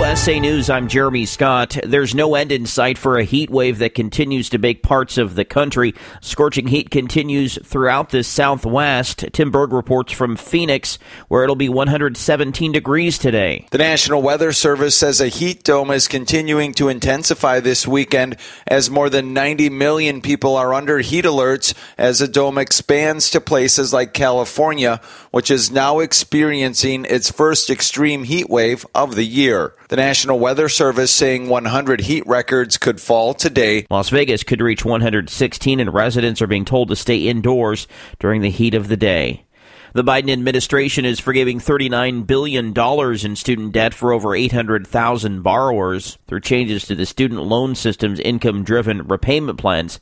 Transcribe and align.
USA 0.00 0.40
News, 0.40 0.70
I'm 0.70 0.88
Jeremy 0.88 1.26
Scott. 1.26 1.76
There's 1.84 2.14
no 2.14 2.34
end 2.34 2.52
in 2.52 2.64
sight 2.64 2.96
for 2.96 3.18
a 3.18 3.22
heat 3.22 3.50
wave 3.50 3.80
that 3.80 3.94
continues 3.94 4.48
to 4.48 4.58
bake 4.58 4.82
parts 4.82 5.18
of 5.18 5.34
the 5.34 5.44
country. 5.44 5.94
Scorching 6.22 6.68
heat 6.68 6.90
continues 6.90 7.58
throughout 7.62 8.08
the 8.08 8.24
southwest. 8.24 9.26
Tim 9.34 9.50
Berg 9.50 9.74
reports 9.74 10.14
from 10.14 10.36
Phoenix, 10.36 10.98
where 11.28 11.44
it'll 11.44 11.54
be 11.54 11.68
117 11.68 12.72
degrees 12.72 13.18
today. 13.18 13.66
The 13.72 13.76
National 13.76 14.22
Weather 14.22 14.52
Service 14.52 14.96
says 14.96 15.20
a 15.20 15.28
heat 15.28 15.64
dome 15.64 15.90
is 15.90 16.08
continuing 16.08 16.72
to 16.74 16.88
intensify 16.88 17.60
this 17.60 17.86
weekend 17.86 18.38
as 18.66 18.88
more 18.88 19.10
than 19.10 19.34
90 19.34 19.68
million 19.68 20.22
people 20.22 20.56
are 20.56 20.72
under 20.72 21.00
heat 21.00 21.26
alerts 21.26 21.74
as 21.98 22.20
the 22.20 22.26
dome 22.26 22.56
expands 22.56 23.28
to 23.30 23.40
places 23.40 23.92
like 23.92 24.14
California, 24.14 24.98
which 25.30 25.50
is 25.50 25.70
now 25.70 25.98
experiencing 25.98 27.04
its 27.04 27.30
first 27.30 27.68
extreme 27.68 28.24
heat 28.24 28.48
wave 28.48 28.86
of 28.94 29.14
the 29.14 29.26
year. 29.26 29.74
The 29.90 29.96
National 29.96 30.38
Weather 30.38 30.68
Service 30.68 31.10
saying 31.10 31.48
100 31.48 32.02
heat 32.02 32.24
records 32.24 32.78
could 32.78 33.00
fall 33.00 33.34
today. 33.34 33.88
Las 33.90 34.08
Vegas 34.10 34.44
could 34.44 34.60
reach 34.60 34.84
116, 34.84 35.80
and 35.80 35.92
residents 35.92 36.40
are 36.40 36.46
being 36.46 36.64
told 36.64 36.90
to 36.90 36.94
stay 36.94 37.26
indoors 37.26 37.88
during 38.20 38.40
the 38.40 38.50
heat 38.50 38.74
of 38.74 38.86
the 38.86 38.96
day. 38.96 39.46
The 39.92 40.04
Biden 40.04 40.30
administration 40.30 41.04
is 41.04 41.18
forgiving 41.18 41.58
$39 41.58 42.24
billion 42.24 42.72
in 42.72 43.34
student 43.34 43.72
debt 43.72 43.92
for 43.92 44.12
over 44.12 44.32
800,000 44.32 45.42
borrowers 45.42 46.18
through 46.28 46.42
changes 46.42 46.86
to 46.86 46.94
the 46.94 47.04
student 47.04 47.42
loan 47.42 47.74
system's 47.74 48.20
income 48.20 48.62
driven 48.62 49.08
repayment 49.08 49.58
plans. 49.58 49.98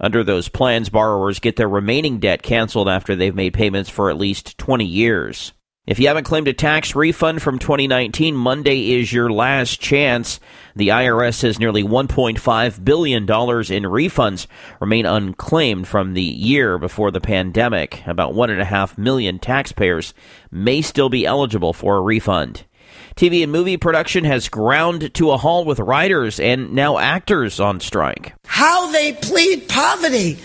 Under 0.00 0.24
those 0.24 0.48
plans, 0.48 0.88
borrowers 0.88 1.38
get 1.38 1.54
their 1.54 1.68
remaining 1.68 2.18
debt 2.18 2.42
canceled 2.42 2.88
after 2.88 3.14
they've 3.14 3.32
made 3.32 3.54
payments 3.54 3.88
for 3.88 4.10
at 4.10 4.18
least 4.18 4.58
20 4.58 4.84
years. 4.84 5.52
If 5.88 5.98
you 5.98 6.08
haven't 6.08 6.24
claimed 6.24 6.48
a 6.48 6.52
tax 6.52 6.94
refund 6.94 7.40
from 7.40 7.58
2019, 7.58 8.36
Monday 8.36 8.92
is 8.92 9.10
your 9.10 9.32
last 9.32 9.80
chance. 9.80 10.38
The 10.76 10.88
IRS 10.88 11.36
says 11.36 11.58
nearly 11.58 11.82
$1.5 11.82 12.84
billion 12.84 13.22
in 13.22 13.26
refunds 13.26 14.46
remain 14.80 15.06
unclaimed 15.06 15.88
from 15.88 16.12
the 16.12 16.22
year 16.22 16.76
before 16.76 17.10
the 17.10 17.22
pandemic. 17.22 18.06
About 18.06 18.34
1.5 18.34 18.98
million 18.98 19.38
taxpayers 19.38 20.12
may 20.50 20.82
still 20.82 21.08
be 21.08 21.24
eligible 21.24 21.72
for 21.72 21.96
a 21.96 22.02
refund. 22.02 22.66
TV 23.16 23.42
and 23.42 23.50
movie 23.50 23.78
production 23.78 24.24
has 24.24 24.50
ground 24.50 25.14
to 25.14 25.30
a 25.30 25.38
halt 25.38 25.66
with 25.66 25.80
writers 25.80 26.38
and 26.38 26.74
now 26.74 26.98
actors 26.98 27.60
on 27.60 27.80
strike. 27.80 28.34
How 28.44 28.92
they 28.92 29.14
plead 29.14 29.70
poverty, 29.70 30.36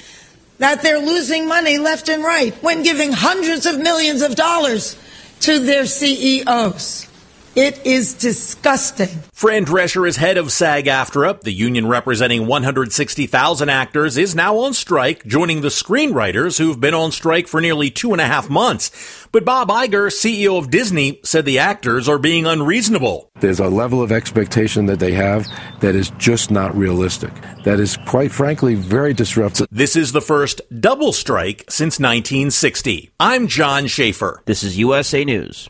that 0.60 0.82
they're 0.82 1.06
losing 1.06 1.50
money 1.50 1.80
left 1.80 2.08
and 2.08 2.24
right 2.24 2.54
when 2.64 2.82
giving 2.82 3.12
hundreds 3.12 3.66
of 3.66 3.78
millions 3.78 4.22
of 4.22 4.36
dollars 4.38 4.98
to 5.44 5.60
their 5.60 5.86
CEOs. 5.86 7.13
It 7.56 7.86
is 7.86 8.16
disgusting. 8.16 9.10
Fran 9.32 9.64
Drescher 9.64 10.08
is 10.08 10.18
head 10.18 10.38
of 10.38 10.52
SAG 10.52 10.86
AFTRA. 10.86 11.40
The 11.42 11.54
union 11.54 11.86
representing 11.86 12.48
160,000 12.48 13.70
actors 13.70 14.18
is 14.18 14.34
now 14.34 14.58
on 14.58 14.74
strike, 14.74 15.24
joining 15.28 15.62
the 15.62 15.68
screenwriters 15.68 16.58
who've 16.58 16.80
been 16.80 16.96
on 16.96 17.12
strike 17.12 17.48
for 17.48 17.62
nearly 17.62 17.92
two 17.92 18.12
and 18.12 18.20
a 18.20 18.26
half 18.26 18.50
months. 18.50 19.28
But 19.32 19.46
Bob 19.46 19.70
Iger, 19.70 20.08
CEO 20.08 20.58
of 20.58 20.72
Disney, 20.72 21.20
said 21.24 21.46
the 21.46 21.60
actors 21.60 22.10
are 22.10 22.18
being 22.18 22.48
unreasonable. 22.48 23.30
There's 23.40 23.60
a 23.60 23.70
level 23.70 24.02
of 24.02 24.12
expectation 24.12 24.88
that 24.88 25.00
they 25.00 25.12
have 25.12 25.46
that 25.82 25.94
is 25.94 26.10
just 26.18 26.50
not 26.50 26.76
realistic. 26.76 27.34
That 27.66 27.80
is, 27.80 27.98
quite 28.08 28.32
frankly, 28.32 28.74
very 28.74 29.14
disruptive. 29.14 29.68
This 29.70 29.96
is 29.96 30.12
the 30.12 30.22
first 30.22 30.62
double 30.80 31.14
strike 31.14 31.66
since 31.70 32.00
1960. 32.00 33.12
I'm 33.20 33.46
John 33.46 33.86
Schaefer. 33.86 34.42
This 34.46 34.64
is 34.64 34.80
USA 34.80 35.24
News. 35.24 35.70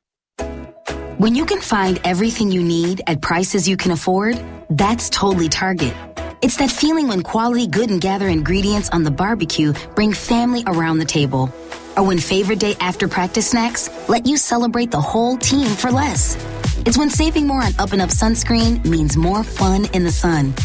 When 1.21 1.35
you 1.35 1.45
can 1.45 1.61
find 1.61 1.99
everything 2.03 2.51
you 2.51 2.63
need 2.63 3.03
at 3.05 3.21
prices 3.21 3.69
you 3.69 3.77
can 3.77 3.91
afford, 3.91 4.43
that's 4.71 5.07
totally 5.07 5.49
Target. 5.49 5.93
It's 6.41 6.57
that 6.57 6.71
feeling 6.71 7.07
when 7.07 7.21
quality 7.21 7.67
good 7.67 7.91
and 7.91 8.01
gather 8.01 8.27
ingredients 8.27 8.89
on 8.89 9.03
the 9.03 9.11
barbecue 9.11 9.73
bring 9.93 10.13
family 10.13 10.63
around 10.65 10.97
the 10.97 11.05
table. 11.05 11.53
Or 11.95 12.07
when 12.07 12.17
favorite 12.17 12.57
day 12.57 12.75
after 12.79 13.07
practice 13.07 13.51
snacks 13.51 13.87
let 14.09 14.25
you 14.25 14.35
celebrate 14.35 14.89
the 14.89 14.99
whole 14.99 15.37
team 15.37 15.67
for 15.67 15.91
less. 15.91 16.43
It's 16.87 16.97
when 16.97 17.11
saving 17.11 17.45
more 17.45 17.61
on 17.61 17.73
up 17.77 17.91
and 17.91 18.01
up 18.01 18.09
sunscreen 18.09 18.83
means 18.83 19.15
more 19.15 19.43
fun 19.43 19.85
in 19.93 20.03
the 20.03 20.11
sun. 20.11 20.55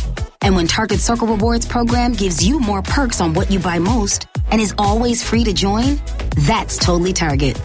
And 0.40 0.56
when 0.56 0.68
Target 0.68 1.00
Circle 1.00 1.26
Rewards 1.28 1.66
program 1.66 2.14
gives 2.14 2.42
you 2.42 2.60
more 2.60 2.80
perks 2.80 3.20
on 3.20 3.34
what 3.34 3.50
you 3.50 3.58
buy 3.58 3.78
most 3.78 4.26
and 4.50 4.58
is 4.58 4.74
always 4.78 5.22
free 5.22 5.44
to 5.44 5.52
join, 5.52 6.00
that's 6.46 6.78
totally 6.78 7.12
Target. 7.12 7.60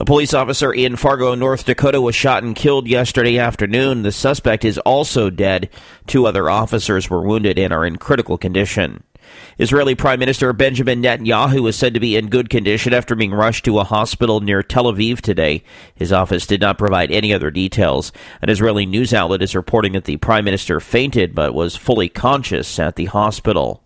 A 0.00 0.04
police 0.04 0.32
officer 0.32 0.72
in 0.72 0.94
Fargo, 0.94 1.34
North 1.34 1.64
Dakota 1.64 2.00
was 2.00 2.14
shot 2.14 2.44
and 2.44 2.54
killed 2.54 2.86
yesterday 2.86 3.36
afternoon. 3.36 4.02
The 4.02 4.12
suspect 4.12 4.64
is 4.64 4.78
also 4.78 5.28
dead. 5.28 5.70
Two 6.06 6.24
other 6.24 6.48
officers 6.48 7.10
were 7.10 7.26
wounded 7.26 7.58
and 7.58 7.72
are 7.72 7.84
in 7.84 7.96
critical 7.96 8.38
condition. 8.38 9.02
Israeli 9.58 9.96
Prime 9.96 10.20
Minister 10.20 10.52
Benjamin 10.52 11.02
Netanyahu 11.02 11.68
is 11.68 11.74
said 11.74 11.94
to 11.94 12.00
be 12.00 12.16
in 12.16 12.28
good 12.28 12.48
condition 12.48 12.94
after 12.94 13.16
being 13.16 13.32
rushed 13.32 13.64
to 13.64 13.80
a 13.80 13.84
hospital 13.84 14.38
near 14.40 14.62
Tel 14.62 14.84
Aviv 14.84 15.20
today. 15.20 15.64
His 15.96 16.12
office 16.12 16.46
did 16.46 16.60
not 16.60 16.78
provide 16.78 17.10
any 17.10 17.34
other 17.34 17.50
details. 17.50 18.12
An 18.40 18.50
Israeli 18.50 18.86
news 18.86 19.12
outlet 19.12 19.42
is 19.42 19.56
reporting 19.56 19.94
that 19.94 20.04
the 20.04 20.18
Prime 20.18 20.44
Minister 20.44 20.78
fainted 20.78 21.34
but 21.34 21.54
was 21.54 21.74
fully 21.74 22.08
conscious 22.08 22.78
at 22.78 22.94
the 22.94 23.06
hospital. 23.06 23.82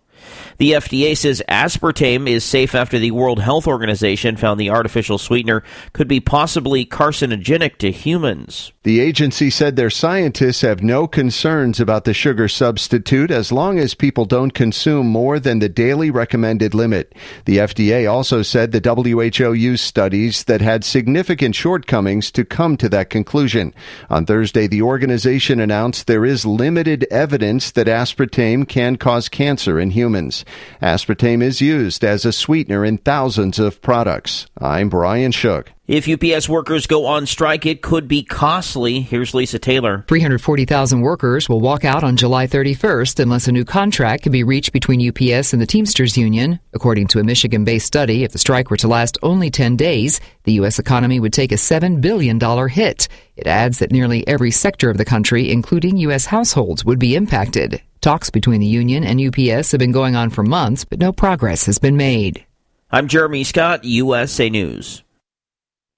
The 0.57 0.73
FDA 0.73 1.17
says 1.17 1.41
aspartame 1.49 2.27
is 2.27 2.43
safe 2.43 2.75
after 2.75 2.99
the 2.99 3.11
World 3.11 3.39
Health 3.39 3.67
Organization 3.67 4.37
found 4.37 4.59
the 4.59 4.69
artificial 4.69 5.17
sweetener 5.17 5.63
could 5.93 6.07
be 6.07 6.19
possibly 6.19 6.85
carcinogenic 6.85 7.77
to 7.77 7.91
humans. 7.91 8.71
The 8.83 8.99
agency 8.99 9.49
said 9.49 9.75
their 9.75 9.89
scientists 9.89 10.61
have 10.61 10.83
no 10.83 11.07
concerns 11.07 11.79
about 11.79 12.03
the 12.03 12.13
sugar 12.13 12.47
substitute 12.47 13.31
as 13.31 13.51
long 13.51 13.79
as 13.79 13.93
people 13.93 14.25
don't 14.25 14.53
consume 14.53 15.07
more 15.07 15.39
than 15.39 15.59
the 15.59 15.69
daily 15.69 16.11
recommended 16.11 16.73
limit. 16.73 17.15
The 17.45 17.57
FDA 17.57 18.11
also 18.11 18.41
said 18.41 18.71
the 18.71 18.81
WHO 18.83 19.53
used 19.53 19.83
studies 19.83 20.43
that 20.45 20.61
had 20.61 20.83
significant 20.83 21.55
shortcomings 21.55 22.29
to 22.31 22.43
come 22.43 22.77
to 22.77 22.89
that 22.89 23.09
conclusion. 23.09 23.73
On 24.09 24.25
Thursday, 24.25 24.67
the 24.67 24.81
organization 24.81 25.59
announced 25.59 26.07
there 26.07 26.25
is 26.25 26.45
limited 26.45 27.07
evidence 27.09 27.71
that 27.71 27.87
aspartame 27.87 28.67
can 28.67 28.97
cause 28.97 29.29
cancer 29.29 29.79
in 29.79 29.91
humans. 29.91 30.42
Aspartame 30.81 31.41
is 31.41 31.61
used 31.61 32.03
as 32.03 32.25
a 32.25 32.31
sweetener 32.31 32.85
in 32.85 32.97
thousands 32.97 33.59
of 33.59 33.81
products. 33.81 34.47
I'm 34.57 34.89
Brian 34.89 35.31
Shook. 35.31 35.71
If 35.85 36.07
UPS 36.07 36.47
workers 36.47 36.87
go 36.87 37.05
on 37.07 37.25
strike, 37.25 37.65
it 37.65 37.81
could 37.81 38.07
be 38.07 38.23
costly. 38.23 39.01
Here's 39.01 39.33
Lisa 39.33 39.59
Taylor. 39.59 40.05
340,000 40.07 41.01
workers 41.01 41.49
will 41.49 41.59
walk 41.59 41.83
out 41.83 42.05
on 42.05 42.15
July 42.15 42.47
31st 42.47 43.19
unless 43.19 43.49
a 43.49 43.51
new 43.51 43.65
contract 43.65 44.23
can 44.23 44.31
be 44.31 44.45
reached 44.45 44.71
between 44.71 45.05
UPS 45.05 45.51
and 45.51 45.61
the 45.61 45.67
Teamsters 45.67 46.17
Union. 46.17 46.61
According 46.73 47.07
to 47.07 47.19
a 47.19 47.23
Michigan 47.25 47.65
based 47.65 47.85
study, 47.85 48.23
if 48.23 48.31
the 48.31 48.39
strike 48.39 48.69
were 48.69 48.77
to 48.77 48.87
last 48.87 49.17
only 49.23 49.51
10 49.51 49.75
days, 49.75 50.21
the 50.45 50.53
U.S. 50.53 50.79
economy 50.79 51.19
would 51.19 51.33
take 51.33 51.51
a 51.51 51.55
$7 51.55 51.99
billion 51.99 52.39
hit. 52.69 53.09
It 53.35 53.47
adds 53.47 53.79
that 53.79 53.91
nearly 53.91 54.25
every 54.25 54.51
sector 54.51 54.89
of 54.89 54.97
the 54.97 55.03
country, 55.03 55.51
including 55.51 55.97
U.S. 55.97 56.27
households, 56.27 56.85
would 56.85 56.99
be 56.99 57.15
impacted. 57.15 57.81
Talks 58.03 58.29
between 58.29 58.59
the 58.59 58.67
union 58.67 59.05
and 59.05 59.21
UPS 59.21 59.71
have 59.71 59.79
been 59.79 59.93
going 59.93 60.13
on 60.13 60.29
for 60.29 60.43
months, 60.43 60.83
but 60.83 60.99
no 60.99 61.13
progress 61.13 61.67
has 61.67 61.79
been 61.79 61.95
made. 61.95 62.45
I'm 62.91 63.07
Jeremy 63.07 63.45
Scott, 63.45 63.85
USA 63.85 64.49
News. 64.49 65.02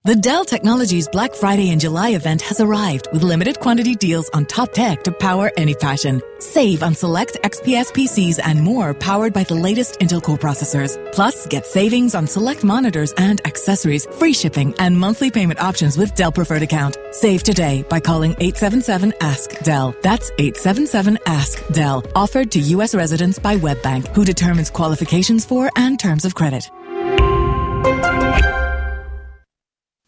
The 0.05 0.15
Dell 0.15 0.45
Technologies 0.45 1.07
Black 1.07 1.33
Friday 1.33 1.71
and 1.71 1.81
July 1.81 2.09
event 2.09 2.39
has 2.43 2.61
arrived 2.61 3.07
with 3.11 3.23
limited 3.23 3.59
quantity 3.59 3.95
deals 3.95 4.29
on 4.35 4.45
top 4.45 4.71
tech 4.71 5.03
to 5.05 5.11
power 5.11 5.51
any 5.57 5.73
passion. 5.73 6.21
Save 6.37 6.83
on 6.83 6.93
select 6.93 7.39
XPS 7.43 7.91
PCs 7.91 8.39
and 8.43 8.61
more 8.61 8.93
powered 8.93 9.33
by 9.33 9.43
the 9.45 9.55
latest 9.55 9.99
Intel 9.99 10.21
Core 10.21 10.37
processors. 10.37 10.95
Plus, 11.11 11.47
get 11.47 11.65
savings 11.65 12.13
on 12.13 12.27
select 12.27 12.63
monitors 12.63 13.13
and 13.13 13.41
accessories, 13.47 14.05
free 14.19 14.31
shipping, 14.31 14.75
and 14.77 14.95
monthly 14.95 15.31
payment 15.31 15.59
options 15.59 15.97
with 15.97 16.13
Dell 16.13 16.31
Preferred 16.31 16.61
Account. 16.61 16.97
Save 17.09 17.41
today 17.41 17.83
by 17.89 17.99
calling 17.99 18.33
877 18.33 19.11
Ask 19.21 19.57
Dell. 19.63 19.95
That's 20.03 20.29
877 20.37 21.17
Ask 21.25 21.65
Dell. 21.69 22.03
Offered 22.13 22.51
to 22.51 22.59
U.S. 22.59 22.93
residents 22.93 23.39
by 23.39 23.57
WebBank, 23.57 24.09
who 24.09 24.23
determines 24.23 24.69
qualifications 24.69 25.45
for 25.45 25.71
and 25.75 25.99
terms 25.99 26.25
of 26.25 26.35
credit. 26.35 26.69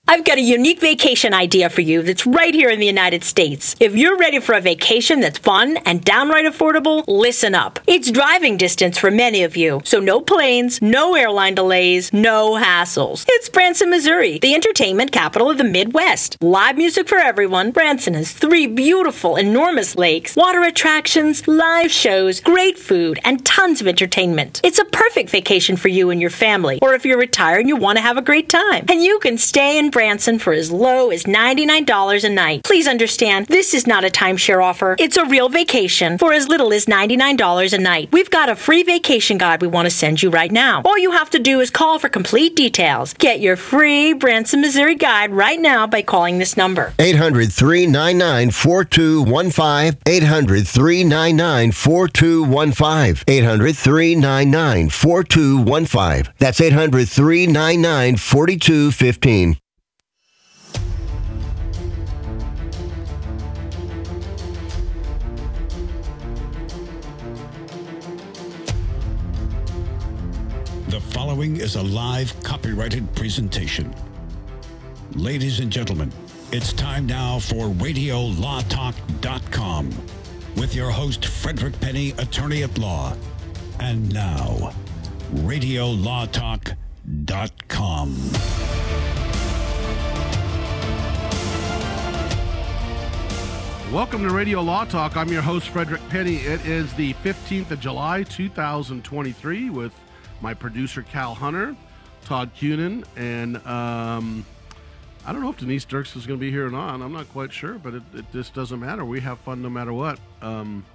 I've 0.10 0.24
got 0.24 0.38
a 0.38 0.42
unique 0.42 0.80
vacation 0.80 1.34
idea 1.34 1.70
for 1.70 1.82
you 1.82 2.02
that's 2.02 2.26
right 2.26 2.54
here 2.54 2.70
in 2.70 2.80
the 2.80 2.86
United 2.86 3.26
States. 3.26 3.76
If 3.78 3.94
you're 3.94 4.18
ready 4.18 4.40
for 4.40 4.56
a 4.56 4.62
vacation 4.62 5.20
that's 5.20 5.38
fun 5.38 5.76
and 5.86 6.02
downright 6.02 6.46
affordable, 6.46 7.04
listen 7.10 7.54
up. 7.54 7.82
It's 7.88 8.10
driving 8.10 8.56
distance 8.56 8.98
for 8.98 9.12
many 9.12 9.44
of 9.44 9.58
you, 9.58 9.82
so 9.84 10.00
no 10.00 10.22
planes, 10.22 10.82
no 10.82 11.16
airline 11.16 11.56
delays, 11.56 12.14
no 12.14 12.54
hassles. 12.54 13.26
It's 13.28 13.50
Branson, 13.50 13.90
Missouri, 13.90 14.40
the 14.40 14.56
entertainment 14.56 15.12
capital 15.12 15.50
of 15.50 15.58
the 15.58 15.66
Midwest. 15.66 16.38
Live 16.42 16.78
music 16.78 17.10
for 17.10 17.18
everyone. 17.18 17.72
Branson 17.72 18.14
has 18.14 18.32
three 18.32 18.66
beautiful, 18.66 19.36
enormous 19.36 19.98
lakes, 19.98 20.38
water 20.38 20.64
attractions, 20.64 21.46
live 21.50 21.92
shows, 21.92 22.40
great 22.40 22.80
food, 22.80 23.20
and 23.26 23.46
tons 23.46 23.82
of 23.82 23.88
entertainment. 23.88 24.62
It's 24.64 24.80
a 24.80 24.86
perfect 24.86 25.30
vacation 25.32 25.76
for 25.76 25.90
you 25.90 26.12
and 26.12 26.22
your 26.22 26.30
family, 26.30 26.80
or 26.82 26.94
if 26.94 27.06
you're 27.06 27.20
retired 27.20 27.60
and 27.60 27.68
you 27.68 27.76
want 27.76 27.98
to 27.98 28.02
have 28.02 28.16
a 28.16 28.22
great 28.22 28.48
time. 28.48 28.86
And 28.88 29.04
you 29.04 29.20
can 29.20 29.38
stay 29.38 29.78
in 29.78 29.92
Branson 29.98 30.38
for 30.38 30.54
as 30.54 30.72
low 30.72 31.10
as 31.10 31.24
$99 31.24 32.24
a 32.24 32.30
night. 32.30 32.64
Please 32.64 32.88
understand, 32.88 33.48
this 33.48 33.74
is 33.74 33.88
not 33.88 34.06
a 34.06 34.10
timeshare 34.10 34.64
offer. 34.64 34.96
It's 35.00 35.18
a 35.18 35.26
real 35.26 35.50
vacation 35.50 36.20
for 36.20 36.34
as 36.34 36.48
little 36.48 36.72
as 36.72 36.86
$99 36.86 37.74
a 37.74 37.80
night. 37.80 38.10
We've 38.12 38.30
got 38.30 38.48
a 38.48 38.56
free 38.56 38.84
vacation 38.84 39.40
guide 39.40 39.60
we 39.60 39.68
want 39.68 39.88
to 39.88 39.90
send 39.90 40.22
you 40.22 40.30
right 40.30 40.52
now. 40.52 40.84
All 40.86 41.00
you 41.00 41.14
have 41.14 41.32
to 41.32 41.40
do 41.40 41.62
is 41.62 41.72
call 41.72 41.98
for 41.98 42.10
complete 42.10 42.56
details. 42.56 43.16
Get 43.16 43.40
your 43.40 43.56
free 43.56 44.14
Branson, 44.14 44.62
Missouri 44.62 44.94
guide 44.94 45.32
right 45.32 45.60
now 45.60 45.88
by 45.88 46.04
calling 46.04 46.38
this 46.38 46.56
number. 46.56 46.94
800 47.00 47.52
399 47.52 48.52
4215. 48.52 50.00
800 50.06 50.68
399 50.68 51.72
4215. 51.72 53.24
800 53.28 53.76
399 53.76 54.90
4215. 54.90 56.34
That's 56.38 56.62
800 56.62 57.10
399 57.10 58.18
4215. 58.18 59.58
Following 71.18 71.58
is 71.58 71.76
a 71.76 71.82
live 71.82 72.32
copyrighted 72.44 73.12
presentation. 73.16 73.92
Ladies 75.16 75.60
and 75.60 75.72
gentlemen, 75.72 76.12
it's 76.52 76.72
time 76.74 77.08
now 77.08 77.40
for 77.40 77.70
RadioLawTalk.com 77.70 79.90
with 80.58 80.76
your 80.76 80.92
host, 80.92 81.26
Frederick 81.26 81.80
Penny, 81.80 82.12
attorney 82.20 82.62
at 82.62 82.78
law. 82.78 83.16
And 83.80 84.14
now, 84.14 84.76
RadioLawTalk.com. 85.34 88.32
Welcome 93.92 94.22
to 94.22 94.30
Radio 94.30 94.62
Law 94.62 94.86
Talk. 94.86 95.18
I'm 95.18 95.30
your 95.30 95.42
host, 95.42 95.70
Frederick 95.70 96.08
Penny. 96.10 96.36
It 96.36 96.64
is 96.68 96.94
the 96.94 97.16
15th 97.16 97.72
of 97.72 97.80
July, 97.80 98.22
2023, 98.22 99.72
with 99.72 99.92
my 100.42 100.54
producer, 100.54 101.02
Cal 101.02 101.34
Hunter, 101.34 101.76
Todd 102.26 102.52
Cunin, 102.56 103.06
and 103.16 103.58
um, 103.66 104.46
I 105.26 105.34
don't 105.34 105.42
know 105.42 105.50
if 105.50 105.58
Denise 105.58 105.86
Dirks 105.86 106.16
is 106.16 106.26
going 106.26 106.40
to 106.40 106.42
be 106.46 106.52
here 106.52 106.68
or 106.68 106.72
not. 106.72 107.02
I'm 107.02 107.12
not 107.12 107.30
quite 107.30 107.52
sure, 107.52 107.74
but 107.74 107.94
it, 107.94 108.04
it 108.14 108.26
just 108.32 108.54
doesn't 108.54 108.80
matter. 108.80 109.06
We 109.06 109.20
have 109.22 109.40
fun 109.40 109.62
no 109.62 109.70
matter 109.70 109.94
what. 109.94 110.20
Um, 110.42 110.86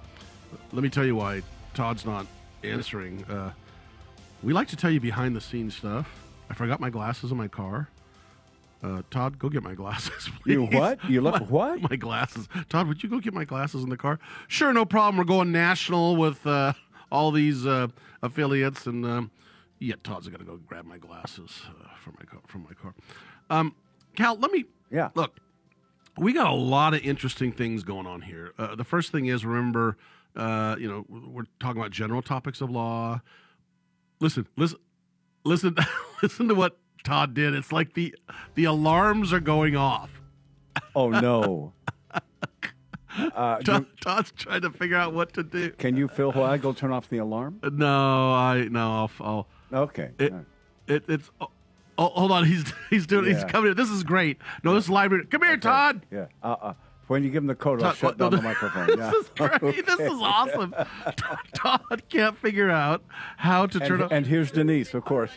let 0.71 0.83
me 0.83 0.89
tell 0.89 1.05
you 1.05 1.15
why 1.15 1.41
Todd's 1.73 2.05
not 2.05 2.25
answering. 2.63 3.23
Uh, 3.25 3.51
we 4.41 4.53
like 4.53 4.67
to 4.69 4.75
tell 4.75 4.91
you 4.91 4.99
behind 4.99 5.35
the 5.35 5.41
scenes 5.41 5.75
stuff. 5.75 6.09
I 6.49 6.53
forgot 6.53 6.79
my 6.79 6.89
glasses 6.89 7.31
in 7.31 7.37
my 7.37 7.47
car. 7.47 7.89
Uh, 8.83 9.01
Todd, 9.09 9.39
go 9.39 9.47
get 9.47 9.63
my 9.63 9.75
glasses, 9.75 10.29
please. 10.43 10.53
You 10.53 10.65
what? 10.65 10.99
You 11.09 11.21
left 11.21 11.41
my, 11.41 11.47
what? 11.47 11.89
My 11.89 11.95
glasses. 11.95 12.49
Todd, 12.69 12.87
would 12.87 13.01
you 13.01 13.09
go 13.09 13.19
get 13.19 13.33
my 13.33 13.45
glasses 13.45 13.83
in 13.83 13.89
the 13.89 13.97
car? 13.97 14.19
Sure, 14.47 14.73
no 14.73 14.83
problem. 14.83 15.17
We're 15.17 15.23
going 15.23 15.51
national 15.51 16.17
with 16.17 16.45
uh, 16.45 16.73
all 17.11 17.31
these 17.31 17.65
uh, 17.65 17.87
affiliates, 18.23 18.87
and 18.87 19.05
um, 19.05 19.31
yeah, 19.79 19.95
Todd's 20.03 20.27
gonna 20.27 20.43
go 20.43 20.57
grab 20.57 20.85
my 20.85 20.97
glasses 20.97 21.61
uh, 21.69 21.95
from 21.95 22.15
my 22.17 22.25
car. 22.25 22.39
From 22.47 22.63
my 22.63 22.73
car. 22.73 22.95
Um, 23.51 23.75
Cal, 24.15 24.35
let 24.37 24.51
me. 24.51 24.65
Yeah. 24.89 25.09
Look, 25.13 25.37
we 26.17 26.33
got 26.33 26.47
a 26.47 26.55
lot 26.55 26.93
of 26.93 27.01
interesting 27.01 27.51
things 27.51 27.83
going 27.83 28.07
on 28.07 28.21
here. 28.21 28.53
Uh, 28.57 28.75
the 28.75 28.83
first 28.83 29.11
thing 29.11 29.27
is 29.27 29.45
remember, 29.45 29.97
uh, 30.35 30.75
you 30.79 30.87
know, 30.87 31.05
we're 31.09 31.45
talking 31.59 31.79
about 31.79 31.91
general 31.91 32.21
topics 32.21 32.61
of 32.61 32.69
law. 32.69 33.21
Listen, 34.19 34.47
listen, 34.57 34.79
listen, 35.43 35.75
listen 36.23 36.47
to 36.47 36.55
what 36.55 36.77
Todd 37.03 37.33
did. 37.33 37.53
It's 37.53 37.71
like 37.71 37.93
the 37.93 38.15
the 38.55 38.63
alarms 38.65 39.33
are 39.33 39.39
going 39.39 39.75
off. 39.75 40.21
Oh 40.95 41.09
no. 41.09 41.73
Uh, 43.17 43.59
Todd, 43.59 43.85
Todd's 44.01 44.31
trying 44.31 44.61
to 44.61 44.69
figure 44.71 44.97
out 44.97 45.13
what 45.13 45.33
to 45.33 45.43
do. 45.43 45.71
Can 45.71 45.95
you, 45.95 46.07
Phil, 46.07 46.31
go 46.31 46.73
turn 46.73 46.91
off 46.91 47.09
the 47.09 47.17
alarm? 47.17 47.59
No, 47.71 48.33
I 48.33 48.67
no, 48.69 48.91
I'll. 48.91 49.11
I'll 49.19 49.47
Okay. 49.81 50.11
It, 50.19 50.33
it 50.87 51.03
it's. 51.07 51.29
Oh, 51.41 51.47
oh, 51.97 52.07
hold 52.09 52.31
on, 52.31 52.45
he's 52.45 52.71
he's 52.89 53.07
doing. 53.07 53.25
He's 53.25 53.37
Yeah. 53.37 53.47
coming. 53.47 53.73
This 53.75 53.89
is 53.89 54.03
great. 54.03 54.37
No, 54.63 54.73
this 54.73 54.85
is 54.85 54.89
live. 54.89 55.11
Come 55.29 55.41
here, 55.41 55.57
Todd. 55.57 56.05
Yeah. 56.11 56.27
Uh, 56.43 56.55
uh, 56.61 56.73
when 57.07 57.23
you 57.23 57.29
give 57.29 57.43
him 57.43 57.47
the 57.47 57.55
code, 57.55 57.83
I'll 57.83 57.93
shut 57.93 58.17
what- 58.17 58.19
no, 58.19 58.29
down 58.29 58.39
the 58.39 58.43
microphone. 58.47 58.87
This 58.87 58.97
yeah. 58.97 59.11
is 59.11 59.29
great. 59.35 59.85
This 59.85 59.99
is 59.99 60.21
awesome. 60.21 60.73
Todd 61.53 62.03
can't 62.09 62.37
figure 62.37 62.69
out 62.69 63.03
how 63.37 63.65
to 63.65 63.79
turn 63.79 63.93
and, 63.93 64.03
off. 64.03 64.11
and 64.11 64.25
here's 64.25 64.51
Denise, 64.51 64.93
of 64.93 65.03
course. 65.05 65.31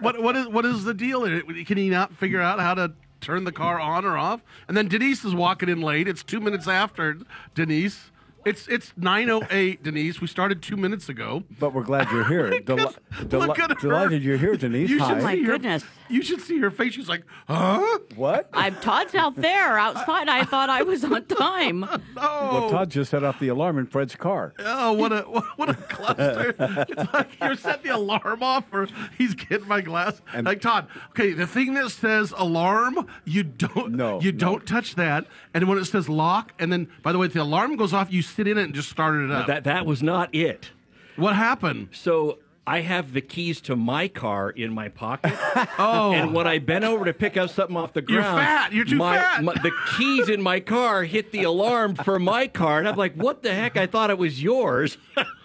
what 0.00 0.22
what 0.22 0.36
is 0.36 0.48
what 0.48 0.64
is 0.64 0.84
the 0.84 0.94
deal? 0.94 1.22
Can 1.64 1.76
he 1.76 1.90
not 1.90 2.14
figure 2.14 2.40
out 2.40 2.60
how 2.60 2.74
to 2.74 2.92
turn 3.20 3.44
the 3.44 3.52
car 3.52 3.80
on 3.80 4.04
or 4.04 4.16
off? 4.16 4.40
And 4.68 4.76
then 4.76 4.88
Denise 4.88 5.24
is 5.24 5.34
walking 5.34 5.68
in 5.68 5.80
late. 5.80 6.08
It's 6.08 6.22
two 6.22 6.40
minutes 6.40 6.68
after 6.68 7.18
Denise. 7.54 8.10
It's 8.46 8.68
it's 8.68 8.92
nine 8.96 9.28
oh 9.28 9.42
eight, 9.50 9.82
Denise. 9.82 10.20
We 10.20 10.28
started 10.28 10.62
two 10.62 10.76
minutes 10.76 11.08
ago. 11.08 11.42
but 11.58 11.74
we're 11.74 11.82
glad 11.82 12.08
you're 12.12 12.24
here. 12.24 12.60
Deli- 12.64 12.94
deli- 13.26 13.46
Look 13.48 13.58
at 13.58 13.70
her. 13.70 13.74
delighted 13.76 14.22
you're 14.22 14.36
here, 14.38 14.56
Denise. 14.56 14.88
You 14.88 15.00
Hi. 15.00 15.18
Oh, 15.18 15.22
my 15.22 15.34
see 15.34 15.42
her- 15.42 15.52
goodness. 15.52 15.84
You 16.08 16.22
should 16.22 16.40
see 16.40 16.60
her 16.60 16.70
face. 16.70 16.94
She's 16.94 17.08
like, 17.08 17.24
huh? 17.48 17.98
What? 18.14 18.48
I'm 18.52 18.76
Todd's 18.76 19.16
out 19.16 19.34
there 19.34 19.76
outside. 19.76 20.28
I 20.28 20.44
thought 20.44 20.70
I 20.70 20.82
was 20.84 21.02
on 21.02 21.24
time. 21.26 21.84
Well, 22.16 22.70
Todd 22.70 22.90
just 22.90 23.10
set 23.10 23.24
off 23.24 23.38
the 23.40 23.48
alarm 23.48 23.78
in 23.78 23.86
Fred's 23.86 24.14
car. 24.16 24.54
Oh, 24.60 24.92
what 24.94 25.12
a 25.12 25.22
what 25.56 25.68
a 25.68 25.74
cluster! 25.74 26.54
it's 26.58 27.12
like 27.12 27.28
you're 27.40 27.56
set 27.56 27.82
the 27.82 27.90
alarm 27.90 28.42
off, 28.42 28.64
or 28.72 28.88
he's 29.18 29.34
getting 29.34 29.66
my 29.68 29.80
glass. 29.80 30.20
And- 30.32 30.46
like 30.46 30.60
Todd, 30.60 30.86
okay, 31.10 31.32
the 31.32 31.46
thing 31.46 31.74
that 31.74 31.90
says 31.90 32.32
alarm, 32.36 33.06
you 33.24 33.42
don't 33.42 33.92
No, 33.94 34.20
you 34.20 34.32
no. 34.32 34.38
don't 34.38 34.66
touch 34.66 34.94
that. 34.94 35.26
And 35.52 35.68
when 35.68 35.76
it 35.78 35.84
says 35.86 36.08
lock, 36.08 36.52
and 36.58 36.72
then 36.72 36.88
by 37.02 37.12
the 37.12 37.18
way, 37.18 37.26
if 37.26 37.32
the 37.34 37.42
alarm 37.42 37.76
goes 37.76 37.92
off, 37.92 38.10
you 38.12 38.22
sit 38.36 38.46
in 38.46 38.58
it 38.58 38.64
and 38.64 38.74
just 38.74 38.90
started 38.90 39.24
it 39.24 39.30
up. 39.32 39.46
That 39.46 39.64
that 39.64 39.86
was 39.86 40.02
not 40.02 40.34
it. 40.34 40.70
What 41.16 41.34
happened? 41.34 41.88
So 41.92 42.38
I 42.66 42.80
have 42.80 43.12
the 43.12 43.20
keys 43.20 43.60
to 43.62 43.76
my 43.76 44.08
car 44.08 44.50
in 44.50 44.72
my 44.72 44.88
pocket. 44.88 45.32
Oh. 45.78 46.12
And 46.12 46.32
when 46.34 46.46
I 46.46 46.58
bent 46.58 46.84
over 46.84 47.04
to 47.04 47.12
pick 47.12 47.36
up 47.36 47.50
something 47.50 47.76
off 47.76 47.92
the 47.92 48.00
ground, 48.02 48.24
You're 48.24 48.44
fat. 48.46 48.72
You're 48.72 48.84
too 48.86 48.96
my- 48.96 49.18
fat. 49.18 49.44
my- 49.44 49.54
the 49.54 49.72
keys 49.96 50.28
in 50.28 50.40
my 50.42 50.60
car 50.60 51.04
hit 51.04 51.32
the 51.32 51.42
alarm 51.44 51.94
for 51.96 52.18
my 52.18 52.46
car, 52.48 52.78
and 52.78 52.88
I'm 52.88 52.96
like, 52.96 53.14
"What 53.14 53.42
the 53.42 53.52
heck? 53.54 53.76
I 53.76 53.86
thought 53.86 54.10
it 54.10 54.18
was 54.18 54.42
yours." 54.42 54.96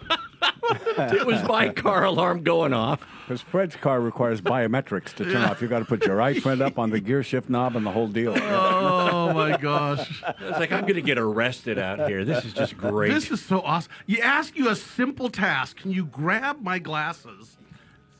it 0.98 1.26
was 1.26 1.42
my 1.44 1.68
car 1.68 2.04
alarm 2.04 2.42
going 2.42 2.72
off. 2.72 3.06
Because 3.26 3.40
Fred's 3.40 3.76
car 3.76 4.00
requires 4.00 4.40
biometrics 4.40 5.14
to 5.14 5.24
turn 5.24 5.42
off. 5.42 5.60
You've 5.60 5.70
got 5.70 5.78
to 5.78 5.84
put 5.84 6.04
your 6.04 6.16
right 6.16 6.40
friend 6.42 6.60
up 6.60 6.78
on 6.78 6.90
the 6.90 7.00
gear 7.00 7.22
shift 7.22 7.48
knob 7.48 7.76
and 7.76 7.86
the 7.86 7.90
whole 7.90 8.08
deal. 8.08 8.34
Oh 8.36 9.32
my 9.32 9.56
gosh! 9.56 10.22
It's 10.40 10.58
like 10.58 10.72
I'm 10.72 10.82
going 10.82 10.94
to 10.94 11.02
get 11.02 11.18
arrested 11.18 11.78
out 11.78 12.08
here. 12.08 12.24
This 12.24 12.44
is 12.44 12.52
just 12.52 12.76
great. 12.76 13.12
This 13.12 13.30
is 13.30 13.42
so 13.42 13.60
awesome. 13.60 13.92
You 14.06 14.18
ask 14.20 14.56
you 14.56 14.68
a 14.68 14.76
simple 14.76 15.28
task. 15.28 15.76
Can 15.76 15.92
you 15.92 16.04
grab 16.06 16.60
my 16.60 16.78
glasses? 16.78 17.56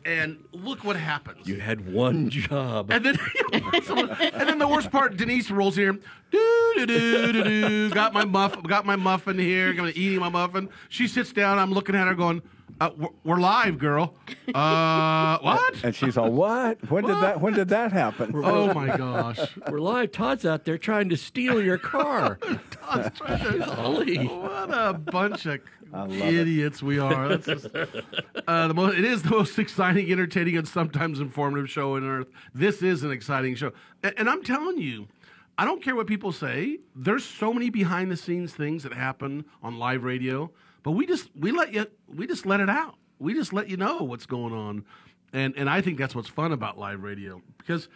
And 0.04 0.42
look 0.52 0.84
what 0.84 0.96
happens. 0.96 1.46
you 1.46 1.60
had 1.60 1.92
one 1.92 2.24
hmm. 2.24 2.28
job. 2.28 2.90
And 2.90 3.04
then, 3.04 3.18
and 3.52 4.48
then 4.48 4.58
the 4.58 4.68
worst 4.68 4.90
part, 4.90 5.16
Denise 5.16 5.50
rolls 5.50 5.76
here. 5.76 5.92
Doo, 5.92 6.74
doo, 6.76 6.86
doo, 6.86 7.32
doo, 7.32 7.44
doo. 7.44 7.90
Got 7.90 8.12
my 8.12 8.24
muff, 8.24 8.60
got 8.64 8.84
my 8.84 8.96
muffin 8.96 9.38
here. 9.38 9.72
Gonna 9.72 9.92
eating 9.94 10.20
my 10.20 10.28
muffin. 10.28 10.68
She 10.88 11.06
sits 11.06 11.32
down. 11.32 11.58
I'm 11.58 11.72
looking 11.72 11.94
at 11.94 12.08
her, 12.08 12.14
going, 12.14 12.42
uh, 12.80 12.90
we're, 12.96 13.08
"We're 13.24 13.40
live, 13.40 13.78
girl." 13.78 14.14
Uh, 14.54 15.38
what? 15.40 15.84
And 15.84 15.94
she's 15.94 16.16
all, 16.16 16.30
"What? 16.30 16.90
When 16.90 17.04
did 17.04 17.16
that? 17.16 17.40
When 17.40 17.52
did 17.54 17.68
that 17.68 17.92
happen?" 17.92 18.32
Oh 18.44 18.72
my 18.74 18.96
gosh! 18.96 19.38
We're 19.68 19.80
live. 19.80 20.12
Todd's 20.12 20.44
out 20.44 20.64
there 20.64 20.78
trying 20.78 21.08
to 21.10 21.16
steal 21.16 21.62
your 21.62 21.78
car. 21.78 22.38
Todd's 22.70 23.16
trying 23.18 23.52
to- 23.52 23.58
Golly. 23.58 24.26
What 24.26 24.70
a 24.72 24.92
bunch 24.94 25.46
of 25.46 25.60
love 25.92 26.12
it. 26.12 26.20
idiots 26.34 26.82
we 26.82 26.98
are. 26.98 27.28
That's 27.28 27.46
just, 27.46 27.66
uh, 28.46 28.68
the 28.68 28.74
most, 28.74 28.98
it 28.98 29.04
is 29.04 29.22
the 29.22 29.30
most 29.30 29.58
exciting, 29.58 30.10
entertaining, 30.10 30.56
and 30.56 30.66
sometimes 30.66 31.20
informative 31.20 31.70
show 31.70 31.96
on 31.96 32.04
earth. 32.04 32.28
This 32.54 32.82
is 32.82 33.02
an 33.04 33.10
exciting 33.12 33.54
show, 33.54 33.72
and, 34.02 34.14
and 34.16 34.28
I'm 34.30 34.42
telling 34.42 34.78
you. 34.78 35.08
I 35.58 35.66
don't 35.66 35.82
care 35.82 35.94
what 35.94 36.06
people 36.06 36.32
say. 36.32 36.78
There's 36.96 37.24
so 37.26 37.52
many 37.52 37.68
behind 37.68 38.10
the 38.10 38.16
scenes 38.16 38.54
things 38.54 38.84
that 38.84 38.94
happen 38.94 39.44
on 39.62 39.78
live 39.78 40.02
radio, 40.02 40.50
but 40.82 40.92
we 40.92 41.06
just 41.06 41.28
we 41.38 41.52
let 41.52 41.72
you 41.72 41.86
we 42.08 42.26
just 42.26 42.46
let 42.46 42.60
it 42.60 42.68
out. 42.70 42.94
We 43.18 43.34
just 43.34 43.52
let 43.52 43.68
you 43.68 43.76
know 43.76 44.02
what's 44.02 44.26
going 44.26 44.52
on. 44.52 44.84
And 45.32 45.54
and 45.56 45.68
I 45.70 45.80
think 45.80 45.98
that's 45.98 46.14
what's 46.14 46.28
fun 46.28 46.52
about 46.52 46.78
live 46.78 47.02
radio 47.02 47.40
because 47.58 47.88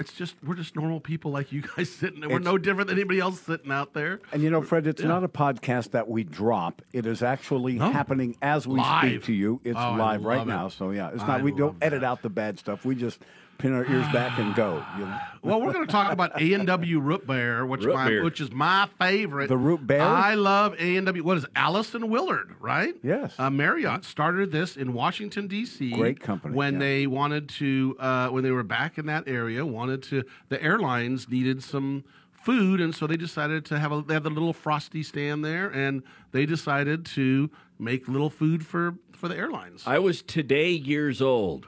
It's 0.00 0.12
just 0.14 0.34
we're 0.42 0.54
just 0.56 0.74
normal 0.74 0.98
people 1.00 1.30
like 1.30 1.52
you 1.52 1.62
guys 1.62 1.88
sitting. 2.00 2.20
there. 2.20 2.28
We're 2.28 2.36
It's- 2.36 2.44
no 2.52 2.58
different 2.58 2.88
than 2.88 2.98
anybody 2.98 3.20
else 3.20 3.40
sitting 3.40 3.70
out 3.70 3.92
there. 3.94 4.20
And 4.32 4.42
you 4.42 4.50
know, 4.50 4.60
Fred, 4.62 4.86
it's 4.86 5.00
Yeah. 5.02 5.08
not 5.08 5.22
a 5.22 5.28
podcast 5.28 5.92
that 5.92 6.08
we 6.08 6.24
drop. 6.24 6.82
It 6.92 7.06
is 7.06 7.22
actually 7.22 7.74
No. 7.74 7.90
happening 7.92 8.36
as 8.42 8.66
we 8.66 8.78
Live. 8.80 9.04
speak 9.10 9.24
to 9.24 9.32
you. 9.32 9.60
It's 9.64 9.78
Oh, 9.78 9.92
live 9.94 10.24
right 10.24 10.38
love 10.38 10.46
now. 10.48 10.68
So 10.68 10.90
yeah, 10.90 11.10
it's 11.12 11.22
I 11.22 11.26
not. 11.28 11.42
We 11.42 11.52
don't 11.52 11.76
edit 11.80 12.02
out 12.02 12.22
the 12.22 12.30
bad 12.30 12.58
stuff. 12.58 12.84
We 12.84 12.94
just 12.96 13.20
pin 13.58 13.72
our 13.72 13.84
ears 13.84 14.06
back 14.12 14.38
and 14.38 14.54
go. 14.54 14.84
You 14.98 15.06
know? 15.06 15.18
Well, 15.42 15.60
we're 15.60 15.72
going 15.72 15.86
to 15.86 15.90
talk 15.90 16.12
about 16.12 16.40
A 16.40 16.52
and 16.52 16.66
W 16.68 17.00
root 17.00 17.26
beer, 17.26 17.66
which 17.66 17.82
Root 17.82 17.94
my, 17.94 18.08
beer. 18.08 18.22
which 18.22 18.40
is 18.40 18.52
my 18.52 18.88
favorite. 19.00 19.48
The 19.48 19.56
root 19.56 19.84
beer? 19.84 20.00
I 20.00 20.34
love 20.34 20.74
A 20.78 20.96
and 20.96 21.06
W. 21.06 21.24
What 21.24 21.36
is 21.38 21.44
it? 21.44 21.50
Allison 21.56 22.08
Willard, 22.10 22.54
right? 22.60 22.94
Yes. 23.02 23.34
Uh, 23.38 23.50
Marriott 23.50 24.04
started 24.04 24.52
this 24.52 24.76
in 24.76 24.92
Washington 24.92 25.48
D.C. 25.48 25.90
Great 25.94 26.20
company, 26.20 26.54
When 26.54 26.74
yeah. 26.74 26.78
they 26.78 27.06
wanted 27.08 27.48
to, 27.50 27.96
uh, 27.98 28.28
when 28.28 28.44
they 28.44 28.52
were 28.52 28.62
back 28.62 28.98
in 28.98 29.06
that 29.06 29.26
area, 29.26 29.66
wanted 29.66 30.04
to. 30.04 30.22
The 30.48 30.62
airlines 30.62 31.28
needed 31.28 31.64
some 31.64 32.04
food, 32.30 32.80
and 32.80 32.94
so 32.94 33.08
they 33.08 33.16
decided 33.16 33.64
to 33.66 33.78
have 33.80 33.90
a. 33.90 34.02
They 34.02 34.14
have 34.14 34.22
the 34.24 34.30
little 34.30 34.52
frosty 34.52 35.02
stand 35.02 35.44
there, 35.44 35.68
and 35.68 36.04
they 36.30 36.46
decided 36.46 37.04
to 37.06 37.50
make 37.80 38.06
little 38.06 38.30
food 38.30 38.64
for 38.64 38.94
for 39.12 39.26
the 39.26 39.36
airlines. 39.36 39.82
I 39.86 39.98
was 39.98 40.22
today 40.22 40.70
years 40.70 41.20
old 41.20 41.66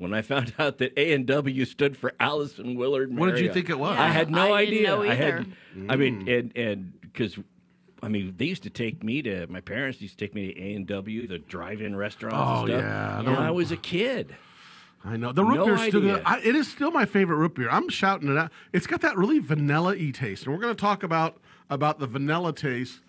when 0.00 0.14
I 0.14 0.22
found 0.22 0.54
out 0.58 0.78
that 0.78 0.92
A 0.96 1.12
and 1.12 1.26
W 1.26 1.64
stood 1.64 1.96
for 1.96 2.14
Allison 2.18 2.74
Willard. 2.74 3.16
What 3.16 3.34
did 3.34 3.44
you 3.44 3.52
think 3.52 3.68
it 3.70 3.78
was? 3.78 3.96
I 3.98 4.08
had 4.08 4.30
no 4.30 4.52
I 4.52 4.64
didn't 4.64 4.78
idea. 4.78 4.88
know 4.88 5.02
I 5.02 5.14
had. 5.14 5.34
either. 5.34 5.46
I 5.88 5.96
mean, 5.96 6.26
mm. 6.26 6.38
and 6.38 6.56
and 6.56 7.00
because. 7.00 7.38
I 8.02 8.08
mean, 8.08 8.32
they 8.38 8.46
used 8.46 8.62
to 8.62 8.70
take 8.70 9.04
me 9.04 9.20
to 9.20 9.46
my 9.48 9.60
parents 9.60 10.00
used 10.00 10.18
to 10.18 10.24
take 10.24 10.34
me 10.34 10.54
to 10.54 10.58
A 10.58 10.74
and 10.74 10.86
W, 10.86 11.26
the 11.26 11.38
drive-in 11.38 11.94
restaurants. 11.94 12.38
Oh, 12.38 12.60
and 12.60 12.68
stuff, 12.68 12.82
yeah. 12.82 13.22
when 13.22 13.36
I 13.36 13.50
was 13.50 13.70
a 13.72 13.76
kid. 13.76 14.34
I 15.04 15.18
know 15.18 15.32
the 15.32 15.44
root 15.44 15.56
No 15.56 15.64
beer 15.66 15.74
is 15.74 15.82
still 15.82 16.00
idea. 16.00 16.22
I, 16.24 16.38
it 16.40 16.54
is 16.56 16.66
still 16.66 16.90
my 16.90 17.04
favorite 17.04 17.36
root 17.36 17.56
beer. 17.56 17.68
I'm 17.70 17.90
shouting 17.90 18.30
it 18.30 18.38
out. 18.38 18.52
It's 18.72 18.86
got 18.86 19.02
that 19.02 19.18
really 19.18 19.38
vanilla 19.38 19.96
y 19.98 20.12
taste, 20.14 20.46
and 20.46 20.54
we're 20.54 20.62
going 20.62 20.74
to 20.74 20.80
talk 20.80 21.02
about 21.02 21.42
about 21.68 21.98
the 21.98 22.06
vanilla 22.06 22.54
taste 22.54 23.00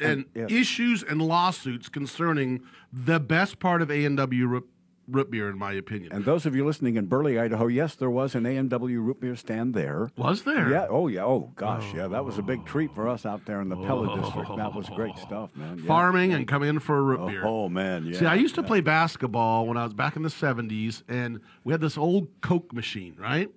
and 0.00 0.24
yes. 0.34 0.50
issues 0.50 1.04
and 1.04 1.22
lawsuits 1.22 1.88
concerning 1.88 2.62
the 2.92 3.20
best 3.20 3.60
part 3.60 3.80
of 3.80 3.90
A 3.92 4.04
and 4.04 4.16
W 4.16 4.46
root, 4.46 4.68
root 5.12 5.30
beer, 5.30 5.48
in 5.48 5.58
my 5.58 5.72
opinion. 5.72 6.12
And 6.12 6.24
those 6.24 6.46
of 6.46 6.56
you 6.56 6.64
listening 6.64 6.96
in 6.96 7.06
Burley, 7.06 7.38
Idaho, 7.38 7.66
yes, 7.68 7.94
there 7.94 8.10
was 8.10 8.34
an 8.34 8.46
A 8.46 8.56
and 8.56 8.68
W 8.70 9.00
root 9.00 9.20
beer 9.20 9.36
stand 9.36 9.74
there. 9.74 10.10
Was 10.16 10.42
there? 10.44 10.70
Yeah. 10.70 10.86
Oh 10.90 11.06
yeah. 11.08 11.24
Oh 11.24 11.52
gosh. 11.54 11.92
Yeah. 11.94 12.08
That 12.08 12.24
was 12.24 12.38
a 12.38 12.42
big 12.42 12.64
treat 12.66 12.94
for 12.94 13.08
us 13.08 13.24
out 13.26 13.44
there 13.46 13.60
in 13.60 13.68
the 13.68 13.76
Pella 13.76 14.20
district. 14.20 14.48
That 14.56 14.74
was 14.74 14.88
great 14.90 15.16
stuff, 15.18 15.54
man. 15.56 15.78
Yeah. 15.78 15.86
Farming 15.86 16.32
and 16.34 16.48
coming 16.48 16.68
in 16.70 16.78
for 16.80 16.98
a 16.98 17.02
root 17.02 17.20
Oh, 17.20 17.26
beer. 17.28 17.42
oh, 17.44 17.68
man. 17.68 18.06
Yeah. 18.06 18.18
See, 18.18 18.26
I 18.26 18.34
used 18.34 18.54
to 18.56 18.62
play 18.62 18.80
basketball 18.80 19.66
when 19.66 19.76
I 19.76 19.84
was 19.84 19.94
back 19.94 20.16
in 20.16 20.22
the 20.22 20.28
'70s, 20.30 21.02
and 21.08 21.40
we 21.64 21.72
had 21.72 21.80
this 21.80 21.96
old 21.98 22.28
Coke 22.40 22.72
machine, 22.72 23.14
right? 23.18 23.50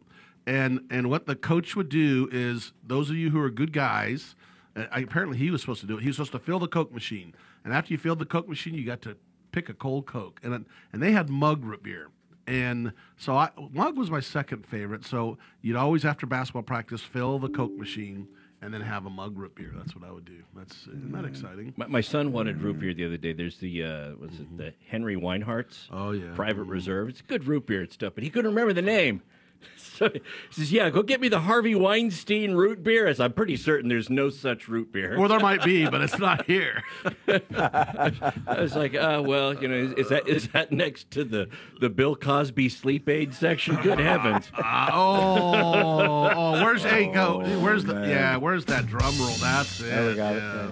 And 0.47 0.81
and 0.91 1.09
what 1.09 1.25
the 1.25 1.35
coach 1.35 1.75
would 1.75 1.89
do 1.89 2.29
is, 2.31 2.73
those 2.85 3.09
of 3.09 3.15
you 3.15 3.31
who 3.31 3.39
are 3.39 3.49
good 3.49 3.73
guys, 3.73 4.35
uh, 4.75 4.85
I, 4.91 4.99
apparently 4.99 5.37
he 5.37 5.49
was 5.49 5.61
supposed 5.61 5.81
to 5.81 5.87
do 5.87 5.97
it. 5.97 6.01
He 6.01 6.07
was 6.07 6.17
supposed 6.17 6.33
to 6.33 6.39
fill 6.39 6.59
the 6.59 6.67
Coke 6.67 6.93
machine, 6.93 7.33
and 7.63 7.73
after 7.73 7.93
you 7.93 7.97
filled 7.97 8.19
the 8.19 8.25
Coke 8.25 8.47
machine, 8.47 8.75
you 8.75 8.85
got 8.85 9.01
to 9.03 9.17
pick 9.55 9.69
a 9.69 9.73
cold 9.73 10.05
Coke, 10.05 10.39
and 10.43 10.65
and 10.91 11.01
they 11.01 11.13
had 11.13 11.29
mug 11.29 11.63
root 11.63 11.81
beer. 11.81 12.09
And 12.45 12.91
so 13.17 13.35
I, 13.35 13.49
mug 13.71 13.97
was 13.97 14.11
my 14.11 14.19
second 14.19 14.67
favorite. 14.67 15.03
So 15.05 15.37
you'd 15.61 15.77
always 15.77 16.05
after 16.05 16.27
basketball 16.27 16.61
practice 16.61 17.01
fill 17.01 17.39
the 17.39 17.49
Coke 17.49 17.75
machine 17.75 18.27
and 18.61 18.73
then 18.73 18.81
have 18.81 19.05
a 19.05 19.09
mug 19.09 19.37
root 19.37 19.55
beer. 19.55 19.71
That's 19.75 19.95
what 19.95 20.07
I 20.07 20.11
would 20.11 20.25
do. 20.25 20.43
That's 20.55 20.83
isn't 20.83 21.11
that 21.13 21.25
exciting? 21.25 21.73
My, 21.77 21.87
my 21.87 22.01
son 22.01 22.33
wanted 22.33 22.61
root 22.61 22.79
beer 22.79 22.93
the 22.93 23.05
other 23.05 23.17
day. 23.17 23.33
There's 23.33 23.57
the 23.57 23.83
uh, 23.83 24.09
what's 24.17 24.39
it, 24.39 24.57
the 24.57 24.73
Henry 24.87 25.15
Weinhard's. 25.15 25.87
Oh 25.91 26.11
yeah, 26.11 26.35
Private 26.35 26.65
Reserve. 26.65 27.09
It's 27.09 27.21
good 27.21 27.45
root 27.47 27.65
beer 27.65 27.81
and 27.81 27.91
stuff, 27.91 28.13
but 28.13 28.23
he 28.23 28.29
couldn't 28.29 28.51
remember 28.51 28.73
the 28.73 28.81
name. 28.81 29.21
So 29.95 30.09
he 30.09 30.19
says, 30.49 30.73
"Yeah, 30.73 30.89
go 30.89 31.03
get 31.03 31.21
me 31.21 31.29
the 31.29 31.39
Harvey 31.39 31.73
Weinstein 31.73 32.51
root 32.51 32.83
beer." 32.83 33.07
As 33.07 33.21
I'm 33.21 33.31
pretty 33.31 33.55
certain 33.55 33.87
there's 33.87 34.09
no 34.09 34.29
such 34.29 34.67
root 34.67 34.91
beer. 34.91 35.17
Well, 35.17 35.29
there 35.29 35.39
might 35.39 35.63
be, 35.63 35.87
but 35.87 36.01
it's 36.01 36.19
not 36.19 36.45
here. 36.45 36.83
I 37.29 38.11
was 38.59 38.75
like, 38.75 38.93
uh, 38.93 39.23
well, 39.25 39.53
you 39.53 39.69
know, 39.69 39.75
is, 39.75 39.93
is 39.93 40.09
that 40.09 40.27
is 40.27 40.47
that 40.49 40.73
next 40.73 41.11
to 41.11 41.23
the 41.23 41.47
the 41.79 41.89
Bill 41.89 42.13
Cosby 42.13 42.67
sleep 42.67 43.07
aid 43.07 43.33
section? 43.33 43.77
Good 43.77 43.99
heavens! 43.99 44.51
Uh, 44.53 44.89
oh, 44.91 46.29
oh, 46.35 46.51
where's 46.61 46.83
hey 46.83 47.07
go? 47.07 47.39
Where's 47.61 47.85
the 47.85 47.93
man. 47.95 48.09
yeah? 48.09 48.35
Where's 48.35 48.65
that 48.65 48.87
drum 48.87 49.17
roll? 49.17 49.29
That's 49.39 49.79
it. 49.79 49.83
There 49.85 50.07
we 50.09 50.15
got 50.15 50.35
it. 50.35 50.39
yeah. 50.39 50.67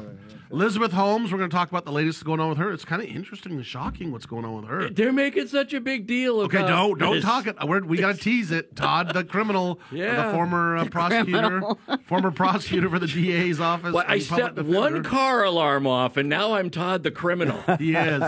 There 0.53 0.60
we 0.60 0.60
go. 0.60 0.63
Elizabeth 0.63 0.91
Holmes. 0.93 1.31
We're 1.31 1.38
going 1.39 1.50
to 1.50 1.55
talk 1.55 1.69
about 1.69 1.83
the 1.86 1.91
latest 1.91 2.24
going 2.24 2.39
on 2.39 2.50
with 2.50 2.57
her. 2.60 2.72
It's 2.72 2.86
kind 2.86 3.01
of 3.01 3.07
interesting 3.10 3.53
and 3.53 3.65
shocking 3.65 4.12
what's 4.12 4.25
going 4.25 4.45
on 4.45 4.55
with 4.55 4.65
her. 4.65 4.89
They're 4.89 5.12
making 5.12 5.48
such 5.48 5.74
a 5.74 5.81
big 5.81 6.07
deal. 6.07 6.41
Of 6.41 6.53
it 6.53 6.57
Okay, 6.57 6.67
don't 6.67 7.00
don't 7.00 7.15
this. 7.15 7.24
talk 7.25 7.48
it. 7.48 7.55
We're, 7.63 7.83
we 7.83 7.98
got 7.98 8.15
to 8.15 8.22
tease 8.22 8.51
it. 8.51 8.75
Todd, 8.75 9.13
the 9.13 9.24
criminal, 9.24 9.79
Yeah. 9.91 10.27
the 10.27 10.33
former 10.33 10.77
uh, 10.77 10.86
prosecutor, 10.86 11.62
former 12.05 12.31
prosecutor 12.43 12.89
for 12.89 13.00
the 13.00 13.07
DA's 13.07 13.60
office. 13.60 13.93
Well, 13.93 14.05
I 14.07 14.15
and 14.15 14.27
public 14.27 14.55
set 14.55 14.65
one 14.65 15.03
car 15.03 15.43
alarm 15.43 15.86
off, 15.88 16.17
and 16.17 16.29
now 16.29 16.53
I'm 16.53 16.69
Todd 16.69 17.03
the 17.03 17.12
criminal. 17.12 17.60
He 17.79 17.95
is. 17.95 18.24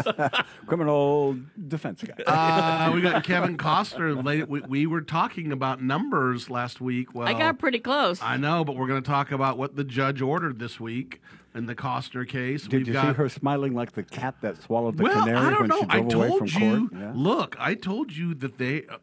Criminal 0.65 1.37
defense 1.67 2.03
guy. 2.03 2.23
Uh, 2.25 2.91
we 2.93 3.01
got 3.01 3.23
Kevin 3.23 3.57
Costner. 3.57 4.23
Late- 4.25 4.49
We, 4.49 4.61
we 4.61 4.87
were 4.87 5.01
talking 5.01 5.51
about 5.51 5.81
numbers 5.81 6.49
last 6.49 6.81
week. 6.81 7.13
Well, 7.13 7.27
I 7.27 7.33
got 7.33 7.59
pretty 7.59 7.79
close. 7.79 8.21
I 8.21 8.37
know, 8.37 8.65
but 8.65 8.75
we're 8.75 8.87
going 8.87 9.01
to 9.03 9.07
talk 9.09 9.31
about 9.31 9.57
what 9.57 9.75
the 9.75 9.83
judge 9.83 10.21
ordered 10.21 10.59
this 10.59 10.79
week 10.79 11.21
in 11.55 11.65
the 11.65 11.75
Costner 11.75 12.27
case. 12.27 12.63
Did 12.63 12.73
We've 12.73 12.87
you 12.89 12.93
got, 12.93 13.07
see 13.07 13.13
her 13.13 13.29
smiling 13.29 13.73
like 13.73 13.93
the 13.93 14.03
cat 14.03 14.35
that 14.41 14.61
swallowed 14.61 14.97
the 14.97 15.03
well, 15.03 15.21
canary 15.21 15.37
I 15.37 15.49
don't 15.49 15.61
when 15.61 15.69
know. 15.69 15.79
she 15.79 15.87
I 15.89 15.99
drove 16.01 16.13
away 16.13 16.27
told 16.27 16.51
from 16.51 16.61
you. 16.61 16.89
court? 16.89 17.01
Yeah. 17.01 17.11
Look, 17.15 17.55
I 17.59 17.73
told 17.73 18.11
you 18.11 18.35
that 18.35 18.57
they. 18.57 18.85
Uh, 18.85 18.97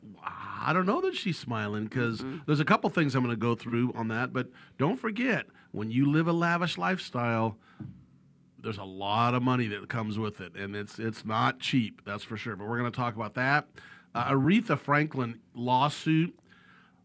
I 0.64 0.72
don't 0.72 0.86
know 0.86 1.00
that 1.00 1.16
she's 1.16 1.38
smiling 1.38 1.84
because 1.84 2.22
there's 2.46 2.60
a 2.60 2.64
couple 2.64 2.88
things 2.90 3.16
I'm 3.16 3.24
going 3.24 3.34
to 3.34 3.40
go 3.40 3.56
through 3.56 3.92
on 3.96 4.08
that. 4.08 4.32
But 4.32 4.48
don't 4.78 4.96
forget, 4.96 5.46
when 5.72 5.90
you 5.90 6.08
live 6.08 6.28
a 6.28 6.32
lavish 6.32 6.78
lifestyle, 6.78 7.58
there's 8.62 8.78
a 8.78 8.84
lot 8.84 9.34
of 9.34 9.42
money 9.42 9.66
that 9.68 9.88
comes 9.88 10.18
with 10.18 10.40
it, 10.40 10.54
and 10.54 10.76
it's 10.76 10.98
it's 10.98 11.24
not 11.24 11.58
cheap. 11.58 12.02
That's 12.04 12.22
for 12.22 12.36
sure. 12.36 12.54
But 12.54 12.68
we're 12.68 12.78
going 12.78 12.92
to 12.92 12.96
talk 12.96 13.16
about 13.16 13.34
that. 13.34 13.66
Uh, 14.14 14.30
Aretha 14.30 14.78
Franklin 14.78 15.40
lawsuit 15.54 16.38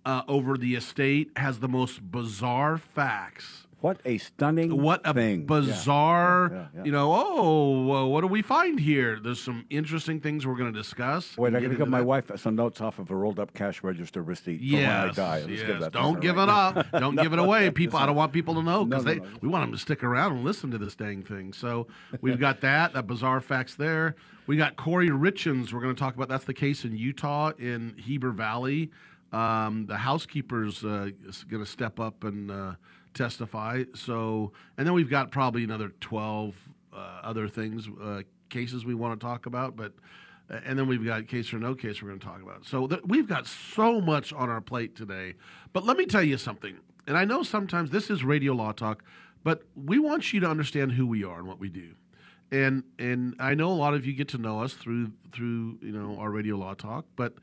uh, 0.06 0.24
over 0.28 0.58
the 0.58 0.76
estate 0.76 1.32
has 1.38 1.60
the 1.60 1.70
most 1.70 2.12
bizarre 2.12 2.78
facts. 2.78 3.67
What 3.80 4.00
a 4.06 4.18
stunning 4.18 4.82
What 4.82 5.02
a 5.06 5.14
thing. 5.14 5.46
bizarre, 5.46 6.50
Yeah, 6.52 6.58
yeah, 6.58 6.68
yeah. 6.78 6.84
you 6.86 6.92
know, 6.92 7.14
oh, 7.14 7.86
well, 7.86 8.10
what 8.10 8.22
do 8.22 8.28
we 8.28 8.42
find 8.42 8.80
here? 8.80 9.20
There's 9.22 9.40
some 9.40 9.66
interesting 9.70 10.20
things 10.20 10.48
we're 10.48 10.56
going 10.56 10.74
to 10.74 10.78
discuss. 10.80 11.38
Wait, 11.38 11.52
Get 11.52 11.58
I 11.58 11.62
got 11.62 11.72
to 11.72 11.78
give 11.78 11.88
my 11.88 12.00
that. 12.00 12.04
wife 12.06 12.32
some 12.38 12.56
notes 12.56 12.82
off 12.82 12.98
of 12.98 13.12
a 13.12 13.16
rolled 13.16 13.40
up 13.40 13.54
cash 13.54 13.84
register 13.84 14.24
receipt 14.24 14.60
for 14.68 14.76
when 14.78 14.86
I 14.86 15.06
Yes, 15.06 15.16
die. 15.16 15.40
Let's 15.42 15.50
yes. 15.52 15.68
give 15.68 15.80
that 15.82 15.92
Don't 15.94 16.20
give 16.20 16.38
right 16.38 16.44
it 16.44 16.48
now. 16.48 16.68
up. 16.70 16.92
Don't 17.00 17.16
No, 17.16 17.24
give 17.24 17.34
it 17.34 17.40
away. 17.40 17.70
People, 17.78 18.00
I 18.00 18.08
don't 18.08 18.16
want 18.16 18.34
people 18.34 18.56
to 18.56 18.64
know 18.64 18.84
because 18.86 19.06
No, 19.06 19.14
no, 19.14 19.26
we 19.42 19.48
want 19.48 19.64
them 19.64 19.72
to 19.74 19.78
stick 19.78 20.04
around 20.04 20.32
and 20.38 20.44
listen 20.44 20.72
to 20.72 20.78
this 20.80 20.96
dang 20.96 21.22
thing. 21.22 21.54
So 21.54 21.88
we've 22.22 22.40
got 22.40 22.62
that. 22.62 22.94
That 22.94 23.06
bizarre 23.06 23.42
facts 23.42 23.76
there. 23.76 24.16
We 24.48 24.58
got 24.58 24.76
Kouri 24.78 25.10
Richins. 25.10 25.72
We're 25.72 25.82
going 25.82 25.94
to 25.96 26.00
talk 26.00 26.16
about. 26.16 26.30
That's 26.30 26.46
the 26.46 26.54
case 26.54 26.84
in 26.84 26.98
Utah 26.98 27.52
in 27.60 27.96
Heber 27.98 28.32
Valley. 28.32 28.90
Um, 29.34 29.86
the 29.88 29.98
housekeeper's 29.98 30.84
uh, 30.86 31.10
is 31.28 31.44
going 31.44 31.64
to 31.64 31.70
step 31.70 32.00
up 32.00 32.24
and 32.24 32.50
uh, 32.50 32.72
testify. 33.18 33.84
So, 33.96 34.52
and 34.78 34.86
then 34.86 34.94
we've 34.94 35.10
got 35.10 35.32
probably 35.32 35.64
another 35.64 35.90
twelve 36.00 36.56
uh, 36.94 37.20
other 37.24 37.48
things, 37.48 37.90
uh, 38.02 38.22
cases 38.50 38.86
we 38.86 38.96
want 38.96 39.20
to 39.20 39.26
talk 39.26 39.46
about, 39.46 39.76
but. 39.76 39.94
And 40.50 40.80
then 40.80 40.88
we've 40.88 41.04
got 41.04 41.28
case 41.28 41.54
or 41.54 41.60
no 41.60 41.76
case 41.76 42.02
we're 42.02 42.08
going 42.08 42.22
to 42.22 42.26
talk 42.26 42.42
about. 42.42 42.66
So 42.66 42.88
th- 42.88 43.02
we've 43.06 43.28
got 43.28 43.48
so 43.48 44.00
much 44.00 44.32
on 44.32 44.50
our 44.50 44.62
plate 44.62 44.96
today. 44.96 45.34
But 45.74 45.84
let 45.84 45.98
me 45.98 46.06
tell 46.06 46.24
you 46.24 46.38
something. 46.38 46.78
And 47.06 47.18
I 47.18 47.26
know 47.26 47.44
sometimes 47.44 47.92
this 47.92 48.10
is 48.10 48.24
radio 48.24 48.54
law 48.54 48.72
talk, 48.72 49.04
but 49.44 49.64
we 49.76 50.00
want 50.00 50.32
you 50.32 50.40
to 50.40 50.50
understand 50.50 50.94
who 50.94 51.06
we 51.06 51.26
are 51.26 51.40
and 51.40 51.48
what 51.50 51.60
we 51.60 51.68
do. 51.68 51.96
And 52.50 52.84
and 52.98 53.36
I 53.40 53.56
know 53.56 53.70
a 53.70 53.76
lot 53.76 53.94
of 53.94 54.06
you 54.06 54.14
get 54.14 54.30
to 54.30 54.38
know 54.38 54.62
us 54.62 54.74
through 54.74 55.12
through 55.34 55.80
you 55.82 55.92
know 55.92 56.18
our 56.18 56.32
radio 56.32 56.56
law 56.56 56.76
talk. 56.76 57.04
But 57.18 57.34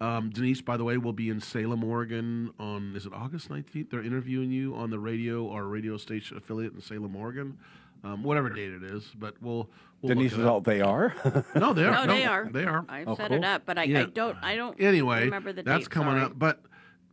um, 0.00 0.30
Denise, 0.30 0.60
by 0.60 0.76
the 0.76 0.84
way, 0.84 0.96
will 0.98 1.12
be 1.12 1.28
in 1.30 1.40
Salem, 1.40 1.82
Oregon 1.84 2.50
on 2.58 2.94
is 2.96 3.06
it 3.06 3.12
August 3.12 3.48
nineteenth? 3.50 3.90
They're 3.90 4.02
interviewing 4.02 4.50
you 4.50 4.74
on 4.74 4.90
the 4.90 4.98
radio, 4.98 5.50
our 5.50 5.64
radio 5.64 5.96
station 5.96 6.36
affiliate 6.36 6.74
in 6.74 6.80
Salem, 6.80 7.14
Oregon. 7.16 7.58
Um, 8.02 8.22
whatever 8.22 8.50
date 8.50 8.70
it 8.70 8.82
is, 8.82 9.12
but 9.18 9.34
we'll, 9.40 9.70
we'll 10.02 10.10
look 10.10 10.18
Denise 10.18 10.32
it 10.34 10.40
is 10.40 10.44
up. 10.44 10.52
all 10.52 10.60
they 10.60 10.82
are. 10.82 11.14
No, 11.54 11.72
they 11.72 11.86
are. 11.86 12.06
no, 12.06 12.14
they 12.14 12.24
are. 12.26 12.48
They 12.52 12.64
are. 12.64 12.84
I 12.86 13.04
Oh, 13.06 13.14
set 13.16 13.28
cool. 13.28 13.38
it 13.38 13.44
up, 13.44 13.62
but 13.64 13.78
I, 13.78 13.84
Yeah. 13.84 14.00
I 14.02 14.04
don't. 14.04 14.36
I 14.42 14.56
don't. 14.56 14.78
Anyway, 14.78 15.24
remember 15.24 15.54
the 15.54 15.62
that's 15.62 15.84
date, 15.84 15.90
coming 15.90 16.12
sorry. 16.14 16.24
up. 16.24 16.38
But 16.38 16.60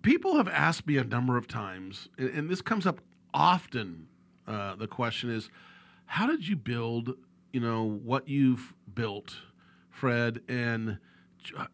people 0.01 0.35
have 0.35 0.49
asked 0.49 0.85
me 0.87 0.97
a 0.97 1.05
number 1.05 1.37
of 1.37 1.47
times, 1.47 2.09
and, 2.17 2.29
and 2.31 2.49
this 2.49 2.61
comes 2.61 2.85
up 2.85 2.99
often. 3.33 4.07
Uh, 4.45 4.75
the 4.75 4.87
question 4.87 5.29
is, 5.29 5.49
how 6.07 6.27
did 6.27 6.45
you 6.45 6.57
build? 6.57 7.13
You 7.53 7.61
know 7.61 7.83
what 7.85 8.27
you've 8.27 8.73
built, 8.93 9.37
Fred, 9.89 10.41
and 10.49 10.97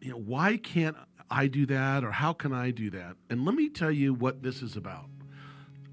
you 0.00 0.10
know 0.10 0.18
why 0.18 0.56
can't 0.56 0.96
I 1.30 1.46
do 1.46 1.66
that, 1.66 2.04
or 2.04 2.10
how 2.10 2.32
can 2.32 2.52
I 2.52 2.70
do 2.70 2.90
that? 2.90 3.16
And 3.28 3.44
let 3.44 3.54
me 3.54 3.68
tell 3.68 3.90
you 3.90 4.14
what 4.14 4.42
this 4.42 4.62
is 4.62 4.76
about. 4.76 5.06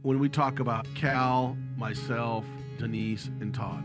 When 0.02 0.20
we 0.20 0.30
talk 0.30 0.60
about 0.60 0.88
Cal, 0.96 1.58
myself, 1.78 2.46
Denise, 2.78 3.28
and 3.42 3.54
Todd, 3.54 3.84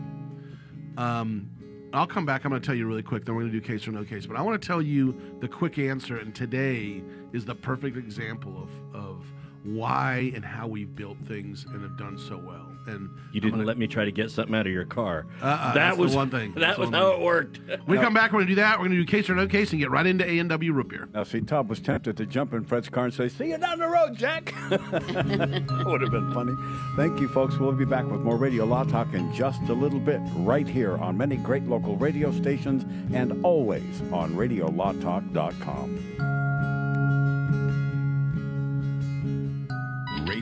um, 0.97 1.49
I'll 1.93 2.07
come 2.07 2.25
back. 2.25 2.45
I'm 2.45 2.51
going 2.51 2.61
to 2.61 2.65
tell 2.65 2.75
you 2.75 2.87
really 2.87 3.03
quick. 3.03 3.25
Then 3.25 3.35
we're 3.35 3.41
going 3.41 3.51
to 3.51 3.59
do 3.59 3.65
case 3.65 3.87
or 3.87 3.91
no 3.91 4.05
case. 4.05 4.25
But 4.25 4.37
I 4.37 4.41
want 4.41 4.61
to 4.61 4.65
tell 4.65 4.81
you 4.81 5.19
the 5.41 5.47
quick 5.47 5.77
answer. 5.77 6.17
And 6.17 6.33
today 6.33 7.03
is 7.33 7.43
the 7.43 7.55
perfect 7.55 7.97
example 7.97 8.61
of 8.61 8.95
of 8.95 9.25
why 9.63 10.31
and 10.35 10.43
how 10.43 10.67
we've 10.67 10.95
built 10.95 11.17
things 11.25 11.65
and 11.71 11.81
have 11.83 11.97
done 11.97 12.17
so 12.17 12.37
well. 12.37 12.67
And 12.87 13.09
You 13.31 13.39
didn't 13.41 13.63
let 13.63 13.77
me 13.77 13.85
try 13.85 14.05
to 14.05 14.11
get 14.11 14.31
something 14.31 14.55
out 14.55 14.65
of 14.65 14.73
your 14.73 14.85
car. 14.85 15.27
Uh-uh, 15.39 15.67
that 15.67 15.73
that's 15.75 15.97
the 15.97 16.01
was 16.01 16.15
one 16.15 16.31
thing. 16.31 16.51
That 16.55 16.59
That's 16.61 16.79
was 16.79 16.89
how 16.89 17.11
one 17.11 17.21
it 17.21 17.23
worked. 17.23 17.59
When 17.67 17.85
we 17.85 17.97
come 18.03 18.13
back, 18.13 18.31
we're 18.31 18.39
going 18.39 18.47
to 18.47 18.51
do 18.51 18.55
that. 18.55 18.79
We're 18.79 18.87
going 18.87 18.97
to 18.97 19.05
do 19.05 19.05
case 19.05 19.29
or 19.29 19.35
no 19.35 19.45
case 19.45 19.71
and 19.71 19.79
get 19.79 19.91
right 19.91 20.05
into 20.05 20.27
A 20.27 20.39
and 20.39 20.49
W 20.49 20.73
root 20.73 20.87
beer. 20.89 21.07
Now, 21.13 21.23
see, 21.23 21.41
Todd 21.41 21.69
was 21.69 21.79
tempted 21.79 22.17
to 22.17 22.25
jump 22.25 22.53
in 22.53 22.63
Fred's 22.65 22.89
car 22.89 23.05
and 23.05 23.13
say, 23.13 23.29
"See 23.29 23.49
you 23.49 23.57
down 23.59 23.77
the 23.79 23.87
road, 23.87 24.15
Jack." 24.17 24.53
that 24.69 25.83
would 25.85 26.01
have 26.01 26.11
been 26.11 26.33
funny. 26.33 26.53
Thank 26.95 27.19
you, 27.21 27.27
folks. 27.27 27.57
We'll 27.59 27.71
be 27.73 27.85
back 27.85 28.09
with 28.09 28.21
more 28.21 28.37
Radio 28.37 28.65
Law 28.65 28.83
Talk 28.83 29.13
in 29.13 29.31
just 29.33 29.61
a 29.69 29.73
little 29.73 29.99
bit, 29.99 30.19
right 30.37 30.67
here 30.67 30.97
on 30.97 31.15
many 31.17 31.37
great 31.37 31.63
local 31.63 31.97
radio 31.97 32.31
stations 32.31 32.83
and 33.13 33.45
always 33.45 34.01
on 34.11 34.33
RadioLawTalk.com. 34.33 35.99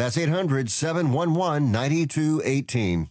That's 0.00 0.16
800 0.16 0.70
711 0.70 1.70
9218. 1.70 3.10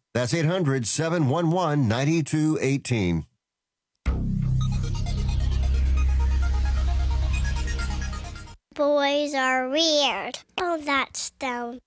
That's 0.13 0.33
800 0.33 0.85
711 0.85 1.87
9218. 1.87 3.25
Boys 8.75 9.33
are 9.33 9.69
weird. 9.69 10.39
Oh, 10.59 10.77
that's 10.83 11.29
dumb. 11.31 11.79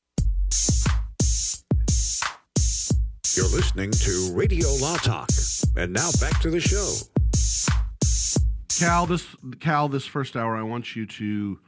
You're 3.37 3.49
listening 3.49 3.91
to 3.91 4.33
Radio 4.33 4.69
Law 4.77 4.97
Talk. 4.97 5.29
And 5.77 5.93
now 5.93 6.11
back 6.19 6.41
to 6.41 6.51
the 6.51 6.61
show. 6.61 6.95
Cal, 8.79 9.05
this 9.05 9.27
Cal, 9.61 9.89
this 9.89 10.07
first 10.07 10.35
hour, 10.35 10.57
I 10.57 10.63
want 10.63 10.97
you 10.97 11.05
to 11.05 11.59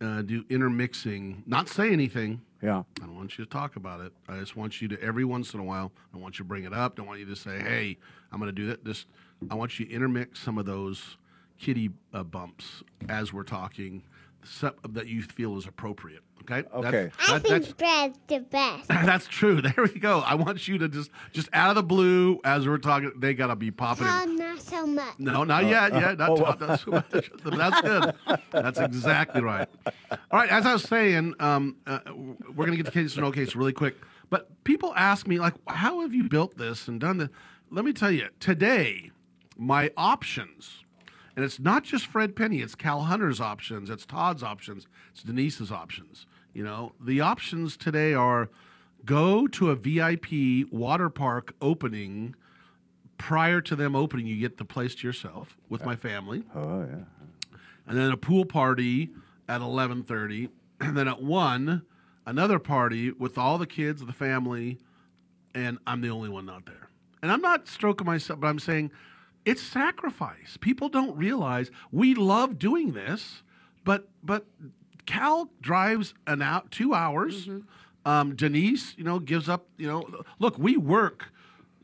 uh, 0.00 0.22
do 0.22 0.44
intermixing. 0.48 1.42
Not 1.46 1.68
say 1.68 1.92
anything. 1.92 2.40
Yeah. 2.62 2.82
I 3.00 3.06
don't 3.06 3.16
want 3.16 3.38
you 3.38 3.44
to 3.44 3.50
talk 3.50 3.76
about 3.76 4.00
it. 4.00 4.12
I 4.28 4.38
just 4.38 4.56
want 4.56 4.82
you 4.82 4.88
to 4.88 5.00
every 5.00 5.24
once 5.24 5.54
in 5.54 5.60
a 5.60 5.64
while. 5.64 5.92
I 6.12 6.18
want 6.18 6.38
you 6.38 6.44
to 6.44 6.48
bring 6.48 6.64
it 6.64 6.72
up. 6.72 6.96
Don't 6.96 7.06
want 7.06 7.20
you 7.20 7.26
to 7.26 7.36
say, 7.36 7.60
"Hey, 7.60 7.98
I'm 8.32 8.40
going 8.40 8.48
to 8.48 8.60
do 8.60 8.66
that." 8.66 8.84
Just 8.84 9.06
I 9.50 9.54
want 9.54 9.78
you 9.78 9.86
to 9.86 9.92
intermix 9.92 10.40
some 10.40 10.58
of 10.58 10.66
those 10.66 11.16
kitty 11.58 11.90
uh, 12.12 12.24
bumps 12.24 12.82
as 13.08 13.32
we're 13.32 13.44
talking 13.44 14.02
some, 14.44 14.72
that 14.88 15.06
you 15.08 15.22
feel 15.22 15.56
is 15.58 15.66
appropriate. 15.66 16.22
Okay. 16.42 16.66
Okay. 16.72 17.10
That's, 17.18 17.28
I 17.30 17.38
that- 17.38 17.42
think 17.48 17.62
that's 17.64 17.72
Brad's 17.74 18.18
the 18.28 18.38
best. 18.40 18.88
that's 18.88 19.26
true. 19.26 19.60
There 19.60 19.74
we 19.76 19.98
go. 20.00 20.20
I 20.20 20.34
want 20.34 20.66
you 20.66 20.78
to 20.78 20.88
just 20.88 21.10
just 21.32 21.48
out 21.52 21.68
of 21.70 21.74
the 21.76 21.82
blue 21.82 22.40
as 22.44 22.66
we're 22.66 22.78
talking. 22.78 23.12
They 23.18 23.34
gotta 23.34 23.56
be 23.56 23.70
popping. 23.70 24.06
in. 24.06 24.12
Oh, 24.12 24.24
not 24.24 24.60
so 24.62 24.86
much. 24.86 25.18
No, 25.18 25.44
not 25.44 25.64
yet. 25.66 25.92
Yeah, 25.92 26.14
not, 26.14 26.30
Oh, 26.30 26.34
not- 26.36 26.58
that's, 26.58 26.84
that's 26.84 27.80
good. 27.82 28.14
That's 28.50 28.78
exactly 28.78 29.42
right. 29.42 29.68
All 30.10 30.16
right, 30.40 30.48
as 30.50 30.64
I 30.64 30.72
was 30.72 30.84
saying, 30.84 31.34
um, 31.40 31.76
uh, 31.86 31.98
we're 32.14 32.66
going 32.66 32.70
to 32.70 32.76
get 32.82 32.86
to 32.86 32.92
case 32.92 33.18
or 33.18 33.20
no 33.22 33.30
case 33.32 33.54
really 33.54 33.72
quick. 33.72 33.96
But 34.30 34.62
people 34.64 34.92
ask 34.96 35.26
me, 35.26 35.38
like, 35.38 35.54
how 35.66 36.00
have 36.00 36.14
you 36.14 36.24
built 36.28 36.56
this 36.58 36.86
and 36.88 37.00
done 37.00 37.18
this? 37.18 37.28
Let 37.70 37.84
me 37.84 37.92
tell 37.92 38.10
you, 38.10 38.28
today, 38.40 39.10
my 39.56 39.90
options, 39.96 40.84
and 41.38 41.44
it's 41.44 41.60
not 41.60 41.84
just 41.84 42.08
Fred 42.08 42.34
Penny, 42.34 42.62
it's 42.62 42.74
Cal 42.74 43.02
Hunter's 43.02 43.40
options, 43.40 43.90
it's 43.90 44.04
Todd's 44.04 44.42
options, 44.42 44.88
it's 45.12 45.22
Denise's 45.22 45.70
options. 45.70 46.26
You 46.52 46.64
know, 46.64 46.94
the 47.00 47.20
options 47.20 47.76
today 47.76 48.12
are 48.12 48.48
go 49.04 49.46
to 49.46 49.70
a 49.70 49.76
VIP 49.76 50.68
water 50.72 51.08
park 51.08 51.54
opening 51.62 52.34
prior 53.18 53.60
to 53.60 53.76
them 53.76 53.94
opening, 53.94 54.26
you 54.26 54.40
get 54.40 54.56
the 54.56 54.64
place 54.64 54.96
to 54.96 55.06
yourself 55.06 55.56
with 55.68 55.84
my 55.84 55.94
family. 55.94 56.42
Oh 56.56 56.80
yeah. 56.80 57.04
And 57.86 57.96
then 57.96 58.10
a 58.10 58.16
pool 58.16 58.44
party 58.44 59.10
at 59.48 59.60
eleven 59.60 60.02
thirty, 60.02 60.48
and 60.80 60.96
then 60.96 61.06
at 61.06 61.22
one, 61.22 61.82
another 62.26 62.58
party 62.58 63.12
with 63.12 63.38
all 63.38 63.58
the 63.58 63.66
kids, 63.66 64.00
of 64.00 64.08
the 64.08 64.12
family, 64.12 64.80
and 65.54 65.78
I'm 65.86 66.00
the 66.00 66.10
only 66.10 66.30
one 66.30 66.46
not 66.46 66.66
there. 66.66 66.88
And 67.22 67.30
I'm 67.30 67.42
not 67.42 67.68
stroking 67.68 68.08
myself, 68.08 68.40
but 68.40 68.48
I'm 68.48 68.58
saying 68.58 68.90
it's 69.44 69.62
sacrifice. 69.62 70.58
People 70.60 70.88
don't 70.88 71.16
realize 71.16 71.70
we 71.90 72.14
love 72.14 72.58
doing 72.58 72.92
this, 72.92 73.42
but 73.84 74.08
but 74.22 74.46
Cal 75.06 75.50
drives 75.60 76.14
an 76.26 76.42
out 76.42 76.70
two 76.70 76.94
hours. 76.94 77.48
Um, 78.04 78.36
Denise, 78.36 78.94
you 78.96 79.04
know, 79.04 79.18
gives 79.18 79.48
up. 79.48 79.66
You 79.76 79.86
know, 79.86 80.24
look, 80.38 80.58
we 80.58 80.76
work 80.76 81.32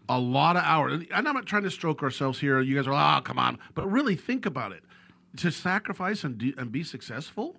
a 0.08 0.18
lot 0.18 0.56
of 0.56 0.62
hours. 0.62 1.04
And 1.10 1.28
I'm 1.28 1.34
not 1.34 1.46
trying 1.46 1.62
to 1.62 1.70
stroke 1.70 2.02
ourselves 2.02 2.38
here. 2.38 2.60
You 2.60 2.76
guys 2.76 2.86
are, 2.86 2.92
like, 2.92 3.18
oh, 3.18 3.22
come 3.22 3.38
on. 3.38 3.58
But 3.74 3.90
really 3.90 4.16
think 4.16 4.46
about 4.46 4.72
it. 4.72 4.82
To 5.38 5.50
sacrifice 5.50 6.24
and 6.24 6.38
do, 6.38 6.52
and 6.56 6.70
be 6.70 6.84
successful, 6.84 7.56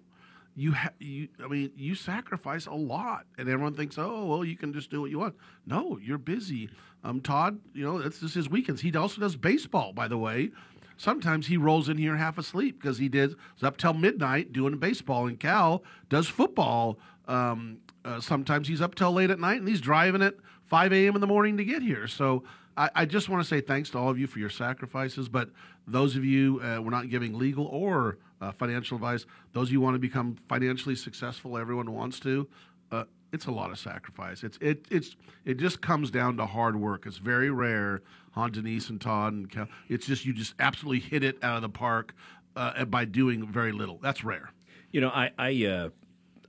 you 0.56 0.74
ha- 0.74 0.94
you 1.00 1.28
I 1.44 1.48
mean, 1.48 1.72
you 1.76 1.96
sacrifice 1.96 2.65
a 2.65 2.74
lot, 2.74 3.26
and 3.38 3.50
everyone 3.50 3.76
thinks, 3.76 3.98
oh, 3.98 4.26
well, 4.26 4.46
you 4.46 4.56
can 4.56 4.74
just 4.74 4.89
do 4.89 5.02
what 5.02 5.12
you 5.12 5.20
want. 5.20 5.36
No, 5.65 6.00
you're 6.02 6.18
busy. 6.18 6.70
Um, 7.04 7.22
Todd, 7.22 7.60
you 7.74 7.84
know, 7.84 8.02
that's 8.02 8.20
just 8.20 8.34
his 8.34 8.50
weekends. 8.50 8.82
He 8.82 8.96
also 8.96 9.22
does 9.22 9.36
baseball, 9.36 9.94
by 9.94 10.08
the 10.08 10.18
way. 10.18 10.52
Sometimes 10.98 11.48
he 11.48 11.58
rolls 11.58 11.89
in 11.89 11.98
here 11.98 12.15
half 12.15 12.38
asleep 12.38 12.82
because 12.82 12.98
he 12.98 13.10
did 13.10 13.36
was 13.56 13.63
up 13.63 13.78
till 13.78 13.94
midnight 13.94 14.54
doing 14.54 14.78
baseball, 14.78 15.28
and 15.28 15.39
Cal 15.39 15.84
does 16.10 16.28
football. 16.28 16.98
Um, 17.28 17.80
uh, 18.06 18.22
sometimes 18.22 18.68
he's 18.68 18.82
up 18.82 18.96
till 18.96 19.12
late 19.12 19.30
at 19.30 19.39
night, 19.39 19.60
and 19.60 19.68
he's 19.68 19.82
driving 19.82 20.22
at 20.22 20.36
5 20.65 20.94
a.m. 20.94 21.15
in 21.15 21.22
the 21.22 21.28
morning 21.28 21.58
to 21.58 21.65
get 21.65 21.82
here. 21.82 22.08
So 22.08 22.44
I, 22.78 23.06
just 23.06 23.30
want 23.30 23.41
to 23.41 23.48
say 23.48 23.62
thanks 23.62 23.89
to 23.91 23.98
all 23.98 24.10
of 24.10 24.20
you 24.20 24.28
for 24.28 24.39
your 24.39 24.50
sacrifices. 24.50 25.30
But 25.30 25.50
those 25.88 26.15
of 26.15 26.26
you, 26.26 26.60
uh, 26.62 26.82
we're 26.82 26.89
not 26.89 27.10
giving 27.10 27.38
legal 27.38 27.65
or 27.65 28.18
uh, 28.41 28.52
financial 28.52 28.95
advice. 28.95 29.26
Those 29.54 29.71
you 29.71 29.82
want 29.82 29.95
to 29.95 30.00
become 30.00 30.38
financially 30.48 30.95
successful, 30.95 31.58
everyone 31.58 31.93
wants 31.93 32.19
to. 32.21 32.48
Uh, 32.91 33.04
it's 33.32 33.48
a 33.48 33.52
lot 33.52 33.71
of 33.71 33.78
sacrifice. 33.80 34.43
It's 34.43 34.58
it 34.62 34.86
it's 34.89 35.15
it 35.43 35.56
just 35.58 35.82
comes 35.82 36.12
down 36.12 36.38
to 36.38 36.45
hard 36.45 36.76
work. 36.76 37.06
It's 37.06 37.17
very 37.17 37.50
rare 37.50 38.02
on 38.36 38.52
Denise 38.52 38.89
and 38.89 39.00
Todd 39.00 39.34
and 39.34 39.50
Cal. 39.50 39.67
It's 39.89 40.08
just 40.08 40.26
you 40.26 40.34
just 40.34 40.54
absolutely 40.60 41.00
hit 41.00 41.24
it 41.24 41.43
out 41.43 41.58
of 41.58 41.62
the 41.62 41.69
park 41.69 42.13
uh, 42.56 42.86
by 42.86 43.06
doing 43.06 43.45
very 43.52 43.71
little. 43.71 44.00
That's 44.02 44.24
rare. 44.24 44.52
You 44.91 45.02
know, 45.02 45.10
I 45.10 45.32
I, 45.38 45.65
uh, 45.65 45.89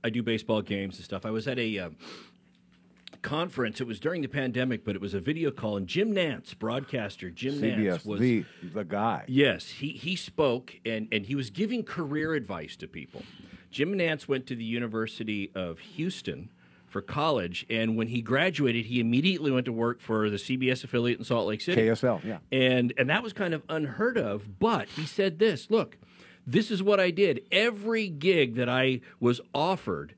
I 0.03 0.09
do 0.09 0.23
baseball 0.23 0.61
games 0.61 0.95
and 0.95 1.05
stuff. 1.05 1.25
I 1.25 1.31
was 1.31 1.47
at 1.47 1.59
a 1.59 1.79
uh, 1.79 1.89
conference. 3.21 3.81
It 3.81 3.87
was 3.87 3.99
during 3.99 4.21
the 4.21 4.27
pandemic, 4.27 4.83
but 4.83 4.95
it 4.95 5.01
was 5.01 5.13
a 5.13 5.19
video 5.19 5.51
call, 5.51 5.77
and 5.77 5.87
Jim 5.87 6.13
Nantz, 6.13 6.57
broadcaster, 6.57 7.29
Jim 7.29 7.55
CBS, 7.55 7.77
Nantz 7.77 8.05
was 8.05 8.19
the 8.19 8.45
the 8.63 8.83
guy. 8.83 9.25
Yes, 9.27 9.67
he 9.69 9.89
he 9.89 10.15
spoke 10.15 10.75
and 10.85 11.07
and 11.11 11.25
he 11.25 11.35
was 11.35 11.49
giving 11.49 11.83
career 11.83 12.33
advice 12.33 12.75
to 12.77 12.87
people. 12.87 13.23
Jim 13.71 13.93
Nantz 13.93 14.27
went 14.27 14.47
to 14.47 14.55
the 14.55 14.63
University 14.63 15.51
of 15.53 15.79
Houston 15.79 16.49
for 16.87 17.01
college, 17.01 17.65
and 17.69 17.97
when 17.97 18.07
he 18.07 18.21
graduated, 18.21 18.85
he 18.85 18.99
immediately 18.99 19.51
went 19.51 19.65
to 19.65 19.73
work 19.73 19.99
for 19.99 20.29
the 20.29 20.37
CBS 20.37 20.83
affiliate 20.83 21.19
in 21.19 21.25
Salt 21.25 21.47
Lake 21.47 21.61
City. 21.61 21.81
KSL, 21.81 22.23
yeah. 22.23 22.37
And 22.51 22.93
and 22.97 23.09
that 23.09 23.23
was 23.23 23.33
kind 23.33 23.53
of 23.53 23.63
unheard 23.69 24.17
of, 24.17 24.59
but 24.59 24.87
he 24.89 25.05
said 25.05 25.37
this, 25.39 25.69
look, 25.69 25.97
this 26.45 26.71
is 26.71 26.81
what 26.81 26.99
I 26.99 27.11
did. 27.11 27.41
Every 27.51 28.07
gig 28.07 28.55
that 28.55 28.69
I 28.69 29.01
was 29.19 29.41
offered, 29.53 30.15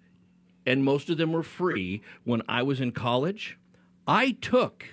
and 0.69 0.83
most 0.83 1.09
of 1.09 1.17
them 1.17 1.33
were 1.33 1.43
free 1.43 2.03
when 2.23 2.43
I 2.47 2.61
was 2.61 2.79
in 2.79 2.91
college, 2.91 3.57
I 4.07 4.31
took. 4.39 4.85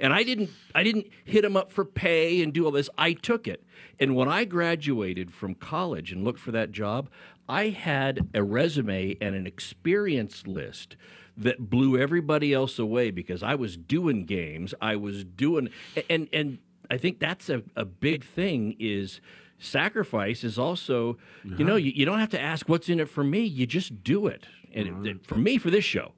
And 0.00 0.12
I 0.12 0.24
didn't 0.24 0.50
I 0.74 0.82
didn't 0.82 1.06
hit 1.24 1.42
them 1.42 1.56
up 1.56 1.70
for 1.70 1.84
pay 1.84 2.42
and 2.42 2.52
do 2.52 2.64
all 2.64 2.72
this. 2.72 2.90
I 2.98 3.12
took 3.12 3.46
it. 3.46 3.62
And 4.00 4.16
when 4.16 4.28
I 4.28 4.44
graduated 4.44 5.32
from 5.32 5.54
college 5.54 6.10
and 6.10 6.24
looked 6.24 6.40
for 6.40 6.50
that 6.52 6.72
job, 6.72 7.08
I 7.48 7.68
had 7.68 8.28
a 8.34 8.42
resume 8.42 9.16
and 9.20 9.34
an 9.34 9.46
experience 9.46 10.46
list 10.46 10.96
that 11.36 11.70
blew 11.70 11.96
everybody 11.96 12.52
else 12.52 12.78
away 12.78 13.10
because 13.10 13.42
I 13.42 13.54
was 13.54 13.76
doing 13.76 14.24
games. 14.24 14.74
I 14.80 14.96
was 14.96 15.22
doing 15.22 15.68
and 16.08 16.28
and 16.32 16.58
I 16.90 16.96
think 16.96 17.20
that's 17.20 17.48
a, 17.48 17.62
a 17.76 17.84
big 17.84 18.24
thing 18.24 18.74
is 18.80 19.20
sacrifice 19.60 20.42
is 20.42 20.58
also 20.58 21.18
you 21.44 21.64
know 21.64 21.76
you, 21.76 21.92
you 21.94 22.06
don't 22.06 22.18
have 22.18 22.30
to 22.30 22.40
ask 22.40 22.68
what's 22.68 22.88
in 22.88 22.98
it 22.98 23.10
for 23.10 23.22
me 23.22 23.44
you 23.44 23.66
just 23.66 24.02
do 24.02 24.26
it 24.26 24.46
and 24.72 25.06
it- 25.06 25.26
for 25.26 25.36
me 25.36 25.58
for 25.58 25.70
this 25.70 25.84
show 25.84 26.12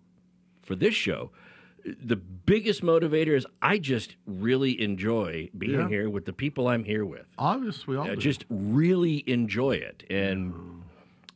for 0.62 0.74
this 0.76 0.94
show 0.94 1.30
the 1.84 2.14
biggest 2.16 2.80
motivator 2.82 3.36
is 3.36 3.44
I 3.60 3.78
just 3.78 4.14
really 4.24 4.80
enjoy 4.80 5.50
being 5.58 5.72
Yeah. 5.80 5.88
here 5.88 6.08
with 6.08 6.26
the 6.26 6.32
people 6.32 6.68
I'm 6.68 6.84
here 6.84 7.04
with. 7.04 7.26
Obviously, 7.38 7.94
we 7.94 7.96
all 7.98 8.06
I 8.08 8.14
do. 8.14 8.20
just 8.20 8.44
really 8.48 9.24
enjoy 9.26 9.72
it, 9.72 10.04
and 10.08 10.81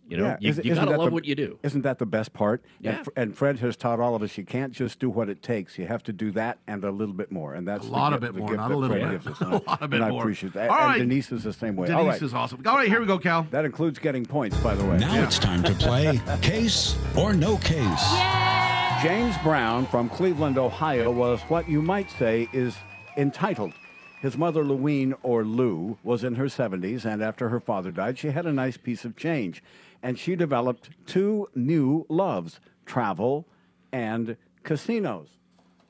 you 0.08 0.16
know, 0.16 0.36
Yeah, 0.40 0.52
you, 0.52 0.62
you 0.62 0.74
gotta 0.74 0.90
love 0.96 1.06
the- 1.10 1.14
what 1.14 1.24
you 1.24 1.34
do. 1.34 1.58
Isn't 1.62 1.82
that 1.82 1.98
the 1.98 2.06
best 2.06 2.32
part? 2.32 2.62
Yeah. 2.80 2.98
And, 2.98 3.08
and 3.16 3.36
Fred 3.36 3.58
has 3.60 3.76
taught 3.76 4.00
all 4.00 4.14
of 4.14 4.22
us 4.22 4.36
you 4.38 4.44
can't 4.44 4.72
just 4.72 4.98
do 4.98 5.10
what 5.10 5.28
it 5.28 5.42
takes. 5.42 5.78
You 5.78 5.86
have 5.86 6.02
to 6.04 6.12
do 6.12 6.30
that 6.32 6.58
and 6.66 6.84
a 6.84 6.90
little 6.90 7.14
bit 7.14 7.30
more. 7.32 7.54
And 7.54 7.66
that's 7.66 7.86
A 7.86 7.90
lot 7.90 8.12
of 8.12 8.20
gift- 8.20 8.34
bit 8.34 8.40
more, 8.42 8.56
not 8.56 8.70
a 8.70 8.76
little 8.76 8.96
Fred 8.96 9.24
bit. 9.24 9.40
A 9.40 9.48
lot 9.66 9.82
of 9.82 9.90
bit 9.90 10.00
and 10.00 10.12
I 10.12 10.16
appreciate 10.16 10.52
that. 10.54 10.70
All 10.70 10.76
and 10.76 10.86
right. 10.86 10.98
Denise 10.98 11.32
is 11.32 11.44
the 11.44 11.52
same 11.52 11.76
way. 11.76 11.86
Denise 11.88 12.00
all 12.00 12.06
right. 12.06 12.22
is 12.22 12.34
awesome. 12.34 12.62
All 12.66 12.76
right, 12.76 12.88
here 12.88 13.00
we 13.00 13.06
go, 13.06 13.18
Cal. 13.18 13.46
That 13.50 13.64
includes 13.64 13.98
getting 13.98 14.24
points, 14.24 14.56
by 14.58 14.74
the 14.74 14.84
way. 14.84 14.98
Now 14.98 15.22
it's 15.22 15.38
time 15.38 15.62
to 15.64 15.72
play 15.74 16.20
Case 16.42 16.96
or 17.16 17.32
No 17.32 17.56
Case. 17.58 18.12
James 19.02 19.36
Brown 19.42 19.86
from 19.86 20.08
Cleveland, 20.08 20.56
Ohio, 20.58 21.10
was 21.10 21.40
what 21.42 21.68
you 21.68 21.82
might 21.82 22.10
say 22.12 22.48
is 22.52 22.76
entitled. 23.16 23.72
His 24.22 24.38
mother, 24.38 24.64
Louine, 24.64 25.14
or 25.22 25.44
Lou, 25.44 25.98
was 26.02 26.24
in 26.24 26.34
her 26.36 26.46
70s, 26.46 27.04
and 27.04 27.22
after 27.22 27.50
her 27.50 27.60
father 27.60 27.92
died, 27.92 28.18
she 28.18 28.28
had 28.28 28.46
a 28.46 28.52
nice 28.52 28.76
piece 28.78 29.04
of 29.04 29.14
change. 29.14 29.62
And 30.06 30.16
she 30.16 30.36
developed 30.36 30.90
two 31.04 31.48
new 31.56 32.06
loves 32.08 32.60
travel 32.84 33.44
and 33.90 34.36
casinos. 34.62 35.30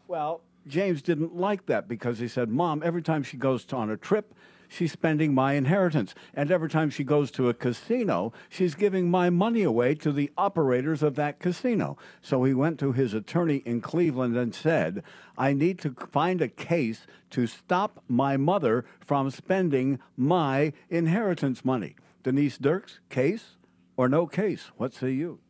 Well, 0.09 0.41
James 0.67 1.03
didn't 1.03 1.37
like 1.37 1.67
that 1.67 1.87
because 1.87 2.19
he 2.19 2.27
said, 2.27 2.49
Mom, 2.49 2.81
every 2.83 3.03
time 3.03 3.23
she 3.23 3.37
goes 3.37 3.71
on 3.75 3.91
a 3.91 3.97
trip, 3.99 4.35
she's 4.69 4.91
spending 4.91 5.35
my 5.35 5.53
inheritance. 5.53 6.15
And 6.33 6.51
every 6.51 6.71
time 6.71 6.89
she 6.89 7.05
goes 7.05 7.31
to 7.33 7.51
a 7.51 7.53
casino, 7.53 8.33
she's 8.49 8.75
giving 8.75 9.11
my 9.11 9.29
money 9.29 9.63
away 9.63 9.95
to 9.97 10.11
the 10.13 10.33
operators 10.39 11.03
of 11.03 11.15
that 11.17 11.39
casino. 11.39 11.99
So 12.23 12.43
he 12.45 12.55
went 12.55 12.79
to 12.79 12.93
his 12.93 13.13
attorney 13.13 13.57
in 13.67 13.83
Cleveland 13.83 14.35
and 14.35 14.55
said, 14.55 15.03
I 15.37 15.53
need 15.53 15.79
to 15.81 15.95
find 16.11 16.41
a 16.41 16.49
case 16.49 17.07
to 17.33 17.47
stop 17.47 18.03
my 18.09 18.39
mother 18.39 18.87
from 18.99 19.31
spending 19.31 19.99
my 20.17 20.73
inheritance 20.89 21.67
money. 21.67 21.97
Denise 22.23 22.57
Dirks, 22.57 23.01
case 23.11 23.57
or 23.97 24.09
no 24.09 24.27
case? 24.27 24.71
What 24.77 24.95
say 24.95 25.11
you? 25.11 25.41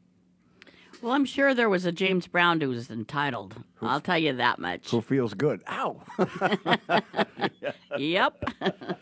Well, 1.03 1.13
I'm 1.13 1.27
sure 1.27 1.53
there 1.55 1.69
was 1.69 1.85
a 1.85 1.93
James 1.93 2.27
Brown 2.27 2.61
who 2.61 2.71
was 2.71 2.91
entitled. 2.91 3.57
I'll 3.83 4.01
tell 4.01 4.17
you 4.19 4.33
that 4.35 4.59
much. 4.59 4.91
Who 4.91 5.03
feels 5.03 5.35
good? 5.35 5.63
Ow! 5.69 6.01
Yep. 7.99 8.45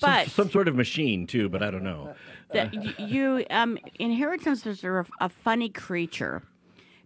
But 0.00 0.30
some 0.30 0.50
sort 0.50 0.66
of 0.66 0.74
machine 0.74 1.28
too, 1.28 1.48
but 1.48 1.62
I 1.62 1.70
don't 1.70 1.84
know. 1.84 2.12
that 2.52 2.74
y- 2.74 2.92
you 2.98 3.44
um, 3.50 3.78
inheritances 4.00 4.82
are 4.82 4.98
a, 5.00 5.06
a 5.20 5.28
funny 5.28 5.68
creature 5.68 6.42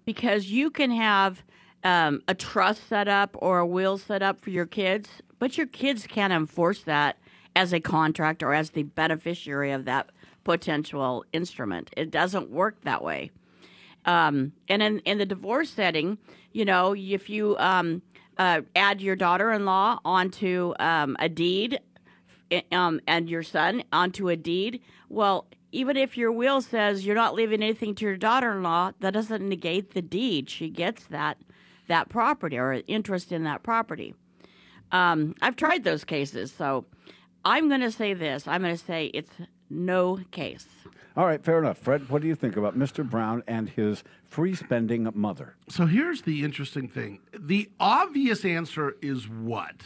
because 0.06 0.46
you 0.46 0.70
can 0.70 0.90
have 0.92 1.42
um, 1.84 2.22
a 2.26 2.32
trust 2.34 2.88
set 2.88 3.06
up 3.06 3.36
or 3.38 3.58
a 3.58 3.66
will 3.66 3.98
set 3.98 4.22
up 4.22 4.40
for 4.40 4.48
your 4.48 4.64
kids, 4.64 5.10
but 5.38 5.58
your 5.58 5.66
kids 5.66 6.06
can't 6.06 6.32
enforce 6.32 6.84
that 6.84 7.18
as 7.54 7.74
a 7.74 7.80
contract 7.80 8.42
or 8.42 8.54
as 8.54 8.70
the 8.70 8.84
beneficiary 8.84 9.72
of 9.72 9.84
that 9.84 10.08
potential 10.46 11.24
instrument. 11.32 11.90
It 11.96 12.12
doesn't 12.12 12.50
work 12.50 12.82
that 12.84 13.02
way. 13.02 13.32
Um, 14.04 14.52
and 14.68 14.80
in, 14.80 15.00
in 15.00 15.18
the 15.18 15.26
divorce 15.26 15.70
setting, 15.70 16.18
you 16.52 16.64
know, 16.64 16.94
if 16.96 17.28
you 17.28 17.56
um, 17.58 18.00
uh, 18.38 18.60
add 18.76 19.00
your 19.00 19.16
daughter-in-law 19.16 19.98
onto 20.04 20.72
um, 20.78 21.16
a 21.18 21.28
deed, 21.28 21.80
um, 22.70 23.00
and 23.08 23.28
your 23.28 23.42
son 23.42 23.82
onto 23.92 24.28
a 24.28 24.36
deed, 24.36 24.80
well, 25.08 25.48
even 25.72 25.96
if 25.96 26.16
your 26.16 26.30
will 26.30 26.60
says 26.60 27.04
you're 27.04 27.16
not 27.16 27.34
leaving 27.34 27.60
anything 27.60 27.96
to 27.96 28.04
your 28.04 28.16
daughter-in-law, 28.16 28.92
that 29.00 29.12
doesn't 29.12 29.46
negate 29.46 29.94
the 29.94 30.02
deed. 30.02 30.48
She 30.48 30.70
gets 30.70 31.06
that 31.06 31.38
that 31.88 32.08
property 32.08 32.56
or 32.56 32.82
interest 32.86 33.32
in 33.32 33.42
that 33.44 33.64
property. 33.64 34.14
Um, 34.92 35.34
I've 35.42 35.56
tried 35.56 35.82
those 35.82 36.04
cases, 36.04 36.52
so 36.52 36.84
I'm 37.44 37.68
going 37.68 37.80
to 37.80 37.92
say 37.92 38.14
this. 38.14 38.46
I'm 38.46 38.62
going 38.62 38.76
to 38.76 38.84
say 38.84 39.06
it's 39.06 39.30
no 39.70 40.20
case. 40.30 40.66
All 41.16 41.24
right, 41.24 41.42
fair 41.42 41.58
enough. 41.58 41.78
Fred, 41.78 42.10
what 42.10 42.20
do 42.20 42.28
you 42.28 42.34
think 42.34 42.56
about 42.56 42.78
Mr. 42.78 43.08
Brown 43.08 43.42
and 43.46 43.70
his 43.70 44.04
free 44.24 44.54
spending 44.54 45.10
mother? 45.14 45.56
So 45.68 45.86
here's 45.86 46.22
the 46.22 46.44
interesting 46.44 46.88
thing. 46.88 47.20
The 47.38 47.70
obvious 47.80 48.44
answer 48.44 48.96
is 49.00 49.26
what? 49.28 49.76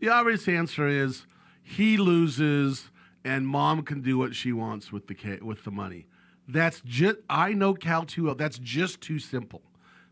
The 0.00 0.10
obvious 0.10 0.46
answer 0.48 0.86
is 0.86 1.26
he 1.62 1.96
loses 1.96 2.90
and 3.24 3.48
mom 3.48 3.82
can 3.82 4.02
do 4.02 4.18
what 4.18 4.34
she 4.34 4.52
wants 4.52 4.92
with 4.92 5.08
the 5.08 5.14
ca- 5.14 5.40
with 5.42 5.64
the 5.64 5.70
money. 5.70 6.06
That's 6.46 6.80
just 6.84 7.16
I 7.28 7.54
know 7.54 7.74
Cal 7.74 8.04
too 8.04 8.24
well. 8.24 8.34
That's 8.34 8.58
just 8.58 9.00
too 9.00 9.18
simple. 9.18 9.62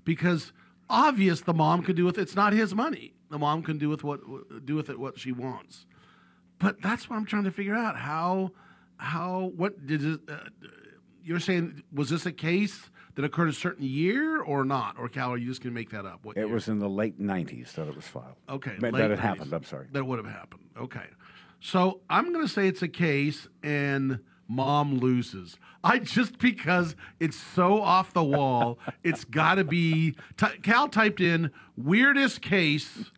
Because 0.05 0.53
obvious 0.91 1.43
the 1.43 1.55
mom 1.55 1.83
can 1.83 1.95
do 1.95 2.05
with 2.05 2.19
it's 2.19 2.35
not 2.35 2.53
his 2.53 2.75
money. 2.75 3.15
The 3.31 3.39
mom 3.39 3.63
can 3.63 3.79
do 3.79 3.89
with 3.89 4.03
what 4.03 4.21
do 4.65 4.75
with 4.75 4.89
it 4.91 4.99
what 4.99 5.19
she 5.19 5.31
wants. 5.31 5.87
But 6.59 6.81
that's 6.83 7.09
what 7.09 7.17
I'm 7.17 7.27
trying 7.27 7.45
to 7.45 7.51
figure 7.51 7.75
out. 7.75 7.97
How 7.97 8.53
how 8.99 9.53
what 9.57 9.87
did 9.87 10.05
it, 10.05 10.21
uh, 10.29 10.37
you're 11.23 11.41
saying 11.41 11.83
was 11.93 12.11
this 12.11 12.27
a 12.27 12.33
case 12.33 12.91
that 13.15 13.25
occurred 13.25 13.49
a 13.49 13.53
certain 13.53 13.85
year 13.85 14.41
or 14.41 14.65
not? 14.65 14.97
Or 14.99 15.09
Cal, 15.09 15.31
are 15.33 15.37
you 15.37 15.47
just 15.49 15.63
going 15.63 15.73
to 15.73 15.79
make 15.81 15.91
that 15.91 16.05
up? 16.05 16.25
What 16.25 16.37
It 16.37 16.41
year? 16.41 16.49
was 16.49 16.69
in 16.69 16.79
the 16.81 16.89
late 16.89 17.21
90s 17.21 17.73
that 17.75 17.87
it 17.89 17.95
was 17.95 18.07
filed. 18.07 18.35
Okay, 18.49 18.73
That 18.81 18.95
it 18.95 19.11
90s. 19.11 19.19
happened, 19.19 19.53
I'm 19.53 19.65
sorry. 19.65 19.87
That 19.93 20.05
would 20.05 20.19
have 20.19 20.33
happened. 20.33 20.65
Okay. 20.79 21.07
So 21.61 22.01
I'm 22.11 22.33
going 22.33 22.45
to 22.47 22.53
say 22.53 22.67
it's 22.69 22.83
a 22.83 22.89
case 22.89 23.47
and 23.63 24.19
mom 24.49 24.99
loses. 24.99 25.57
I 25.83 25.99
just 26.01 26.39
because 26.39 26.97
it's 27.21 27.37
so 27.37 27.81
off 27.81 28.13
the 28.13 28.25
wall, 28.25 28.79
it's 29.05 29.25
got 29.25 29.55
to 29.57 29.65
be. 29.65 30.15
T- 30.37 30.59
Cal 30.63 30.89
typed 30.89 31.21
in 31.21 31.51
weirdest 31.77 32.43
case 32.43 33.11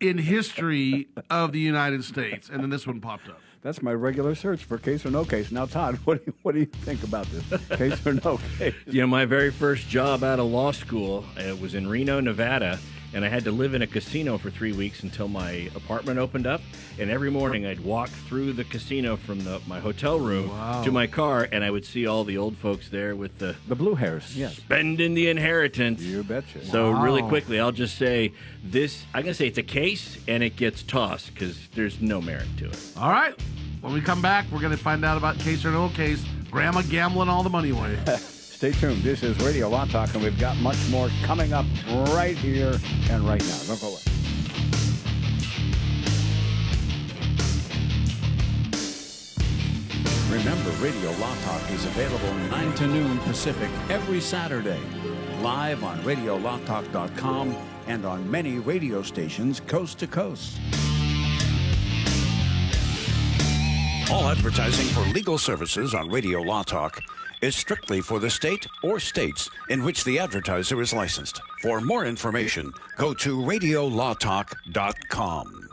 in 0.00 0.18
history 0.18 1.08
of 1.30 1.52
the 1.52 1.60
United 1.60 2.02
States, 2.04 2.48
and 2.48 2.62
then 2.62 2.70
this 2.70 2.86
one 2.86 3.00
popped 3.00 3.28
up. 3.28 3.40
That's 3.62 3.80
my 3.80 3.94
regular 3.94 4.34
search 4.34 4.64
for 4.64 4.76
case 4.76 5.06
or 5.06 5.10
no 5.10 5.24
case. 5.24 5.52
Now, 5.52 5.66
Todd, 5.66 5.94
what 6.04 6.18
do 6.18 6.24
you, 6.26 6.34
what 6.42 6.52
do 6.54 6.60
you 6.60 6.66
think 6.66 7.04
about 7.04 7.26
this? 7.26 7.68
Case 7.78 8.04
or 8.04 8.14
no 8.14 8.38
case? 8.58 8.74
You 8.86 9.02
know, 9.02 9.06
my 9.06 9.24
very 9.24 9.52
first 9.52 9.88
job 9.88 10.24
out 10.24 10.40
of 10.40 10.46
law 10.46 10.72
school 10.72 11.24
uh, 11.38 11.54
was 11.56 11.74
in 11.74 11.88
Reno, 11.88 12.18
Nevada, 12.20 12.80
and 13.14 13.24
I 13.24 13.28
had 13.28 13.44
to 13.44 13.50
live 13.52 13.74
in 13.74 13.82
a 13.82 13.86
casino 13.86 14.38
for 14.38 14.50
three 14.50 14.72
weeks 14.72 15.02
until 15.02 15.28
my 15.28 15.70
apartment 15.74 16.18
opened 16.18 16.46
up. 16.46 16.60
And 16.98 17.10
every 17.10 17.30
morning 17.30 17.66
I'd 17.66 17.80
walk 17.80 18.08
through 18.08 18.52
the 18.54 18.64
casino 18.64 19.16
from 19.16 19.44
the, 19.44 19.60
my 19.66 19.80
hotel 19.80 20.18
room 20.18 20.48
Wow. 20.48 20.82
to 20.84 20.90
my 20.92 21.06
car, 21.06 21.48
and 21.50 21.62
I 21.64 21.70
would 21.70 21.84
see 21.84 22.06
all 22.06 22.24
the 22.24 22.36
old 22.38 22.56
folks 22.56 22.88
there 22.88 23.14
with 23.16 23.38
the 23.38 23.56
the 23.68 23.74
blue 23.74 23.94
hairs, 23.94 24.36
yes, 24.36 24.56
spending 24.56 25.14
the 25.14 25.28
inheritance. 25.28 26.00
You 26.02 26.22
betcha. 26.22 26.64
So 26.66 26.90
really 26.90 27.22
quickly, 27.22 27.58
I'll 27.60 27.72
just 27.72 27.96
say 27.96 28.32
this: 28.62 29.04
I'm 29.14 29.22
gonna 29.22 29.34
say 29.34 29.46
it's 29.46 29.58
a 29.58 29.62
case, 29.62 30.18
and 30.28 30.42
it 30.42 30.56
gets 30.56 30.82
tossed 30.82 31.32
because 31.34 31.68
there's 31.74 32.00
no 32.00 32.20
merit 32.20 32.46
to 32.58 32.66
it. 32.66 32.78
All 32.98 33.10
right. 33.10 33.34
When 33.80 33.92
we 33.92 34.00
come 34.00 34.22
back, 34.22 34.44
we're 34.52 34.60
going 34.60 34.70
to 34.76 34.78
find 34.78 35.04
out 35.04 35.16
about 35.16 35.40
case 35.40 35.64
or 35.64 35.72
no 35.72 35.88
case. 35.88 36.24
Grandma 36.52 36.82
gambling 36.82 37.28
all 37.28 37.42
the 37.42 37.50
money 37.50 37.70
away. 37.70 37.98
Stay 38.62 38.70
tuned. 38.70 39.02
This 39.02 39.24
is 39.24 39.36
Radio 39.40 39.68
Law 39.68 39.86
Talk, 39.86 40.14
and 40.14 40.22
we've 40.22 40.38
got 40.38 40.56
much 40.58 40.78
more 40.88 41.10
coming 41.24 41.52
up 41.52 41.66
right 42.10 42.36
here 42.36 42.78
and 43.10 43.24
right 43.24 43.42
now. 43.42 43.58
Don't 43.66 43.80
go 43.80 43.88
away. 43.88 43.98
Remember, 50.30 50.70
Radio 50.80 51.10
Law 51.18 51.34
Talk 51.42 51.70
is 51.72 51.84
available 51.86 52.32
9 52.52 52.74
to 52.74 52.86
noon 52.86 53.18
Pacific 53.18 53.68
every 53.90 54.20
Saturday. 54.20 54.78
Live 55.40 55.82
on 55.82 55.98
RadioLawTalk.com 56.02 57.56
and 57.88 58.06
on 58.06 58.30
many 58.30 58.60
radio 58.60 59.02
stations 59.02 59.58
coast 59.58 59.98
to 59.98 60.06
coast. 60.06 60.60
All 64.08 64.28
advertising 64.28 64.86
for 64.86 65.00
legal 65.12 65.36
services 65.36 65.94
on 65.94 66.08
Radio 66.10 66.40
Law 66.42 66.62
Talk 66.62 67.02
is 67.42 67.54
strictly 67.54 68.00
for 68.00 68.18
the 68.18 68.30
state 68.30 68.66
or 68.82 68.98
states 68.98 69.50
in 69.68 69.84
which 69.84 70.04
the 70.04 70.18
advertiser 70.18 70.80
is 70.80 70.94
licensed. 70.94 71.42
For 71.60 71.80
more 71.80 72.06
information, 72.06 72.72
go 72.96 73.12
to 73.14 73.38
RadioLawTalk.com. 73.38 75.68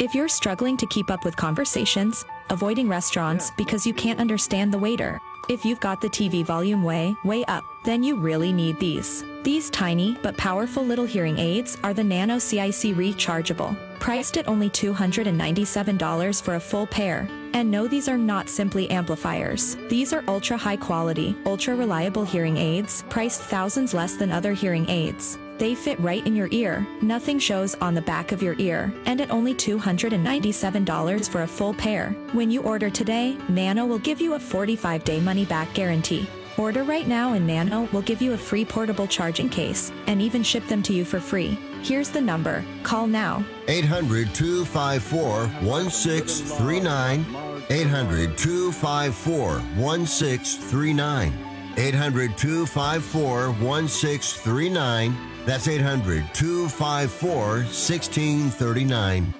If 0.00 0.14
you're 0.14 0.28
struggling 0.28 0.78
to 0.78 0.86
keep 0.86 1.10
up 1.10 1.24
with 1.24 1.36
conversations, 1.36 2.24
avoiding 2.50 2.88
restaurants 2.88 3.50
because 3.56 3.86
you 3.86 3.94
can't 3.94 4.20
understand 4.20 4.72
the 4.72 4.78
waiter, 4.78 5.20
if 5.48 5.64
you've 5.64 5.80
got 5.80 6.00
the 6.00 6.08
TV 6.08 6.44
volume 6.44 6.82
way, 6.82 7.14
way 7.24 7.44
up, 7.46 7.64
then 7.84 8.02
you 8.02 8.16
really 8.16 8.52
need 8.52 8.78
these. 8.78 9.24
These 9.42 9.70
tiny 9.70 10.16
but 10.22 10.36
powerful 10.36 10.84
little 10.84 11.04
hearing 11.04 11.38
aids 11.38 11.76
are 11.82 11.92
the 11.92 12.04
Nano 12.04 12.38
CIC 12.38 12.94
rechargeable, 12.96 13.76
priced 14.02 14.36
at 14.36 14.48
only 14.48 14.68
$297 14.68 16.42
for 16.42 16.56
a 16.56 16.60
full 16.60 16.88
pair. 16.88 17.28
And 17.52 17.70
no, 17.70 17.86
these 17.86 18.08
are 18.08 18.18
not 18.18 18.48
simply 18.48 18.90
amplifiers. 18.90 19.76
These 19.88 20.12
are 20.12 20.24
ultra 20.26 20.56
high 20.56 20.76
quality, 20.76 21.36
ultra 21.46 21.76
reliable 21.76 22.24
hearing 22.24 22.56
aids, 22.56 23.04
priced 23.08 23.42
thousands 23.42 23.94
less 23.94 24.16
than 24.16 24.32
other 24.32 24.54
hearing 24.54 24.90
aids. 24.90 25.38
They 25.58 25.76
fit 25.76 26.00
right 26.00 26.26
in 26.26 26.34
your 26.34 26.48
ear. 26.50 26.84
Nothing 27.00 27.38
shows 27.38 27.76
on 27.76 27.94
the 27.94 28.02
back 28.02 28.32
of 28.32 28.42
your 28.42 28.56
ear. 28.58 28.92
And 29.06 29.20
at 29.20 29.30
only 29.30 29.54
$297 29.54 31.28
for 31.28 31.42
a 31.42 31.46
full 31.46 31.72
pair. 31.72 32.10
When 32.32 32.50
you 32.50 32.62
order 32.62 32.90
today, 32.90 33.38
Nano 33.48 33.86
will 33.86 34.00
give 34.00 34.20
you 34.20 34.34
a 34.34 34.40
45 34.40 35.04
day 35.04 35.20
money 35.20 35.44
back 35.44 35.72
guarantee. 35.74 36.26
Order 36.58 36.84
right 36.84 37.08
now 37.08 37.32
and 37.32 37.46
Nano 37.46 37.88
will 37.92 38.02
give 38.02 38.20
you 38.20 38.34
a 38.34 38.38
free 38.38 38.64
portable 38.64 39.06
charging 39.06 39.48
case 39.48 39.90
and 40.06 40.20
even 40.20 40.42
ship 40.42 40.66
them 40.66 40.82
to 40.84 40.92
you 40.92 41.04
for 41.04 41.20
free. 41.20 41.58
Here's 41.82 42.10
the 42.10 42.20
number. 42.20 42.64
Call 42.82 43.06
now. 43.06 43.44
800 43.68 44.34
254 44.34 45.46
1639. 45.66 47.26
800 47.70 48.36
254 48.36 49.60
1639. 49.76 51.32
800 51.76 52.36
254 52.36 53.50
1639. 53.52 55.16
That's 55.46 55.66
800 55.68 56.24
254 56.34 57.36
1639. 57.36 59.34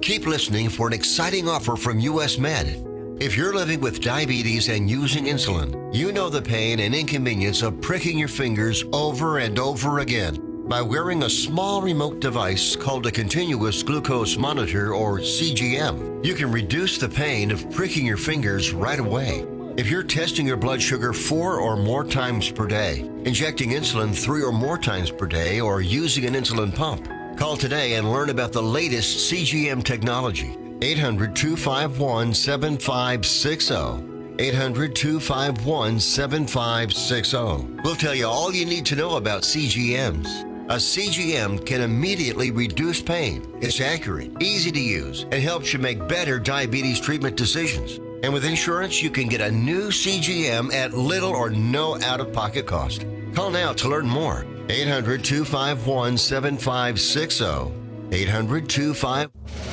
Keep 0.00 0.26
listening 0.26 0.68
for 0.68 0.86
an 0.86 0.92
exciting 0.92 1.48
offer 1.48 1.76
from 1.76 2.00
US 2.00 2.38
Med. 2.38 2.91
If 3.22 3.36
you're 3.36 3.54
living 3.54 3.78
with 3.78 4.00
diabetes 4.00 4.68
and 4.68 4.90
using 4.90 5.26
insulin, 5.26 5.94
you 5.94 6.10
know 6.10 6.28
the 6.28 6.42
pain 6.42 6.80
and 6.80 6.92
inconvenience 6.92 7.62
of 7.62 7.80
pricking 7.80 8.18
your 8.18 8.26
fingers 8.26 8.82
over 8.92 9.38
and 9.38 9.60
over 9.60 10.00
again. 10.00 10.66
By 10.66 10.82
wearing 10.82 11.22
a 11.22 11.30
small 11.30 11.82
remote 11.82 12.18
device 12.18 12.74
called 12.74 13.06
a 13.06 13.12
continuous 13.12 13.80
glucose 13.84 14.36
monitor 14.36 14.92
or 14.92 15.20
CGM, 15.20 16.24
you 16.26 16.34
can 16.34 16.50
reduce 16.50 16.98
the 16.98 17.08
pain 17.08 17.52
of 17.52 17.70
pricking 17.70 18.04
your 18.04 18.16
fingers 18.16 18.72
right 18.72 18.98
away. 18.98 19.46
If 19.76 19.88
you're 19.88 20.02
testing 20.02 20.44
your 20.44 20.56
blood 20.56 20.82
sugar 20.82 21.12
four 21.12 21.60
or 21.60 21.76
more 21.76 22.02
times 22.02 22.50
per 22.50 22.66
day, 22.66 23.08
injecting 23.24 23.70
insulin 23.70 24.12
three 24.12 24.42
or 24.42 24.50
more 24.50 24.78
times 24.78 25.12
per 25.12 25.26
day, 25.26 25.60
or 25.60 25.80
using 25.80 26.24
an 26.24 26.34
insulin 26.34 26.74
pump, 26.74 27.08
call 27.38 27.56
today 27.56 27.94
and 27.94 28.12
learn 28.12 28.30
about 28.30 28.50
the 28.50 28.60
latest 28.60 29.32
CGM 29.32 29.84
technology. 29.84 30.58
800 30.82 31.36
251 31.36 32.34
7560. 32.34 33.74
800 34.40 34.96
251 34.96 36.00
7560. 36.00 37.82
We'll 37.84 37.94
tell 37.94 38.16
you 38.16 38.26
all 38.26 38.52
you 38.52 38.66
need 38.66 38.84
to 38.86 38.96
know 38.96 39.16
about 39.16 39.42
CGMs. 39.42 40.26
A 40.68 40.76
CGM 40.76 41.64
can 41.64 41.82
immediately 41.82 42.50
reduce 42.50 43.00
pain. 43.00 43.46
It's 43.60 43.80
accurate, 43.80 44.32
easy 44.42 44.72
to 44.72 44.80
use, 44.80 45.22
and 45.30 45.34
helps 45.34 45.72
you 45.72 45.78
make 45.78 46.08
better 46.08 46.40
diabetes 46.40 46.98
treatment 46.98 47.36
decisions. 47.36 48.00
And 48.24 48.32
with 48.32 48.44
insurance, 48.44 49.00
you 49.00 49.10
can 49.10 49.28
get 49.28 49.40
a 49.40 49.52
new 49.52 49.90
CGM 49.90 50.74
at 50.74 50.94
little 50.94 51.30
or 51.30 51.50
no 51.50 52.00
out 52.02 52.18
of 52.18 52.32
pocket 52.32 52.66
cost. 52.66 53.06
Call 53.34 53.52
now 53.52 53.72
to 53.74 53.88
learn 53.88 54.08
more. 54.08 54.44
800 54.68 55.22
251 55.22 56.18
7560. 56.18 57.72
800 58.10 58.68
251 58.68 59.71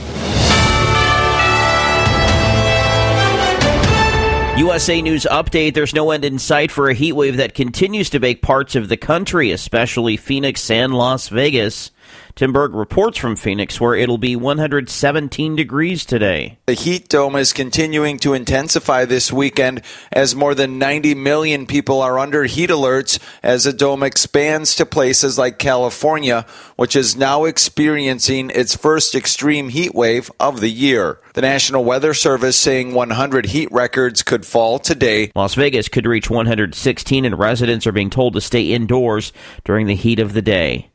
USA 4.59 5.01
News 5.01 5.25
update 5.31 5.73
There's 5.73 5.95
no 5.95 6.11
end 6.11 6.25
in 6.25 6.37
sight 6.37 6.69
for 6.69 6.89
a 6.89 6.93
heat 6.93 7.13
wave 7.13 7.37
that 7.37 7.53
continues 7.53 8.09
to 8.09 8.19
bake 8.19 8.41
parts 8.41 8.75
of 8.75 8.89
the 8.89 8.97
country, 8.97 9.51
especially 9.51 10.17
Phoenix 10.17 10.69
and 10.69 10.93
Las 10.93 11.29
Vegas. 11.29 11.91
Tim 12.35 12.53
Berg 12.53 12.73
reports 12.73 13.17
from 13.17 13.35
Phoenix, 13.35 13.81
where 13.81 13.95
it'll 13.95 14.17
be 14.17 14.35
117 14.35 15.55
degrees 15.55 16.05
today. 16.05 16.57
The 16.67 16.73
heat 16.73 17.09
dome 17.09 17.35
is 17.35 17.51
continuing 17.51 18.17
to 18.19 18.33
intensify 18.33 19.05
this 19.05 19.33
weekend 19.33 19.81
as 20.11 20.35
more 20.35 20.55
than 20.55 20.79
90 20.79 21.15
million 21.15 21.65
people 21.65 22.01
are 22.01 22.17
under 22.17 22.45
heat 22.45 22.69
alerts 22.69 23.19
as 23.43 23.65
the 23.65 23.73
dome 23.73 24.03
expands 24.03 24.75
to 24.75 24.85
places 24.85 25.37
like 25.37 25.59
California, 25.59 26.45
which 26.75 26.95
is 26.95 27.17
now 27.17 27.45
experiencing 27.45 28.49
its 28.51 28.75
first 28.75 29.15
extreme 29.15 29.69
heat 29.69 29.93
wave 29.93 30.31
of 30.39 30.61
the 30.61 30.69
year. 30.69 31.19
The 31.33 31.41
National 31.41 31.83
Weather 31.83 32.13
Service 32.13 32.57
saying 32.57 32.93
100 32.93 33.47
heat 33.47 33.71
records 33.71 34.23
could 34.23 34.45
fall 34.45 34.79
today. 34.79 35.31
Las 35.35 35.55
Vegas 35.55 35.89
could 35.89 36.05
reach 36.05 36.29
116, 36.29 37.25
and 37.25 37.37
residents 37.37 37.85
are 37.85 37.91
being 37.91 38.09
told 38.09 38.33
to 38.33 38.41
stay 38.41 38.63
indoors 38.63 39.31
during 39.63 39.87
the 39.87 39.95
heat 39.95 40.19
of 40.19 40.33
the 40.33 40.41
day. 40.41 40.88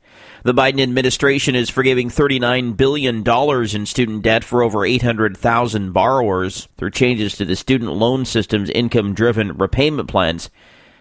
The 0.45 0.53
Biden 0.53 0.83
administration 0.83 1.55
is 1.55 1.71
forgiving 1.71 2.11
$39 2.11 2.77
billion 2.77 3.27
in 3.27 3.87
student 3.87 4.21
debt 4.21 4.45
for 4.45 4.63
over 4.63 4.85
800,000 4.85 5.93
borrowers 5.93 6.69
through 6.77 6.91
changes 6.91 7.39
to 7.39 7.47
the 7.47 7.57
student 7.57 7.93
loan 7.93 8.27
system's 8.27 8.69
income 8.69 9.15
driven 9.15 9.57
repayment 9.57 10.07
plans. 10.07 10.51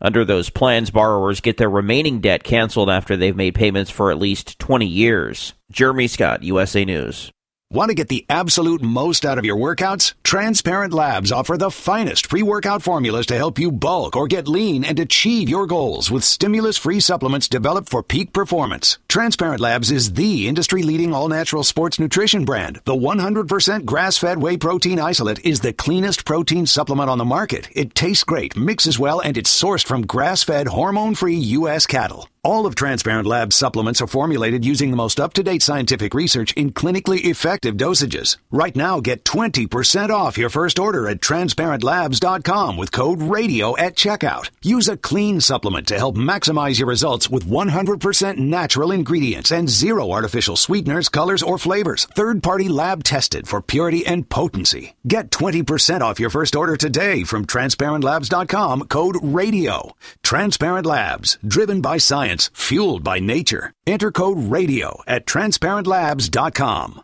Under 0.02 0.24
those 0.24 0.50
plans, 0.50 0.92
borrowers 0.92 1.42
get 1.42 1.58
their 1.58 1.70
remaining 1.70 2.22
debt 2.22 2.46
canceled 2.46 2.90
after 2.90 3.18
they've 3.18 3.36
made 3.36 3.54
payments 3.54 3.92
for 3.92 4.12
at 4.12 4.18
least 4.18 4.60
20 4.60 4.86
years. 4.86 5.54
Jeremy 5.70 6.08
Scott, 6.08 6.44
USA 6.44 6.86
News. 6.86 7.30
Want 7.70 7.90
to 7.90 7.96
get 7.96 8.08
the 8.08 8.26
absolute 8.30 8.82
most 8.82 9.26
out 9.26 9.38
of 9.38 9.44
your 9.44 9.58
workouts? 9.58 10.14
Transparent 10.34 10.96
Labs 10.96 11.32
offer 11.32 11.58
the 11.58 11.70
finest 11.70 12.28
pre 12.28 12.42
workout 12.42 12.82
formulas 12.82 13.28
to 13.28 13.36
help 13.36 13.60
you 13.60 13.72
bulk 13.72 14.16
or 14.16 14.26
get 14.26 14.48
lean 14.48 14.84
and 14.84 15.00
achieve 15.00 15.48
your 15.48 15.68
goals 15.68 16.10
with 16.10 16.24
stimulus 16.24 16.76
free 16.76 17.00
supplements 17.00 17.48
developed 17.48 17.88
for 17.88 18.02
peak 18.02 18.34
performance. 18.34 18.98
Transparent 19.08 19.60
Labs 19.62 19.92
is 19.92 20.14
the 20.14 20.48
industry 20.48 20.82
leading 20.82 21.14
all 21.14 21.28
natural 21.28 21.64
sports 21.64 22.00
nutrition 22.00 22.46
brand. 22.46 22.82
The 22.86 22.96
100% 22.96 23.86
grass 23.86 24.18
fed 24.18 24.40
whey 24.40 24.58
protein 24.58 24.98
isolate 24.98 25.46
is 25.46 25.60
the 25.60 25.72
cleanest 25.72 26.26
protein 26.26 26.66
supplement 26.66 27.12
on 27.12 27.20
the 27.20 27.26
market. 27.26 27.70
It 27.72 27.94
tastes 27.94 28.24
great, 28.24 28.58
mixes 28.58 28.98
well, 28.98 29.20
and 29.20 29.38
it's 29.38 29.54
sourced 29.54 29.86
from 29.86 30.08
grass 30.08 30.42
fed, 30.42 30.66
hormone 30.66 31.14
free 31.14 31.38
U.S. 31.38 31.86
cattle. 31.86 32.28
All 32.46 32.66
of 32.66 32.76
Transparent 32.76 33.26
Labs 33.26 33.56
supplements 33.56 34.02
are 34.02 34.08
formulated 34.08 34.66
using 34.66 34.92
the 34.92 34.98
most 34.98 35.18
up-to-date 35.18 35.62
scientific 35.62 36.14
research 36.14 36.52
in 36.54 36.74
clinically 36.74 37.24
effective 37.24 37.76
dosages. 37.76 38.36
Right 38.52 38.76
now, 38.76 39.00
get 39.00 39.24
20% 39.24 40.10
off 40.10 40.23
your 40.38 40.50
first 40.50 40.80
order 40.80 41.08
at 41.08 41.20
transparentlabs.com 41.20 42.78
with 42.78 42.92
code 42.92 43.22
RADIO 43.22 43.78
at 43.78 43.96
checkout. 43.96 44.50
Use 44.62 44.88
a 44.88 44.98
clean 44.98 45.42
supplement 45.42 45.88
to 45.88 45.98
help 45.98 46.16
maximize 46.16 46.80
your 46.80 46.88
results 46.88 47.30
with 47.30 47.46
100% 47.46 48.38
natural 48.38 48.92
ingredients 48.92 49.52
and 49.52 49.70
zero 49.70 50.12
artificial 50.12 50.56
sweeteners, 50.56 51.10
colors, 51.10 51.44
or 51.44 51.58
flavors. 51.58 52.06
Third-party 52.16 52.70
lab 52.70 53.04
tested 53.04 53.48
for 53.48 53.62
purity 53.62 54.06
and 54.06 54.28
potency. 54.30 54.94
Get 55.08 55.30
20% 55.32 56.02
off 56.02 56.20
your 56.20 56.30
first 56.30 56.56
order 56.56 56.78
today 56.78 57.24
from 57.24 57.46
transparentlabs.com 57.46 58.84
code 58.84 59.18
RADIO. 59.22 59.92
Transparent 60.24 60.86
Labs, 60.86 61.38
driven 61.46 61.82
by 61.82 61.98
science, 61.98 62.50
fueled 62.54 63.04
by 63.04 63.20
nature. 63.20 63.74
Enter 63.86 64.12
code 64.12 64.38
RADIO 64.40 65.02
at 65.08 65.26
transparentlabs.com. 65.26 67.04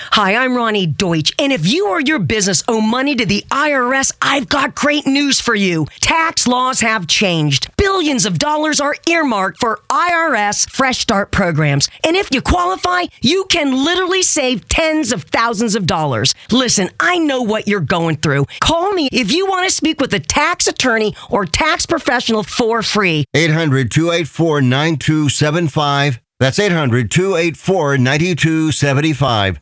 Hi, 0.00 0.34
I'm 0.34 0.56
Ronnie 0.56 0.86
Deutsch, 0.86 1.32
and 1.38 1.52
if 1.52 1.66
you 1.66 1.88
or 1.88 2.00
your 2.00 2.18
business 2.18 2.62
owe 2.68 2.80
money 2.80 3.14
to 3.16 3.26
the 3.26 3.44
IRS, 3.50 4.12
I've 4.20 4.48
got 4.48 4.74
great 4.74 5.06
news 5.06 5.40
for 5.40 5.54
you. 5.54 5.86
Tax 6.00 6.46
laws 6.46 6.80
have 6.80 7.06
changed. 7.06 7.68
Billions 7.76 8.26
of 8.26 8.38
dollars 8.38 8.80
are 8.80 8.96
earmarked 9.08 9.60
for 9.60 9.80
IRS 9.90 10.68
Fresh 10.70 10.98
Start 10.98 11.30
programs, 11.30 11.88
and 12.04 12.16
if 12.16 12.32
you 12.32 12.42
qualify, 12.42 13.04
you 13.20 13.44
can 13.48 13.84
literally 13.84 14.22
save 14.22 14.68
tens 14.68 15.12
of 15.12 15.24
thousands 15.24 15.74
of 15.74 15.86
dollars. 15.86 16.34
Listen, 16.50 16.90
I 16.98 17.18
know 17.18 17.42
what 17.42 17.68
you're 17.68 17.80
going 17.80 18.16
through. 18.16 18.46
Call 18.60 18.92
me 18.92 19.08
if 19.12 19.32
you 19.32 19.46
want 19.46 19.68
to 19.68 19.74
speak 19.74 20.00
with 20.00 20.12
a 20.14 20.20
tax 20.20 20.66
attorney 20.66 21.14
or 21.28 21.44
tax 21.44 21.86
professional 21.86 22.42
for 22.42 22.82
free. 22.82 23.24
800 23.34 23.90
284 23.90 24.62
9275. 24.62 26.20
That's 26.40 26.58
800 26.58 27.10
284 27.10 27.98
9275. 27.98 29.60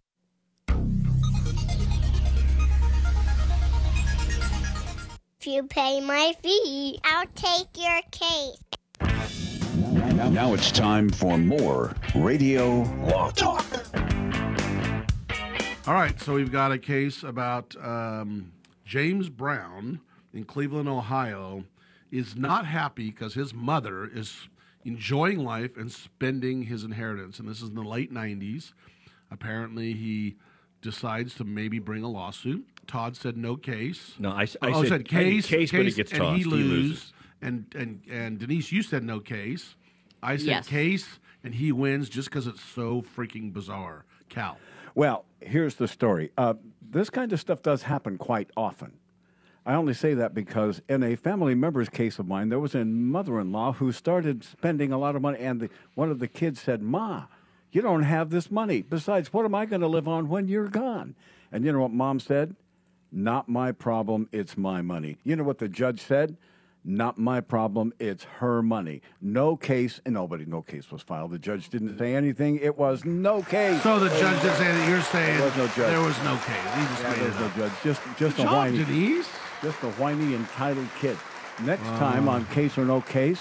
You 5.49 5.63
pay 5.63 6.01
my 6.01 6.35
fee, 6.43 7.01
I'll 7.05 7.27
take 7.35 7.69
your 7.77 8.01
case. 8.11 8.63
Now, 9.01 10.29
now 10.29 10.55
it's 10.55 10.71
time 10.71 11.09
for 11.09 11.39
more 11.39 11.95
Radio 12.15 12.83
Law 13.07 13.31
Talk. 13.31 13.65
All 15.87 15.95
right, 15.95 16.21
so 16.21 16.35
we've 16.35 16.53
got 16.53 16.71
a 16.71 16.79
case 16.79 17.23
about 17.23 17.75
um, 17.83 18.53
James 18.85 19.31
Brown 19.31 20.01
in 20.35 20.45
Cleveland, 20.45 20.89
Ohio, 20.89 21.65
is 22.11 22.37
not 22.37 22.67
happy 22.67 23.07
because 23.07 23.33
his 23.33 23.55
mother 23.55 24.05
is 24.05 24.49
enjoying 24.85 25.43
life 25.43 25.79
and 25.79 25.91
spending 25.91 26.65
his 26.65 26.85
inheritance. 26.85 27.39
And 27.39 27.49
this 27.49 27.63
is 27.63 27.71
in 27.71 27.75
the 27.75 27.83
late 27.83 28.13
90s. 28.13 28.73
Apparently, 29.31 29.95
he 29.95 30.37
decides 30.83 31.35
to 31.37 31.45
maybe 31.45 31.79
bring 31.79 32.03
a 32.03 32.09
lawsuit. 32.09 32.67
Todd 32.88 33.16
said 33.16 33.37
no 33.37 33.55
case. 33.57 34.14
No, 34.18 34.31
I, 34.31 34.48
I 34.61 34.72
oh, 34.72 34.83
said, 34.83 34.88
said 34.88 35.09
case, 35.09 35.46
case, 35.46 35.70
but 35.70 35.87
it 35.87 35.94
gets 35.94 36.11
and 36.11 36.20
tossed. 36.20 36.38
he, 36.38 36.44
lose, 36.44 36.68
loses. 36.68 37.12
And, 37.40 37.66
and, 37.77 38.03
and 38.11 38.38
Denise, 38.40 38.72
you 38.72 38.83
said 38.83 39.05
no 39.05 39.20
case. 39.20 39.77
I 40.22 40.37
said 40.37 40.46
Yes. 40.46 40.66
case, 40.66 41.20
and 41.44 41.55
he 41.55 41.70
wins 41.70 42.09
just 42.09 42.29
because 42.29 42.48
it's 42.48 42.62
so 42.62 43.03
freaking 43.03 43.53
bizarre. 43.53 44.05
Cal. 44.29 44.59
Well, 44.94 45.24
here's 45.40 45.77
the 45.77 45.87
story. 45.87 46.33
Uh, 46.37 46.55
this 46.90 47.11
kind 47.11 47.33
of 47.33 47.38
stuff 47.38 47.62
does 47.62 47.83
happen 47.85 48.18
quite 48.18 48.51
often. 48.57 48.94
I 49.64 49.74
only 49.74 49.94
say 49.94 50.14
that 50.14 50.35
because 50.35 50.81
in 50.88 51.03
a 51.03 51.14
family 51.14 51.55
member's 51.55 51.90
case 51.90 52.18
of 52.18 52.27
mine, 52.27 52.48
there 52.48 52.59
was 52.59 52.74
a 52.74 52.85
mother-in-law 52.87 53.74
who 53.74 53.92
started 53.92 54.42
spending 54.42 54.92
a 54.92 54.98
lot 54.98 55.14
of 55.14 55.22
money, 55.22 55.38
and 55.38 55.61
the, 55.61 55.70
one 55.94 56.11
of 56.11 56.20
the 56.20 56.27
kids 56.27 56.61
said, 56.61 56.83
"Ma, 56.83 57.24
you 57.70 57.83
don't 57.83 58.03
have 58.03 58.31
this 58.31 58.51
money. 58.51 58.81
Besides, 58.81 59.31
what 59.31 59.44
am 59.44 59.55
I 59.55 59.66
going 59.66 59.83
to 59.83 59.87
live 59.87 60.09
on 60.09 60.29
when 60.31 60.48
you're 60.48 60.68
gone?" 60.68 61.14
And 61.53 61.64
you 61.64 61.72
know 61.72 61.81
what 61.81 61.92
mom 61.92 62.18
said? 62.18 62.57
Not 63.11 63.49
my 63.49 63.73
problem. 63.73 64.29
It's 64.33 64.57
my 64.57 64.83
money. 64.83 65.18
You 65.25 65.37
know 65.37 65.44
what 65.44 65.59
the 65.59 65.68
judge 65.68 66.01
said? 66.03 66.37
Not 66.85 67.18
my 67.18 67.41
problem. 67.41 67.93
It's 67.99 68.24
her 68.39 68.62
money. 68.62 69.03
No 69.20 69.57
case, 69.57 70.01
and 70.05 70.14
nobody, 70.14 70.45
no 70.47 70.62
case 70.62 70.91
was 70.91 71.03
filed. 71.03 71.33
The 71.33 71.39
judge 71.39 71.68
didn't 71.68 71.99
say 71.99 72.14
anything. 72.14 72.57
It 72.62 72.78
was 72.78 73.05
no 73.05 73.43
case. 73.43 73.83
So 73.83 73.99
the 73.99 74.09
judge 74.11 74.41
didn't 74.43 74.57
say 74.57 74.72
that 74.72 74.89
you're 74.89 75.03
saying 75.03 75.37
There 75.39 75.45
was 75.47 75.57
no 75.57 75.66
judge. 75.66 75.76
there 75.76 76.01
was 76.01 76.18
no 76.22 76.37
case. 76.37 76.74
He 76.74 76.80
just 76.83 77.03
Yeah, 77.03 77.11
made 77.11 77.18
there 77.20 77.28
it 77.28 77.41
no 77.41 77.49
judge. 77.57 77.72
Just, 77.83 78.01
just 78.16 78.37
Good 78.37 78.45
a 78.45 78.49
job, 78.49 78.53
whiny, 78.53 78.78
Denise. 78.78 79.28
just 79.62 79.83
a 79.83 79.91
whiny 79.93 80.35
entitled 80.35 80.89
kid. 81.01 81.16
Next 81.64 81.83
Oh. 81.87 81.99
time 81.99 82.28
on 82.28 82.47
Case 82.47 82.78
or 82.78 82.85
No 82.85 83.01
Case, 83.01 83.41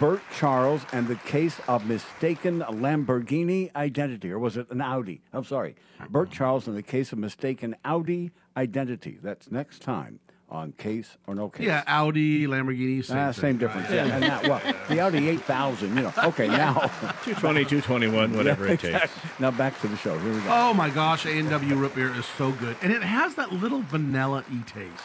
Bert 0.00 0.22
Charles 0.34 0.86
and 0.92 1.06
the 1.06 1.16
case 1.16 1.60
of 1.68 1.86
mistaken 1.86 2.60
Lamborghini 2.60 3.74
identity, 3.76 4.30
or 4.32 4.38
was 4.38 4.56
it 4.56 4.70
an 4.70 4.80
Audi? 4.80 5.20
I'm 5.32 5.44
sorry, 5.44 5.76
Bert 6.08 6.30
Charles 6.30 6.66
and 6.66 6.76
the 6.76 6.82
case 6.82 7.12
of 7.12 7.18
mistaken 7.18 7.76
Audi 7.84 8.30
identity. 8.56 9.18
That's 9.22 9.50
next 9.50 9.82
time 9.82 10.20
on 10.48 10.72
case 10.72 11.16
or 11.26 11.34
no 11.34 11.48
case. 11.48 11.66
Yeah, 11.66 11.84
Audi, 11.86 12.46
Lamborghini, 12.46 13.04
same, 13.04 13.16
Ah, 13.16 13.30
same 13.30 13.56
difference. 13.56 13.88
Right. 13.88 14.06
Yeah, 14.06 14.14
and 14.14 14.22
that 14.24 14.48
well, 14.48 14.60
the 14.88 15.00
Audi 15.00 15.28
8000. 15.28 15.96
You 15.96 16.02
know. 16.02 16.12
Okay, 16.24 16.48
now 16.48 16.74
220, 17.24 17.64
221, 17.64 18.36
whatever 18.36 18.66
Yeah, 18.66 18.72
it 18.72 18.80
takes. 18.80 19.12
Now 19.38 19.50
back 19.52 19.80
to 19.80 19.88
the 19.88 19.96
show. 19.96 20.18
Here 20.18 20.32
we 20.32 20.40
go. 20.40 20.48
Oh 20.50 20.74
my 20.74 20.90
gosh, 20.90 21.24
A&W 21.26 21.74
root 21.76 21.94
beer 21.94 22.12
is 22.16 22.26
so 22.36 22.50
good. 22.52 22.76
And 22.82 22.92
it 22.92 23.02
has 23.02 23.36
that 23.36 23.52
little 23.52 23.82
vanilla 23.82 24.44
y 24.50 24.62
taste. 24.66 25.04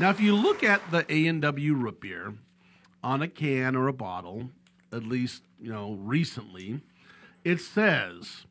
Now, 0.00 0.10
if 0.10 0.20
you 0.20 0.36
look 0.36 0.62
at 0.62 0.80
the 0.92 1.04
A&W 1.12 1.74
root 1.74 2.00
beer 2.00 2.34
on 3.02 3.20
a 3.20 3.26
can 3.26 3.74
or 3.74 3.88
a 3.88 3.92
bottle, 3.92 4.50
at 4.92 5.02
least, 5.02 5.42
you 5.60 5.72
know, 5.72 5.94
recently, 5.94 6.82
it 7.42 7.60
says 7.60 8.44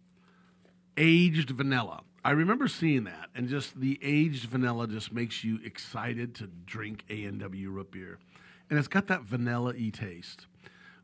aged 0.97 1.51
vanilla. 1.51 2.01
I 2.27 2.31
remember 2.31 2.67
seeing 2.67 3.05
that, 3.05 3.29
and 3.35 3.47
just 3.47 3.79
the 3.79 3.97
aged 4.01 4.49
vanilla 4.49 4.85
just 4.85 5.13
makes 5.13 5.45
you 5.45 5.61
excited 5.63 6.35
to 6.35 6.47
drink 6.65 7.05
A&W 7.09 7.69
root 7.69 7.89
beer. 7.89 8.19
And 8.69 8.77
it's 8.77 8.89
got 8.89 9.07
that 9.07 9.21
vanilla 9.21 9.73
y 9.79 9.91
taste. 9.93 10.45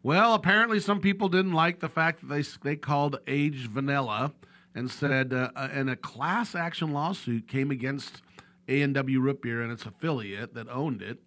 Well, 0.03 0.33
apparently 0.33 0.81
some 0.81 0.99
people 0.99 1.29
didn't 1.29 1.53
like 1.53 1.79
the 1.79 1.87
fact 1.87 2.19
that 2.19 2.27
they 2.27 2.41
they 2.61 2.75
called 2.75 3.19
aged 3.25 3.71
vanilla 3.71 4.33
and 4.75 4.91
said 4.91 5.31
uh, 5.31 5.51
uh, 5.55 5.69
and 5.71 5.89
a 5.89 5.95
class 5.95 6.55
action 6.55 6.91
lawsuit 6.91 7.47
came 7.47 7.71
against 7.71 8.21
A&W 8.67 9.21
Root 9.21 9.41
Beer 9.41 9.61
and 9.61 9.71
its 9.71 9.85
affiliate 9.85 10.53
that 10.55 10.67
owned 10.67 11.01
it, 11.01 11.19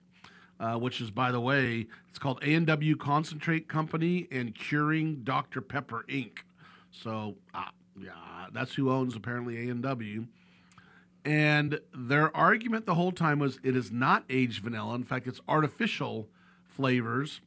uh, 0.60 0.74
which 0.74 1.00
is 1.00 1.10
by 1.10 1.32
the 1.32 1.40
way, 1.40 1.86
it's 2.10 2.18
called 2.18 2.38
A&W 2.42 2.96
Concentrate 2.96 3.66
Company 3.66 4.28
and 4.30 4.54
Keurig 4.54 5.24
Dr 5.24 5.62
Pepper 5.62 6.04
Inc. 6.10 6.40
So, 6.90 7.36
uh, 7.54 7.70
yeah, 8.00 8.46
that's 8.52 8.74
who 8.74 8.90
owns 8.90 9.16
apparently 9.16 9.68
A&W. 9.68 10.26
And 11.24 11.80
their 11.92 12.34
argument 12.36 12.86
the 12.86 12.94
whole 12.94 13.12
time 13.12 13.40
was 13.40 13.58
it 13.64 13.76
is 13.76 13.90
not 13.90 14.24
aged 14.30 14.62
vanilla. 14.62 14.94
In 14.94 15.04
fact, 15.04 15.26
it's 15.26 15.40
artificial 15.48 16.28
flavors 16.64 17.40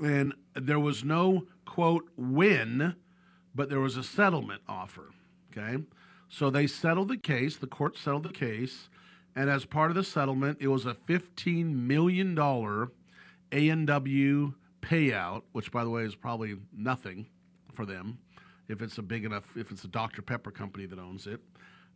and 0.00 0.34
there 0.54 0.80
was 0.80 1.04
no 1.04 1.46
quote 1.64 2.08
win, 2.16 2.94
but 3.54 3.68
there 3.68 3.80
was 3.80 3.96
a 3.96 4.02
settlement 4.02 4.62
offer. 4.68 5.10
Okay, 5.52 5.82
so 6.28 6.50
they 6.50 6.66
settled 6.66 7.08
the 7.08 7.16
case. 7.16 7.56
The 7.56 7.66
court 7.66 7.96
settled 7.96 8.24
the 8.24 8.32
case, 8.32 8.88
and 9.36 9.48
as 9.48 9.64
part 9.64 9.90
of 9.90 9.94
the 9.94 10.04
settlement, 10.04 10.58
it 10.60 10.68
was 10.68 10.86
a 10.86 10.94
fifteen 10.94 11.86
million 11.86 12.34
dollar 12.34 12.90
A 13.52 13.68
and 13.68 13.86
W 13.86 14.54
payout, 14.80 15.42
which 15.52 15.70
by 15.70 15.84
the 15.84 15.90
way 15.90 16.02
is 16.02 16.14
probably 16.14 16.56
nothing 16.76 17.26
for 17.72 17.86
them 17.86 18.18
if 18.68 18.82
it's 18.82 18.98
a 18.98 19.02
big 19.02 19.24
enough 19.24 19.56
if 19.56 19.70
it's 19.70 19.84
a 19.84 19.88
Dr 19.88 20.22
Pepper 20.22 20.50
company 20.50 20.86
that 20.86 20.98
owns 20.98 21.26
it, 21.26 21.40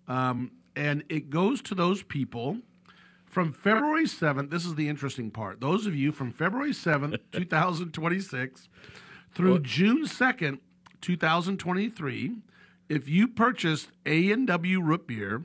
um, 0.07 0.53
and 0.77 1.05
it 1.09 1.31
goes 1.31 1.63
to 1.63 1.75
those 1.75 2.03
people 2.03 2.59
from 3.27 3.53
February 3.53 4.07
7th, 4.07 4.51
this 4.51 4.65
is 4.65 4.75
the 4.75 4.89
interesting 4.89 5.31
part. 5.31 5.61
Those 5.61 5.87
of 5.87 5.95
you 5.95 6.13
from 6.13 6.33
February 6.33 6.73
7th, 6.73 7.19
2026 7.33 8.69
through 9.31 9.61
June 9.61 10.05
2nd, 10.05 10.61
2023, 11.01 12.37
if 12.89 13.09
you 13.09 13.29
purchased 13.29 13.89
A&W 14.07 14.81
root 14.81 15.07
beer 15.07 15.43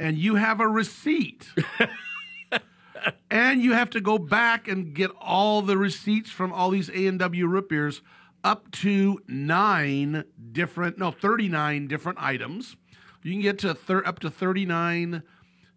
and 0.00 0.16
you 0.16 0.36
have 0.36 0.60
a 0.60 0.68
receipt 0.68 1.48
and 3.30 3.62
you 3.62 3.72
have 3.72 3.90
to 3.90 4.00
go 4.00 4.18
back 4.18 4.66
and 4.66 4.94
get 4.94 5.10
all 5.20 5.60
the 5.60 5.76
receipts 5.76 6.30
from 6.30 6.52
all 6.52 6.70
these 6.70 6.88
A&W 6.88 7.46
root 7.46 7.68
beers 7.68 8.00
up 8.44 8.70
to 8.70 9.20
9 9.28 10.24
different 10.52 10.98
no 10.98 11.10
39 11.10 11.86
different 11.88 12.18
items. 12.20 12.76
You 13.22 13.32
can 13.32 13.40
get 13.42 13.58
to 13.60 13.74
thir- 13.74 14.04
up 14.06 14.20
to 14.20 14.30
39 14.30 15.22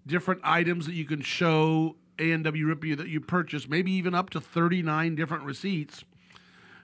different 0.06 0.42
items 0.44 0.86
that 0.86 0.94
you 0.94 1.06
can 1.06 1.22
show 1.22 1.96
A&W 2.20 2.66
root 2.66 2.98
that 2.98 3.08
you 3.08 3.20
purchased, 3.20 3.70
maybe 3.70 3.92
even 3.92 4.14
up 4.14 4.30
to 4.32 4.40
39 4.42 5.16
different 5.16 5.44
receipts. 5.44 6.04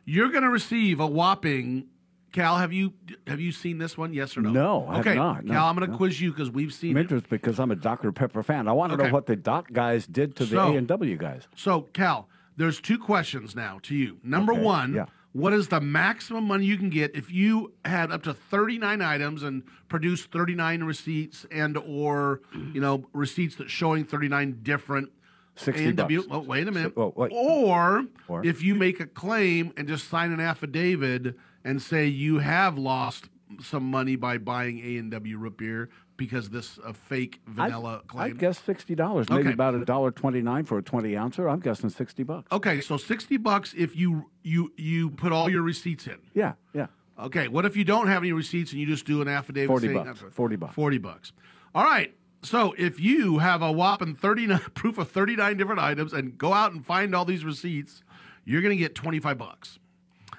You're 0.06 0.30
going 0.30 0.44
to 0.44 0.50
receive 0.50 1.00
a 1.00 1.08
whopping 1.08 1.88
Cal, 2.34 2.58
have 2.58 2.74
you 2.74 2.94
have 3.26 3.40
you 3.40 3.52
seen 3.52 3.78
this 3.78 3.98
one? 3.98 4.14
Yes 4.14 4.36
or 4.38 4.42
no? 4.42 4.52
No, 4.52 4.88
I 4.90 4.98
have 4.98 5.08
okay, 5.08 5.16
not, 5.16 5.46
no, 5.46 5.54
Cal, 5.54 5.66
I'm 5.68 5.76
going 5.76 5.86
to 5.88 5.92
no. 5.92 5.98
quiz 5.98 6.20
you 6.20 6.32
because 6.32 6.52
we've 6.52 6.74
seen 6.74 6.92
I'm 6.92 6.98
it. 6.98 7.02
interested 7.02 7.30
because 7.30 7.58
I'm 7.60 7.72
a 7.72 7.76
Dr 7.76 8.12
Pepper 8.12 8.44
fan. 8.44 8.68
I 8.68 8.74
want 8.74 8.92
to 8.92 8.96
Okay. 8.96 9.08
know 9.08 9.14
what 9.14 9.26
the 9.28 9.36
Dot 9.38 9.72
guys 9.72 10.06
did 10.06 10.36
to 10.36 10.46
the 10.46 10.60
A 10.60 10.76
and 10.76 10.88
W 10.88 11.16
guys. 11.18 11.48
So, 11.56 11.84
Cal, 11.94 12.28
there's 12.58 12.82
two 12.82 13.00
questions 13.00 13.56
now 13.56 13.80
to 13.84 13.96
you. 13.96 14.18
Number 14.24 14.52
Okay, 14.54 14.62
one, 14.62 14.94
yeah. 14.94 15.06
What 15.38 15.54
is 15.54 15.68
the 15.68 15.80
maximum 15.80 16.46
money 16.46 16.66
you 16.66 16.78
can 16.78 16.90
get 16.90 17.16
if 17.16 17.32
you 17.32 17.72
had 17.86 18.12
up 18.12 18.24
to 18.24 18.34
39 18.34 19.02
items 19.02 19.44
and 19.44 19.62
produced 19.88 20.32
39 20.32 20.84
receipts 20.84 21.46
and 21.52 21.78
or 21.78 22.42
you 22.74 22.82
know 22.82 23.06
receipts 23.14 23.56
that 23.58 23.70
showing 23.70 24.04
39 24.04 24.60
different 24.64 25.12
60 25.56 25.86
A&W 25.90 26.20
bucks. 26.22 26.28
Oh, 26.32 26.40
wait 26.40 26.68
a 26.68 26.72
minute. 26.72 26.94
So- 26.96 27.14
oh. 27.16 27.28
Or, 27.32 28.06
Or? 28.28 28.46
if 28.46 28.64
you 28.64 28.74
make 28.76 29.00
a 29.00 29.06
claim 29.08 29.74
and 29.78 29.88
just 29.88 30.08
sign 30.08 30.32
an 30.32 30.40
affidavit 30.40 31.36
and 31.64 31.82
say 31.82 32.08
you 32.08 32.40
have 32.40 32.78
lost 32.78 33.30
some 33.62 33.84
money 33.84 34.16
by 34.16 34.38
buying 34.38 34.80
A 34.80 34.98
and 34.98 35.10
W 35.12 35.38
root 35.38 35.58
beer 35.58 35.90
because 36.18 36.50
this 36.50 36.78
a 36.86 36.94
fake 36.94 37.40
vanilla 37.48 38.02
I, 38.04 38.08
claim. 38.08 38.34
I 38.36 38.40
guess 38.40 38.60
sixty 38.60 38.96
dollars, 38.96 39.30
maybe 39.30 39.42
Okay. 39.44 39.54
about 39.54 39.76
a 39.76 39.86
dollar 39.86 40.12
twenty 40.12 40.42
nine 40.42 40.66
for 40.66 40.78
a 40.78 40.82
twenty 40.84 41.16
ouncer. 41.16 41.48
I'm 41.48 41.60
guessing 41.60 41.90
sixty 41.90 42.24
bucks. 42.24 42.52
Okay, 42.52 42.82
so 42.82 42.98
sixty 42.98 43.38
bucks 43.38 43.74
if 43.78 43.96
you 43.96 44.30
you 44.44 44.74
you 44.78 45.12
put 45.12 45.32
all 45.32 45.50
your 45.50 45.62
receipts 45.62 46.08
in. 46.08 46.18
Yeah, 46.34 46.54
yeah. 46.74 46.88
Okay, 47.20 47.48
what 47.48 47.66
if 47.66 47.76
you 47.78 47.84
don't 47.84 48.08
have 48.08 48.24
any 48.24 48.32
receipts 48.32 48.72
and 48.72 48.82
you 48.82 48.86
just 48.88 49.06
do 49.06 49.22
an 49.22 49.28
affidavit? 49.28 49.68
40 49.70 49.88
saying 49.88 50.04
bucks, 50.04 50.24
40 50.30 50.56
bucks. 50.56 50.76
Forty 50.76 50.98
bucks. 50.98 51.32
All 51.74 51.84
right. 51.84 52.14
So 52.44 52.76
if 52.78 53.00
you 53.00 53.40
have 53.40 53.62
a 53.62 53.72
whopping 53.72 54.16
thirty 54.16 54.46
nine 54.48 54.60
proof 54.76 54.98
of 54.98 55.10
thirty 55.10 55.36
nine 55.36 55.58
different 55.58 55.82
items 55.82 56.14
and 56.14 56.38
go 56.38 56.54
out 56.54 56.72
and 56.72 56.86
find 56.86 57.16
all 57.16 57.26
these 57.26 57.44
receipts, 57.44 58.04
you're 58.46 58.62
going 58.62 58.76
to 58.76 58.80
get 58.82 58.94
twenty 58.96 59.20
five 59.20 59.38
bucks. 59.38 59.80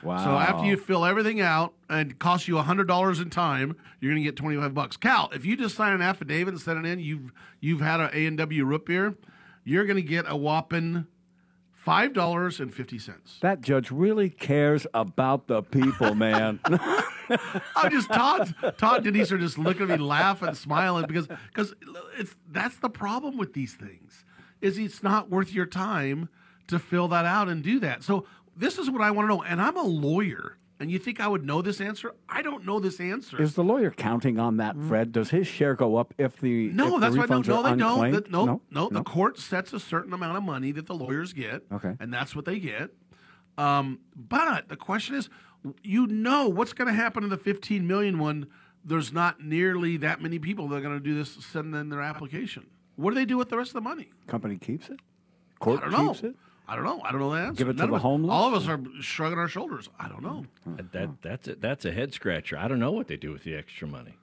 Wow. 0.02 0.24
So 0.24 0.30
after 0.30 0.64
you 0.66 0.76
fill 0.76 1.04
everything 1.04 1.40
out 1.40 1.74
and 1.88 2.12
it 2.12 2.18
costs 2.18 2.46
you 2.46 2.56
hundred 2.58 2.86
dollars 2.86 3.20
in 3.20 3.30
time, 3.30 3.76
you're 4.00 4.12
going 4.12 4.22
to 4.22 4.28
get 4.28 4.36
twenty 4.36 4.56
five 4.56 4.74
bucks. 4.74 4.96
Cal, 4.96 5.28
if 5.32 5.44
you 5.44 5.56
just 5.56 5.74
sign 5.74 5.92
an 5.92 6.02
affidavit 6.02 6.54
and 6.54 6.60
send 6.60 6.84
it 6.84 6.88
in, 6.88 7.00
you've 7.00 7.32
you've 7.60 7.80
had 7.80 8.00
an 8.00 8.10
A 8.12 8.26
and 8.26 8.38
W 8.38 8.64
root 8.64 8.86
beer, 8.86 9.16
you're 9.64 9.84
going 9.86 9.96
to 9.96 10.02
get 10.02 10.24
a 10.28 10.36
whopping 10.36 11.06
five 11.72 12.12
dollars 12.12 12.60
and 12.60 12.72
fifty 12.72 12.98
cents. 12.98 13.38
That 13.40 13.60
judge 13.60 13.90
really 13.90 14.30
cares 14.30 14.86
about 14.94 15.48
the 15.48 15.62
people, 15.62 16.14
man. 16.14 16.60
I'm 17.76 17.90
just 17.90 18.08
Todd. 18.08 18.54
Todd 18.78 19.04
Denise 19.04 19.32
are 19.32 19.38
just 19.38 19.58
looking 19.58 19.90
at 19.90 19.98
me, 19.98 20.04
laughing, 20.04 20.54
smiling 20.54 21.06
because 21.06 21.26
because 21.26 21.74
it's 22.18 22.36
that's 22.50 22.78
the 22.78 22.90
problem 22.90 23.36
with 23.36 23.52
these 23.52 23.74
things 23.74 24.24
is 24.60 24.78
it's 24.78 25.02
not 25.02 25.30
worth 25.30 25.52
your 25.52 25.66
time 25.66 26.28
to 26.66 26.78
fill 26.78 27.08
that 27.08 27.24
out 27.24 27.48
and 27.48 27.62
do 27.62 27.80
that. 27.80 28.02
So 28.02 28.26
this 28.58 28.78
is 28.78 28.90
what 28.90 29.00
I 29.00 29.10
want 29.10 29.28
to 29.28 29.34
know, 29.36 29.42
and 29.42 29.60
I'm 29.62 29.76
a 29.76 29.82
lawyer. 29.82 30.56
And 30.80 30.92
you 30.92 31.00
think 31.00 31.18
I 31.18 31.26
would 31.26 31.44
know 31.44 31.60
this 31.60 31.80
answer? 31.80 32.14
I 32.28 32.40
don't 32.40 32.64
know 32.64 32.78
this 32.78 33.00
answer. 33.00 33.42
Is 33.42 33.54
the 33.54 33.64
lawyer 33.64 33.90
counting 33.90 34.38
on 34.38 34.58
that, 34.58 34.76
Fred? 34.76 35.10
Does 35.10 35.30
his 35.30 35.48
share 35.48 35.74
go 35.74 35.96
up 35.96 36.14
if 36.18 36.36
the 36.40 36.68
no, 36.68 36.94
if 36.94 37.00
that's 37.00 37.14
the 37.16 37.20
why 37.20 37.26
no, 37.26 37.40
no, 37.40 37.62
they 37.62 37.76
don't. 37.76 38.12
The- 38.12 38.30
no, 38.30 38.44
no, 38.46 38.60
no, 38.70 38.88
The 38.88 39.02
court 39.02 39.38
sets 39.40 39.72
a 39.72 39.80
certain 39.80 40.12
amount 40.12 40.36
of 40.36 40.44
money 40.44 40.70
that 40.72 40.86
the 40.86 40.94
lawyers 40.94 41.32
get, 41.32 41.62
Okay. 41.72 41.96
and 41.98 42.14
that's 42.14 42.36
what 42.36 42.44
they 42.44 42.60
get. 42.60 42.90
Um, 43.56 43.98
but 44.14 44.68
the 44.68 44.76
question 44.76 45.16
is, 45.16 45.28
you 45.82 46.06
know, 46.06 46.48
what's 46.48 46.72
going 46.72 46.86
to 46.86 46.94
happen 46.94 47.24
in 47.24 47.30
the 47.30 47.36
15 47.38 47.84
million 47.84 48.18
one? 48.20 48.46
There's 48.84 49.12
not 49.12 49.42
nearly 49.42 49.96
that 49.96 50.22
many 50.22 50.38
people 50.38 50.68
that 50.68 50.76
are 50.76 50.80
going 50.80 50.96
to 50.96 51.02
do 51.02 51.16
this, 51.16 51.44
send 51.44 51.74
in 51.74 51.88
their 51.88 52.00
application. 52.00 52.68
What 52.94 53.10
do 53.10 53.16
they 53.16 53.24
do 53.24 53.36
with 53.36 53.48
the 53.48 53.56
rest 53.56 53.70
of 53.70 53.74
the 53.74 53.80
money? 53.80 54.10
Company 54.28 54.56
keeps 54.58 54.88
it. 54.90 55.00
Court 55.58 55.80
don't 55.80 55.90
know. 55.90 56.12
keeps 56.12 56.22
it. 56.22 56.36
I 56.68 56.76
don't 56.76 56.84
know. 56.84 57.00
I 57.02 57.10
don't 57.12 57.20
know 57.20 57.30
the 57.30 57.38
answer. 57.40 57.58
Give 57.58 57.68
it 57.70 57.78
to 57.78 57.86
the 57.86 57.98
homeless? 57.98 58.30
All 58.30 58.48
of 58.48 58.54
us 58.54 58.68
are 58.68 58.78
shrugging 59.00 59.38
our 59.38 59.48
shoulders. 59.48 59.88
I 59.98 60.08
don't 60.08 60.22
know. 60.22 60.44
Hmm. 60.64 60.76
That, 60.76 60.92
that 60.92 61.22
that's 61.22 61.48
a, 61.48 61.54
that's 61.54 61.84
a 61.86 61.92
head 61.92 62.12
scratcher. 62.12 62.58
I 62.58 62.68
don't 62.68 62.78
know 62.78 62.92
what 62.92 63.08
they 63.08 63.16
do 63.16 63.32
with 63.32 63.44
the 63.44 63.54
extra 63.54 63.88
money. 63.88 64.14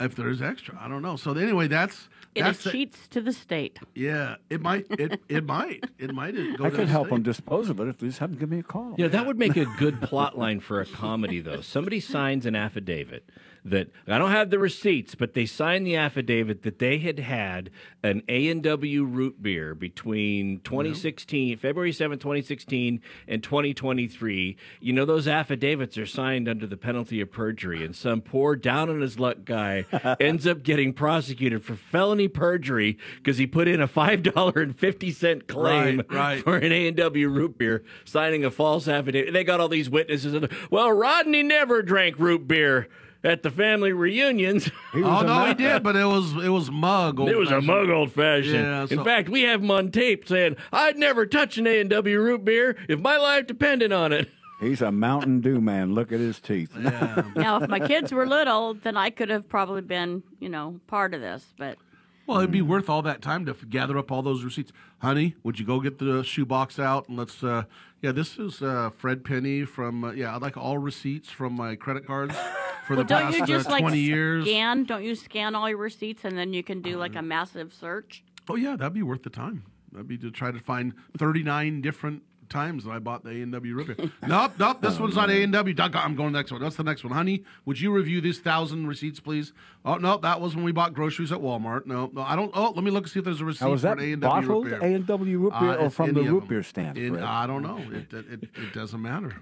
If 0.00 0.14
there's 0.14 0.40
extra, 0.40 0.78
I 0.80 0.86
don't 0.86 1.02
know. 1.02 1.16
So 1.16 1.32
anyway, 1.32 1.66
that's 1.66 2.08
It 2.34 2.42
that's 2.42 2.62
the- 2.62 2.70
cheats 2.70 3.08
to 3.08 3.20
the 3.20 3.32
state. 3.32 3.80
yeah. 3.96 4.36
It 4.48 4.60
might. 4.60 4.86
It 4.90 5.20
it 5.28 5.44
might. 5.44 5.82
It 5.98 6.14
might 6.14 6.34
go. 6.56 6.66
I 6.66 6.70
to 6.70 6.76
could 6.76 6.86
the 6.86 6.92
help 6.92 7.06
state. 7.08 7.14
them 7.14 7.22
dispose 7.24 7.68
of 7.68 7.80
it 7.80 7.88
if 7.88 7.98
they 7.98 8.06
just 8.06 8.20
have 8.20 8.30
them 8.30 8.38
give 8.38 8.48
me 8.50 8.60
a 8.60 8.62
call. 8.62 8.94
Yeah, 8.96 9.08
that 9.08 9.26
would 9.26 9.38
make 9.38 9.56
a 9.56 9.64
good 9.78 10.00
plot 10.02 10.38
line 10.38 10.60
for 10.60 10.80
a 10.80 10.86
comedy, 10.86 11.40
though. 11.40 11.62
Somebody 11.62 11.98
signs 11.98 12.46
an 12.46 12.54
affidavit 12.54 13.28
that 13.70 13.88
I 14.06 14.18
don't 14.18 14.30
have 14.30 14.50
the 14.50 14.58
receipts, 14.58 15.14
but 15.14 15.34
they 15.34 15.46
signed 15.46 15.86
the 15.86 15.96
affidavit 15.96 16.62
that 16.62 16.78
they 16.78 16.98
had 16.98 17.18
had 17.18 17.70
an 18.02 18.22
A 18.28 18.48
and 18.48 18.62
W 18.62 19.04
root 19.04 19.42
beer 19.42 19.74
between 19.74 20.60
2016, 20.60 21.58
February 21.58 21.92
7, 21.92 22.18
2016, 22.18 23.00
and 23.26 23.42
2023. 23.42 24.56
You 24.80 24.92
know, 24.92 25.04
those 25.04 25.26
affidavits 25.28 25.96
are 25.98 26.06
signed 26.06 26.48
under 26.48 26.66
the 26.66 26.76
penalty 26.76 27.20
of 27.20 27.30
perjury, 27.30 27.84
and 27.84 27.94
some 27.94 28.20
poor 28.20 28.56
down 28.56 28.88
on 28.90 29.00
his 29.00 29.18
luck 29.18 29.38
guy 29.44 29.84
ends 30.20 30.46
up 30.46 30.62
getting 30.62 30.92
prosecuted 30.92 31.64
for 31.64 31.74
felony 31.76 32.28
perjury 32.28 32.98
because 33.16 33.38
he 33.38 33.46
put 33.46 33.68
in 33.68 33.80
a 33.80 33.88
five 33.88 34.22
dollar 34.22 34.60
and 34.60 34.78
fifty 34.78 35.10
cent 35.10 35.46
claim 35.48 35.98
Right, 36.08 36.10
right. 36.10 36.44
for 36.44 36.56
an 36.56 36.72
A 36.72 36.86
and 36.88 36.96
W 36.96 37.28
root 37.28 37.58
beer, 37.58 37.82
signing 38.04 38.44
a 38.44 38.50
false 38.50 38.88
affidavit. 38.88 39.32
They 39.32 39.44
got 39.44 39.60
all 39.60 39.68
these 39.68 39.90
witnesses. 39.90 40.34
And, 40.34 40.48
well, 40.70 40.92
Rodney 40.92 41.42
never 41.42 41.82
drank 41.82 42.18
root 42.18 42.46
beer. 42.48 42.88
At 43.24 43.42
the 43.42 43.50
family 43.50 43.92
reunions. 43.92 44.70
oh 44.94 45.22
no, 45.22 45.46
he 45.46 45.54
did, 45.54 45.82
but 45.82 45.96
it 45.96 46.04
was 46.04 46.32
it 46.44 46.50
was 46.50 46.70
mug. 46.70 47.20
It 47.20 47.36
was 47.36 47.50
a 47.50 47.60
mug 47.60 47.88
old 47.90 48.12
fashioned. 48.12 48.54
Yeah, 48.54 48.86
In 48.90 49.04
fact, 49.04 49.28
we 49.28 49.42
have 49.42 49.62
him 49.62 49.70
on 49.70 49.90
tape 49.90 50.26
saying, 50.28 50.56
"I'd 50.72 50.96
never 50.96 51.26
touch 51.26 51.58
an 51.58 51.66
A 51.66 51.80
and 51.80 51.90
W 51.90 52.20
root 52.20 52.44
beer 52.44 52.76
if 52.88 53.00
my 53.00 53.16
life 53.16 53.46
depended 53.46 53.92
on 53.92 54.12
it." 54.12 54.28
He's 54.60 54.82
a 54.82 54.90
Mountain 54.90 55.40
Dew 55.40 55.60
man. 55.60 55.94
Look 55.94 56.10
at 56.10 56.18
his 56.18 56.40
teeth. 56.40 56.76
Yeah. 56.76 57.22
now, 57.36 57.62
if 57.62 57.68
my 57.68 57.78
kids 57.78 58.10
were 58.12 58.26
little, 58.26 58.74
then 58.74 58.96
I 58.96 59.10
could 59.10 59.28
have 59.28 59.48
probably 59.48 59.82
been, 59.82 60.24
you 60.40 60.48
know, 60.48 60.80
part 60.88 61.14
of 61.14 61.20
this. 61.20 61.44
But 61.56 61.78
Well, 62.26 62.38
it'd 62.38 62.50
be 62.50 62.60
worth 62.62 62.88
all 62.90 63.02
that 63.02 63.22
time 63.22 63.46
to 63.46 63.52
f- 63.52 63.68
gather 63.70 63.96
up 63.96 64.10
all 64.10 64.20
those 64.20 64.42
receipts. 64.42 64.72
Honey, 64.98 65.36
would 65.44 65.60
you 65.60 65.64
go 65.64 65.78
get 65.78 66.00
the 66.00 66.24
shoebox 66.24 66.80
out 66.80 67.08
and 67.08 67.16
let's? 67.16 67.44
uh 67.44 67.64
Yeah, 68.00 68.12
this 68.12 68.38
is 68.38 68.62
uh 68.62 68.90
Fred 68.90 69.24
Penny 69.24 69.64
from. 69.64 70.04
Uh, 70.04 70.12
yeah, 70.12 70.34
I'd 70.34 70.42
like 70.42 70.56
all 70.56 70.78
receipts 70.78 71.30
from 71.30 71.54
my 71.54 71.74
credit 71.74 72.06
cards 72.06 72.34
for 72.86 72.94
well, 72.94 72.98
the 72.98 73.08
don't 73.08 73.22
past 73.22 73.38
you 73.38 73.46
just 73.46 73.68
uh, 73.68 73.72
like 73.72 73.94
years. 73.94 74.44
scan? 74.46 74.84
Don't 74.84 75.02
you 75.02 75.14
scan 75.14 75.54
all 75.54 75.68
your 75.68 75.78
receipts 75.78 76.24
and 76.24 76.38
then 76.38 76.52
you 76.52 76.62
can 76.62 76.80
do 76.80 76.96
like 76.96 77.16
a 77.16 77.22
massive 77.22 77.72
search? 77.72 78.22
Oh 78.48 78.54
yeah, 78.54 78.76
that'd 78.76 78.94
be 78.94 79.02
worth 79.02 79.24
the 79.24 79.30
time. 79.30 79.64
That'd 79.92 80.06
be 80.06 80.18
to 80.18 80.30
try 80.30 80.52
to 80.52 80.60
find 80.60 80.94
thirty 81.16 81.42
nine 81.42 81.80
different 81.80 82.22
times 82.48 82.84
that 82.84 82.90
I 82.90 82.98
bought 82.98 83.24
the 83.24 83.30
A 83.30 83.42
and 83.42 83.52
W 83.52 83.74
root 83.74 83.96
beer. 83.96 84.10
nope, 84.26 84.52
nope. 84.58 84.80
This 84.80 84.98
one's 84.98 85.14
not 85.16 85.30
A 85.30 85.42
and 85.42 85.52
W. 85.52 85.74
I'm 85.78 86.14
going 86.14 86.28
to 86.28 86.32
the 86.32 86.38
next 86.38 86.50
one. 86.52 86.60
That's 86.60 86.76
the 86.76 86.84
next 86.84 87.04
one. 87.04 87.12
Honey, 87.12 87.44
would 87.64 87.80
you 87.80 87.92
review 87.92 88.20
these 88.20 88.38
thousand 88.38 88.86
receipts, 88.86 89.20
please? 89.20 89.52
Oh 89.84 89.96
no, 89.96 90.16
that 90.18 90.40
was 90.40 90.54
when 90.56 90.64
we 90.64 90.72
bought 90.72 90.92
groceries 90.94 91.32
at 91.32 91.38
Walmart. 91.38 91.86
No, 91.86 92.10
no, 92.12 92.20
I 92.22 92.36
don't. 92.36 92.50
Oh, 92.54 92.70
let 92.74 92.84
me 92.84 92.90
look 92.90 93.04
and 93.04 93.10
see 93.10 93.18
if 93.20 93.24
there's 93.24 93.40
a 93.40 93.44
receipt 93.44 93.64
Now, 93.64 93.70
was 93.70 93.80
for 93.82 93.88
that 93.88 93.98
an 93.98 94.04
A 94.08 94.12
and 94.12 94.22
W 94.22 94.48
root 94.48 94.64
beer. 94.70 94.78
A 94.80 94.94
and 94.94 95.06
W 95.06 95.38
root 95.38 95.52
beer 95.58 95.70
Uh, 95.70 95.76
or 95.76 95.90
from 95.90 96.12
the 96.14 96.22
root 96.22 96.48
beer 96.48 96.62
stand? 96.62 96.98
In- 96.98 97.18
I 97.22 97.46
don't 97.46 97.62
know. 97.62 97.78
It, 97.98 98.12
it, 98.12 98.26
it, 98.32 98.42
it 98.54 98.72
doesn't 98.74 99.00
matter. 99.00 99.34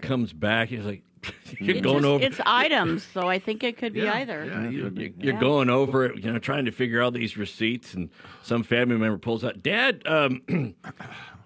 Comes 0.00 0.32
back, 0.32 0.68
he's 0.68 0.84
like, 0.84 1.02
"You're 1.60 1.76
It 1.76 1.82
going 1.82 1.98
just- 1.98 2.06
over." 2.06 2.24
It's 2.24 2.40
items, 2.44 3.06
so 3.14 3.28
I 3.28 3.38
think 3.38 3.62
it 3.62 3.76
could 3.78 3.92
be 3.92 4.00
Yeah, 4.00 4.14
either. 4.16 4.44
yeah, 4.44 4.68
You're, 4.68 4.90
you're 4.92 5.10
Yeah. 5.34 5.40
going 5.40 5.70
over 5.70 6.04
it, 6.06 6.22
you 6.22 6.32
know, 6.32 6.38
trying 6.38 6.64
to 6.66 6.70
figure 6.72 7.00
out 7.02 7.12
these 7.14 7.36
receipts, 7.36 7.94
and 7.94 8.10
some 8.42 8.62
family 8.64 8.96
member 8.96 9.18
pulls 9.18 9.44
out, 9.44 9.62
"Dad, 9.62 10.02
um, 10.06 10.42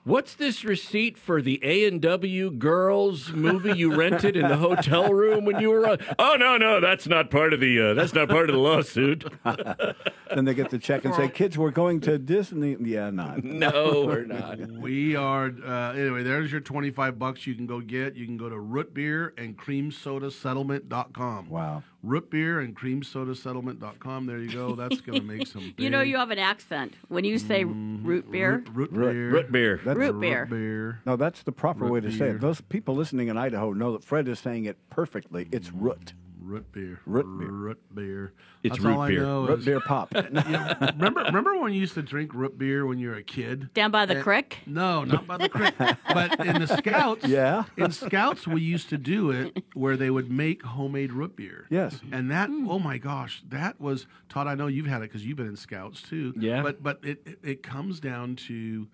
what's 0.06 0.34
this 0.34 0.64
receipt 0.64 1.18
for 1.18 1.42
the 1.42 1.60
A 1.62 1.84
and 1.86 2.00
W 2.00 2.50
Girls 2.50 3.32
movie 3.32 3.76
you 3.76 3.94
rented 3.94 4.36
in 4.36 4.48
the 4.48 4.56
hotel 4.56 5.12
room 5.12 5.44
when 5.44 5.60
you 5.60 5.70
were 5.70 5.86
on?" 5.86 5.98
Oh 6.18 6.36
no, 6.38 6.56
no, 6.56 6.80
that's 6.80 7.06
not 7.06 7.30
part 7.30 7.52
of 7.52 7.60
the 7.60 7.80
uh, 7.80 7.94
that's 7.94 8.14
not 8.14 8.28
part 8.28 8.48
of 8.48 8.54
the 8.54 8.62
lawsuit. 8.62 9.24
then 9.44 10.44
they 10.44 10.54
get 10.54 10.70
the 10.70 10.78
check 10.78 11.04
and 11.04 11.14
say, 11.14 11.28
"Kids, 11.28 11.58
we're 11.58 11.70
going 11.70 12.00
to 12.02 12.18
Disney." 12.18 12.76
Yeah, 12.80 13.10
not. 13.10 13.44
no, 13.44 14.04
we're 14.06 14.24
not. 14.26 14.58
We 14.60 15.16
are 15.16 15.52
uh, 15.64 15.92
anyway. 15.92 16.22
There's 16.22 16.50
your 16.50 16.60
twenty 16.60 16.90
five 16.90 17.18
bucks 17.18 17.46
you 17.46 17.54
can 17.54 17.66
go 17.66 17.80
get. 17.80 18.16
You 18.16 18.24
can 18.24 18.36
go 18.36 18.48
to 18.48 18.58
root 18.58 18.94
beer 18.94 19.34
and 19.36 19.56
cream 19.56 19.90
soda 19.90 20.30
settlement.com. 20.30 21.50
Wow. 21.50 21.82
Root 22.06 22.30
beer 22.30 22.60
and 22.60 22.74
cream 22.74 23.02
soda 23.02 23.34
settlement.com. 23.34 24.26
There 24.26 24.38
you 24.38 24.52
go. 24.52 24.74
That's 24.76 25.00
going 25.00 25.20
to 25.20 25.26
make 25.26 25.46
some. 25.46 25.74
You 25.76 25.90
know, 25.90 26.02
you 26.02 26.16
have 26.16 26.30
an 26.30 26.38
accent 26.38 26.94
when 27.08 27.24
you 27.24 27.38
say 27.38 27.64
mm-hmm. 27.64 28.06
root 28.06 28.30
beer. 28.30 28.64
root, 28.72 28.72
root 28.72 28.90
Root- 28.92 29.12
beer. 29.12 29.30
Root 29.30 29.52
beer. 29.52 29.80
That's 29.84 29.98
Root 29.98 30.20
beer. 30.20 30.46
beer. 30.46 31.00
No, 31.04 31.16
that's 31.16 31.42
the 31.42 31.52
proper 31.52 31.84
Root 31.84 31.92
way 31.92 32.00
to 32.00 32.12
say 32.12 32.28
it. 32.30 32.40
Those 32.40 32.60
people 32.60 32.94
listening 32.94 33.28
in 33.28 33.36
Idaho 33.36 33.72
know 33.72 33.92
that 33.92 34.04
Fred 34.04 34.28
is 34.28 34.38
saying 34.38 34.66
it 34.66 34.76
perfectly. 34.88 35.48
It's 35.50 35.72
root. 35.72 36.12
Root 36.46 36.70
beer. 36.72 37.00
Root 37.06 37.26
beer. 37.38 37.48
Root 37.50 37.94
beer. 37.94 38.32
It's 38.62 38.74
That's 38.76 38.84
root 38.84 38.94
all 38.94 39.00
I 39.00 39.08
beer. 39.08 39.22
know 39.22 39.46
Root 39.48 39.58
is- 39.58 39.64
beer 39.64 39.80
pop. 39.80 40.12
Yeah, 40.14 40.90
remember, 40.94 41.20
remember 41.24 41.58
when 41.58 41.72
you 41.72 41.80
used 41.80 41.94
to 41.94 42.02
drink 42.02 42.32
root 42.34 42.56
beer 42.56 42.86
when 42.86 42.98
you 42.98 43.08
were 43.08 43.16
a 43.16 43.22
kid? 43.22 43.72
Down 43.74 43.90
by 43.90 44.06
the 44.06 44.14
And- 44.14 44.22
creek? 44.22 44.58
No, 44.64 45.02
not 45.04 45.26
by 45.26 45.38
the 45.38 45.48
creek. 45.48 45.74
but 45.78 46.38
in 46.46 46.60
the 46.60 46.66
scouts, 46.68 47.26
Yeah. 47.26 47.64
in 47.76 47.90
scouts 47.90 48.46
we 48.46 48.60
used 48.60 48.88
to 48.90 48.98
do 48.98 49.30
it 49.32 49.64
where 49.74 49.96
they 49.96 50.08
would 50.10 50.30
make 50.30 50.62
homemade 50.62 51.12
root 51.12 51.34
beer. 51.36 51.66
Yes. 51.68 52.00
and 52.12 52.30
that 52.30 52.48
hmm. 52.48 52.68
oh 52.68 52.78
my 52.78 52.98
gosh, 52.98 53.42
that 53.48 53.80
was 53.80 54.06
Todd. 54.28 54.46
I 54.46 54.54
know 54.54 54.68
you've 54.68 54.86
had 54.86 54.98
it 55.02 55.10
because 55.10 55.26
you've 55.26 55.36
been 55.36 55.48
in 55.48 55.56
scouts 55.56 56.00
too. 56.00 56.32
Yeah. 56.38 56.62
but 56.62 56.82
but 56.82 57.00
it 57.02 57.22
it, 57.26 57.38
it 57.42 57.62
comes 57.64 57.98
down 58.00 58.36
to 58.46 58.86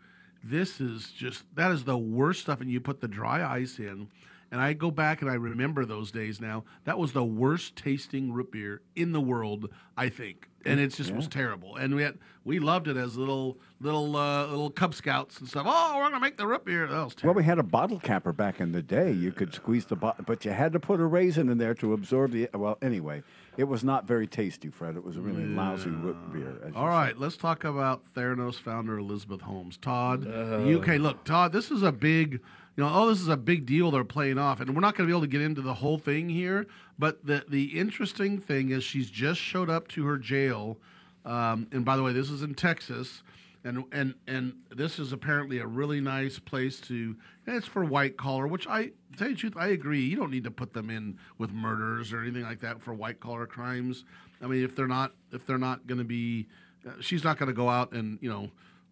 this 0.43 0.81
is 0.81 1.11
just 1.13 1.45
that 1.55 1.71
is 1.71 1.85
the 1.85 1.99
worst 1.99 2.41
stuff, 2.41 2.61
and 2.61 2.71
you 2.71 2.81
put 2.81 3.01
the 3.01 3.09
dry 3.09 3.45
ice 3.59 3.79
in. 3.79 4.09
And 4.53 4.61
I 4.61 4.75
go 4.75 4.91
back 4.91 5.23
and 5.23 5.31
I 5.31 5.35
remember 5.35 5.87
those 5.87 6.13
days 6.13 6.39
now. 6.39 6.65
That 6.85 6.99
was 6.99 7.13
the 7.13 7.25
worst 7.25 7.75
tasting 7.75 8.33
root 8.33 8.53
beer 8.53 8.83
in 8.95 9.13
the 9.13 9.21
world, 9.21 9.71
I 9.97 10.11
think. 10.11 10.51
And 10.67 10.79
it 10.79 10.89
just 10.89 11.11
was 11.11 11.27
terrible. 11.27 11.75
And 11.77 11.95
we 11.97 12.03
had, 12.03 12.19
we 12.45 12.61
loved 12.61 12.87
it 12.87 12.97
as 12.97 13.17
little 13.17 13.59
little 13.81 14.15
uh, 14.15 14.47
little 14.47 14.71
Cub 14.71 14.95
Scouts 14.95 15.41
and 15.41 15.49
stuff. 15.49 15.67
Oh, 15.69 15.95
we're 15.97 16.05
gonna 16.05 16.21
make 16.21 16.37
the 16.37 16.47
root 16.47 16.65
beer. 16.65 16.87
That 16.87 17.03
was 17.03 17.15
terrible. 17.15 17.35
Well, 17.35 17.43
we 17.43 17.45
had 17.45 17.59
a 17.59 17.65
bottle 17.65 17.99
capper 17.99 18.33
back 18.33 18.61
in 18.61 18.71
the 18.71 18.83
day. 18.83 19.11
You 19.11 19.33
could 19.33 19.55
squeeze 19.55 19.87
the 19.87 19.97
bottle, 19.97 20.25
but 20.25 20.45
you 20.45 20.53
had 20.53 20.73
to 20.75 20.79
put 20.79 21.01
a 21.01 21.07
raisin 21.07 21.49
in 21.49 21.59
there 21.59 21.75
to 21.75 21.95
absorb 21.95 22.31
the. 22.31 22.49
Well, 22.55 22.79
anyway, 22.81 23.25
it 23.57 23.65
was 23.65 23.83
not 23.83 24.07
very 24.07 24.29
tasty, 24.29 24.69
Fred. 24.69 24.95
It 24.97 25.03
was 25.03 25.17
a 25.17 25.21
really 25.21 25.45
lousy 25.47 25.91
root 25.91 26.17
beer. 26.33 26.73
All 26.77 26.87
right, 26.89 27.19
let's 27.19 27.37
talk 27.37 27.65
about 27.65 28.05
Theranos 28.15 28.55
founder 28.55 28.99
Elizabeth 28.99 29.41
Holmes. 29.41 29.77
Todd, 29.79 30.23
the 30.23 30.79
UK. 30.81 31.01
Look, 31.01 31.25
Todd, 31.25 31.53
this 31.53 31.73
is 31.73 31.83
a 31.83 31.91
big, 31.91 32.41
you 32.77 32.83
know, 32.83 32.91
oh, 32.93 33.09
this 33.09 33.21
is 33.21 33.29
a 33.29 33.37
big 33.37 33.67
deal 33.67 33.91
they're 33.91 34.05
playing 34.05 34.39
off, 34.39 34.61
and 34.61 34.75
we're 34.75 34.81
not 34.81 34.97
going 34.97 35.07
to 35.07 35.13
be 35.13 35.17
able 35.17 35.27
to 35.27 35.31
get 35.31 35.43
into 35.43 35.61
the 35.61 35.75
whole 35.75 35.99
thing 35.99 36.29
here. 36.29 36.67
But 36.99 37.25
the 37.27 37.45
the 37.49 37.79
interesting 37.79 38.39
thing 38.39 38.71
is 38.71 38.83
she's 38.83 39.11
just 39.11 39.41
showed 39.41 39.69
up 39.69 39.89
to 39.89 40.07
her 40.07 40.17
jail, 40.17 40.79
um, 41.25 41.69
and 41.71 41.85
by 41.85 41.97
the 41.97 42.03
way, 42.03 42.13
this 42.13 42.31
is 42.31 42.43
in 42.43 42.55
Texas. 42.55 43.23
And, 43.65 43.85
and 43.93 44.15
and 44.27 44.55
this 44.75 44.99
is 44.99 45.13
apparently 45.13 45.59
a 45.59 45.67
really 45.67 46.01
nice 46.01 46.41
place 46.41 46.81
to. 46.81 47.15
It's 47.47 47.65
for 47.65 47.85
white 47.85 48.17
collar, 48.17 48.49
which 48.49 48.67
I 48.67 48.91
tell 49.17 49.29
you 49.29 49.35
the 49.35 49.41
truth, 49.41 49.57
I 49.57 49.69
agree. 49.69 50.01
You 50.01 50.17
don't 50.17 50.33
need 50.33 50.43
to 50.45 50.51
put 50.51 50.73
them 50.73 50.91
in 50.91 51.17
with 51.39 51.53
murders 51.53 52.13
or 52.13 52.23
anything 52.23 52.43
like 52.43 52.59
that 52.63 52.83
for 52.83 52.93
white 52.93 53.21
collar 53.21 53.47
crimes. 53.47 54.05
I 54.43 54.49
mean, 54.49 54.65
if 54.65 54.75
they're 54.75 54.89
not 54.89 55.13
if 55.31 55.47
they're 55.47 55.59
not 55.59 55.87
going 55.87 55.99
to 55.99 56.05
be, 56.05 56.49
uh, 56.85 56.95
she's 57.01 57.23
not 57.23 57.39
going 57.39 57.51
to 57.51 57.55
go 57.55 57.69
out 57.69 57.93
and 57.93 58.19
you 58.21 58.29
know 58.29 58.51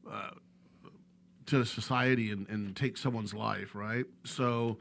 uh, 0.09 0.31
to 1.51 1.65
society 1.65 2.31
and, 2.31 2.49
and 2.49 2.75
take 2.77 2.97
someone's 2.97 3.35
life, 3.35 3.75
right? 3.75 4.05
So 4.25 4.79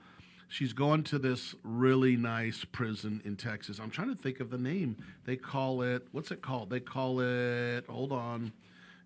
she's 0.47 0.73
going 0.73 1.03
to 1.05 1.19
this 1.19 1.55
really 1.63 2.15
nice 2.15 2.63
prison 2.71 3.21
in 3.25 3.35
Texas. 3.35 3.79
I'm 3.79 3.89
trying 3.89 4.09
to 4.09 4.15
think 4.21 4.39
of 4.39 4.49
the 4.49 4.57
name. 4.57 4.95
They 5.25 5.35
call 5.35 5.81
it 5.81 6.07
what's 6.11 6.31
it 6.31 6.41
called? 6.41 6.69
They 6.69 6.79
call 6.79 7.19
it. 7.21 7.85
Hold 7.87 8.11
on. 8.11 8.51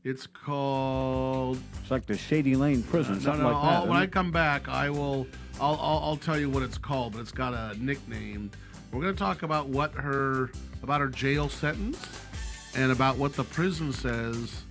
It's 0.04 0.28
called. 0.28 1.58
It's 1.82 1.90
like 1.92 2.06
the 2.06 2.18
Shady 2.18 2.56
Lane 2.58 2.84
Prison, 2.84 3.16
No, 3.16 3.20
something 3.22 3.42
no, 3.44 3.48
like 3.54 3.56
I'll- 3.64 3.82
that. 3.84 3.88
when 3.90 3.98
I 3.98 4.06
come 4.08 4.32
back, 4.32 4.68
I 4.68 4.90
will. 4.90 5.26
I'll, 5.62 5.76
I'll, 5.80 6.00
I'll 6.04 6.18
tell 6.18 6.38
you 6.38 6.50
what 6.50 6.64
it's 6.64 6.78
called, 6.78 7.14
but 7.14 7.22
it's 7.22 7.32
got 7.32 7.54
a 7.54 7.78
nickname. 7.82 8.52
We're 8.92 9.02
going 9.02 9.14
to 9.16 9.20
talk 9.20 9.44
about 9.44 9.70
what 9.70 9.94
her 9.94 10.52
about 10.84 11.00
her 11.02 11.08
jail 11.08 11.48
sentence 11.48 12.06
and 12.76 12.92
about 12.92 13.18
what 13.18 13.34
the 13.36 13.44
prison 13.44 13.94
says 13.94 14.64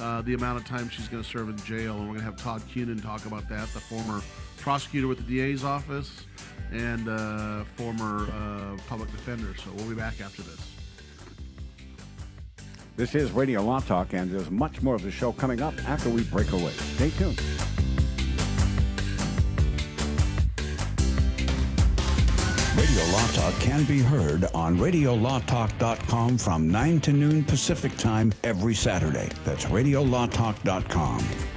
uh, 0.00 0.22
the 0.22 0.34
amount 0.34 0.58
of 0.58 0.66
time 0.66 0.88
she's 0.88 1.08
going 1.08 1.22
to 1.22 1.28
serve 1.28 1.48
in 1.48 1.56
jail. 1.58 1.96
And 1.96 2.02
we're 2.02 2.14
going 2.14 2.20
to 2.20 2.24
have 2.24 2.36
Todd 2.36 2.62
Cunin 2.72 3.02
talk 3.02 3.26
about 3.26 3.48
that, 3.48 3.68
the 3.74 3.80
former 3.80 4.22
prosecutor 4.58 5.06
with 5.06 5.26
the 5.26 5.38
DA's 5.38 5.64
office 5.64 6.24
and 6.72 7.08
uh, 7.08 7.64
former 7.76 8.28
uh, 8.30 8.76
public 8.88 9.10
defender. 9.10 9.54
So 9.56 9.70
we'll 9.76 9.88
be 9.88 9.94
back 9.94 10.20
after 10.20 10.42
this. 10.42 10.60
This 12.96 13.14
is 13.14 13.30
Radio 13.30 13.62
Law 13.62 13.78
Talk, 13.78 14.12
and 14.12 14.28
there's 14.28 14.50
much 14.50 14.82
more 14.82 14.96
of 14.96 15.02
the 15.02 15.10
show 15.10 15.30
coming 15.32 15.62
up 15.62 15.74
after 15.88 16.10
we 16.10 16.24
break 16.24 16.50
away. 16.50 16.72
Stay 16.72 17.10
tuned. 17.10 17.40
Law 23.12 23.26
Talk 23.28 23.54
can 23.58 23.84
be 23.84 24.00
heard 24.00 24.44
on 24.54 24.76
RadioLawTalk.com 24.76 26.36
from 26.36 26.68
9 26.68 27.00
to 27.00 27.12
noon 27.12 27.42
Pacific 27.42 27.96
Time 27.96 28.34
every 28.44 28.74
Saturday. 28.74 29.30
That's 29.44 29.64
RadioLawTalk.com. 29.64 31.47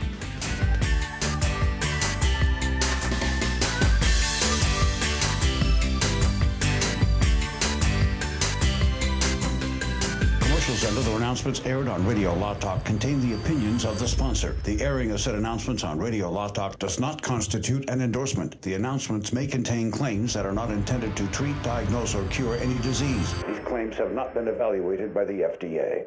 announcements 11.31 11.61
aired 11.65 11.87
on 11.87 12.05
Radio 12.05 12.33
Law 12.33 12.53
Talk 12.55 12.83
contain 12.83 13.21
the 13.21 13.35
opinions 13.35 13.85
of 13.85 13.97
the 13.97 14.05
sponsor. 14.05 14.57
The 14.65 14.81
airing 14.81 15.11
of 15.11 15.21
said 15.21 15.33
announcements 15.33 15.81
on 15.81 15.97
Radio 15.97 16.29
Law 16.29 16.49
Talk 16.49 16.77
does 16.77 16.99
not 16.99 17.21
constitute 17.21 17.89
an 17.89 18.01
endorsement. 18.01 18.61
The 18.61 18.73
announcements 18.73 19.31
may 19.31 19.47
contain 19.47 19.91
claims 19.91 20.33
that 20.33 20.45
are 20.45 20.51
not 20.51 20.71
intended 20.71 21.15
to 21.15 21.25
treat, 21.27 21.55
diagnose, 21.63 22.15
or 22.15 22.25
cure 22.25 22.57
any 22.57 22.77
disease. 22.79 23.33
These 23.47 23.59
claims 23.59 23.95
have 23.95 24.11
not 24.11 24.33
been 24.33 24.49
evaluated 24.49 25.13
by 25.13 25.23
the 25.23 25.43
FDA. 25.43 26.03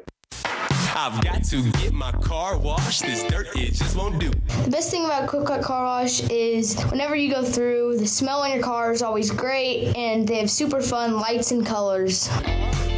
I've 0.95 1.19
got 1.23 1.43
to 1.45 1.71
get 1.71 1.91
my 1.91 2.11
car 2.11 2.59
washed. 2.59 3.01
This 3.01 3.23
dirt 3.23 3.47
it 3.55 3.73
just 3.73 3.95
won't 3.97 4.19
do. 4.19 4.29
The 4.29 4.69
best 4.69 4.91
thing 4.91 5.05
about 5.05 5.27
Quick 5.27 5.45
Quack 5.45 5.63
Car 5.63 5.85
Wash 5.85 6.21
is 6.29 6.79
whenever 6.91 7.15
you 7.15 7.31
go 7.31 7.43
through, 7.43 7.97
the 7.97 8.05
smell 8.05 8.41
on 8.41 8.51
your 8.51 8.61
car 8.61 8.91
is 8.91 9.01
always 9.01 9.31
great, 9.31 9.95
and 9.97 10.27
they 10.27 10.35
have 10.35 10.51
super 10.51 10.83
fun 10.83 11.17
lights 11.17 11.49
and 11.49 11.65
colors. 11.65 12.29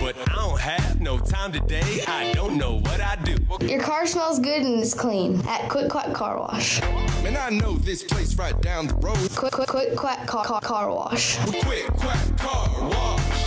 But 0.07 0.29
I 0.29 0.35
don't 0.35 0.61
have 0.61 1.01
no 1.01 1.19
time 1.19 1.51
today. 1.51 2.01
I 2.07 2.31
don't 2.31 2.57
know 2.57 2.79
what 2.79 3.01
I 3.01 3.17
do. 3.17 3.35
Your 3.67 3.81
car 3.81 4.07
smells 4.07 4.39
good 4.39 4.61
and 4.61 4.79
it's 4.79 4.93
clean 4.93 5.45
at 5.45 5.67
Quick 5.67 5.89
Quack 5.89 6.13
Car 6.13 6.39
Wash. 6.39 6.79
Man, 7.23 7.35
I 7.35 7.49
know 7.49 7.73
this 7.73 8.05
place 8.05 8.33
right 8.35 8.57
down 8.61 8.87
the 8.87 8.93
road. 8.93 9.17
Quick 9.35 9.51
Quick 9.51 9.67
Quick 9.67 9.97
Quack 9.97 10.25
Car, 10.25 10.45
car, 10.45 10.61
car 10.61 10.89
Wash. 10.95 11.35
Quick, 11.61 11.87
quack, 11.87 12.37
car 12.37 12.89
wash. 12.89 13.46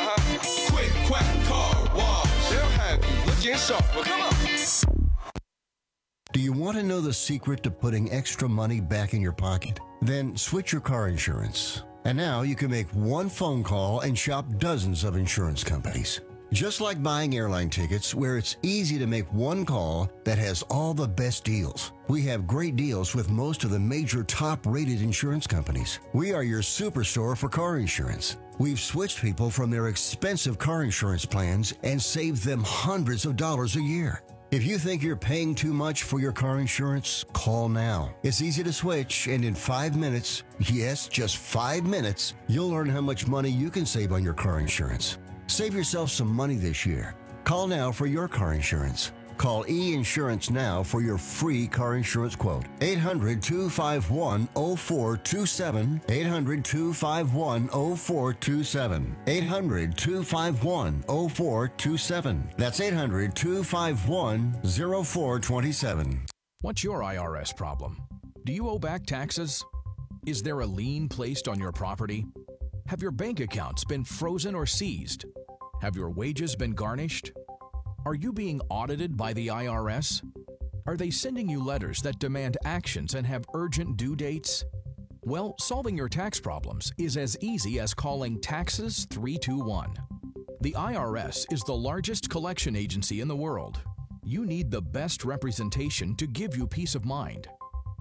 Well, 3.43 4.03
come 4.03 4.21
on. 4.21 4.35
Do 6.31 6.39
you 6.39 6.53
want 6.53 6.77
to 6.77 6.83
know 6.83 7.01
the 7.01 7.11
secret 7.11 7.63
to 7.63 7.71
putting 7.71 8.11
extra 8.11 8.47
money 8.47 8.79
back 8.79 9.15
in 9.15 9.21
your 9.21 9.31
pocket? 9.31 9.79
Then 10.03 10.37
switch 10.37 10.71
your 10.71 10.81
car 10.81 11.07
insurance. 11.07 11.81
And 12.05 12.15
now 12.15 12.43
you 12.43 12.55
can 12.55 12.69
make 12.69 12.87
one 12.89 13.29
phone 13.29 13.63
call 13.63 14.01
and 14.01 14.15
shop 14.15 14.45
dozens 14.59 15.03
of 15.03 15.15
insurance 15.15 15.63
companies. 15.63 16.21
Just 16.53 16.81
like 16.81 17.01
buying 17.01 17.33
airline 17.33 17.69
tickets, 17.69 18.13
where 18.13 18.37
it's 18.37 18.57
easy 18.61 18.99
to 18.99 19.07
make 19.07 19.31
one 19.31 19.65
call 19.65 20.11
that 20.25 20.37
has 20.37 20.63
all 20.63 20.93
the 20.93 21.07
best 21.07 21.45
deals. 21.45 21.93
We 22.09 22.23
have 22.23 22.45
great 22.45 22.75
deals 22.75 23.15
with 23.15 23.29
most 23.29 23.63
of 23.63 23.69
the 23.69 23.79
major 23.79 24.21
top 24.25 24.65
rated 24.65 25.01
insurance 25.01 25.47
companies. 25.47 26.01
We 26.11 26.33
are 26.33 26.43
your 26.43 26.61
superstore 26.61 27.37
for 27.37 27.47
car 27.47 27.77
insurance. 27.77 28.35
We've 28.57 28.81
switched 28.81 29.21
people 29.21 29.49
from 29.49 29.71
their 29.71 29.87
expensive 29.87 30.59
car 30.59 30.83
insurance 30.83 31.25
plans 31.25 31.73
and 31.83 32.01
saved 32.01 32.43
them 32.43 32.63
hundreds 32.65 33.25
of 33.25 33.37
dollars 33.37 33.77
a 33.77 33.81
year. 33.81 34.21
If 34.51 34.65
you 34.65 34.77
think 34.77 35.01
you're 35.01 35.15
paying 35.15 35.55
too 35.55 35.71
much 35.71 36.03
for 36.03 36.19
your 36.19 36.33
car 36.33 36.59
insurance, 36.59 37.23
call 37.31 37.69
now. 37.69 38.13
It's 38.23 38.41
easy 38.41 38.61
to 38.63 38.73
switch, 38.73 39.27
and 39.27 39.45
in 39.45 39.55
five 39.55 39.95
minutes, 39.95 40.43
yes, 40.59 41.07
just 41.07 41.37
five 41.37 41.85
minutes, 41.85 42.33
you'll 42.49 42.71
learn 42.71 42.89
how 42.89 42.99
much 42.99 43.29
money 43.29 43.49
you 43.49 43.69
can 43.69 43.85
save 43.85 44.11
on 44.11 44.21
your 44.21 44.33
car 44.33 44.59
insurance. 44.59 45.17
Save 45.51 45.75
yourself 45.75 46.09
some 46.09 46.33
money 46.33 46.55
this 46.55 46.85
year. 46.85 47.13
Call 47.43 47.67
now 47.67 47.91
for 47.91 48.05
your 48.05 48.29
car 48.29 48.53
insurance. 48.53 49.11
Call 49.37 49.65
E 49.67 49.93
Insurance 49.93 50.49
now 50.49 50.81
for 50.81 51.01
your 51.01 51.17
free 51.17 51.67
car 51.67 51.97
insurance 51.97 52.37
quote. 52.37 52.63
800 52.79 53.41
251 53.41 54.47
0427. 54.47 56.01
800 56.07 56.63
251 56.63 57.67
0427. 57.67 59.17
800 59.27 59.97
251 59.97 61.01
0427. 61.01 62.49
That's 62.57 62.79
800 62.79 63.35
251 63.35 64.53
0427. 64.63 66.25
What's 66.61 66.81
your 66.81 67.01
IRS 67.01 67.57
problem? 67.57 67.97
Do 68.45 68.53
you 68.53 68.69
owe 68.69 68.79
back 68.79 69.05
taxes? 69.05 69.65
Is 70.25 70.41
there 70.41 70.61
a 70.61 70.65
lien 70.65 71.09
placed 71.09 71.49
on 71.49 71.59
your 71.59 71.73
property? 71.73 72.25
Have 72.87 73.01
your 73.01 73.11
bank 73.11 73.41
accounts 73.41 73.83
been 73.83 74.03
frozen 74.03 74.55
or 74.55 74.65
seized? 74.65 75.25
Have 75.81 75.95
your 75.95 76.11
wages 76.11 76.55
been 76.55 76.73
garnished? 76.73 77.31
Are 78.05 78.13
you 78.13 78.31
being 78.31 78.61
audited 78.69 79.17
by 79.17 79.33
the 79.33 79.47
IRS? 79.47 80.21
Are 80.85 80.95
they 80.95 81.09
sending 81.09 81.49
you 81.49 81.63
letters 81.63 82.03
that 82.03 82.19
demand 82.19 82.55
actions 82.63 83.15
and 83.15 83.25
have 83.25 83.47
urgent 83.55 83.97
due 83.97 84.15
dates? 84.15 84.63
Well, 85.21 85.55
solving 85.59 85.97
your 85.97 86.07
tax 86.07 86.39
problems 86.39 86.91
is 86.99 87.17
as 87.17 87.35
easy 87.41 87.79
as 87.79 87.95
calling 87.95 88.39
Taxes 88.39 89.07
321. 89.09 89.95
The 90.61 90.73
IRS 90.73 91.51
is 91.51 91.63
the 91.63 91.75
largest 91.75 92.29
collection 92.29 92.75
agency 92.75 93.19
in 93.19 93.27
the 93.27 93.35
world. 93.35 93.79
You 94.23 94.45
need 94.45 94.69
the 94.69 94.83
best 94.83 95.25
representation 95.25 96.13
to 96.17 96.27
give 96.27 96.55
you 96.55 96.67
peace 96.67 96.93
of 96.93 97.05
mind. 97.05 97.47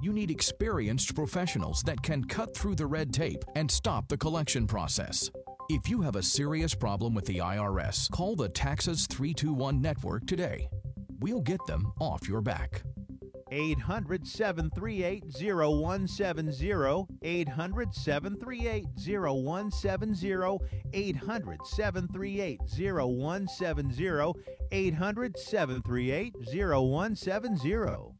You 0.03 0.13
need 0.13 0.31
experienced 0.31 1.15
professionals 1.15 1.83
that 1.85 2.03
can 2.03 2.25
cut 2.25 2.55
through 2.55 2.75
the 2.75 2.87
red 2.87 3.11
tape 3.11 3.43
and 3.55 3.71
stop 3.71 4.07
the 4.09 4.19
collection 4.19 4.67
process. 4.67 5.31
If 5.73 5.89
you 5.89 6.01
have 6.01 6.17
a 6.17 6.23
serious 6.23 6.75
problem 6.75 7.15
with 7.15 7.27
the 7.27 7.39
IRS, 7.39 8.11
call 8.11 8.35
the 8.35 8.49
Taxes 8.49 9.07
321 9.07 9.81
network 9.81 10.27
today. 10.27 10.69
We'll 11.21 11.43
get 11.43 11.65
them 11.69 11.93
off 12.01 12.27
your 12.27 12.41
back. 12.41 12.83
800 13.53 14.27
738 14.27 15.23
0170. 15.27 17.07
800 17.23 17.95
738 17.95 18.87
0170. 18.97 20.59
800 20.93 21.65
738 21.65 22.61
0170. 22.67 24.33
800 24.73 25.39
738 25.39 26.35
0170. 26.53 28.20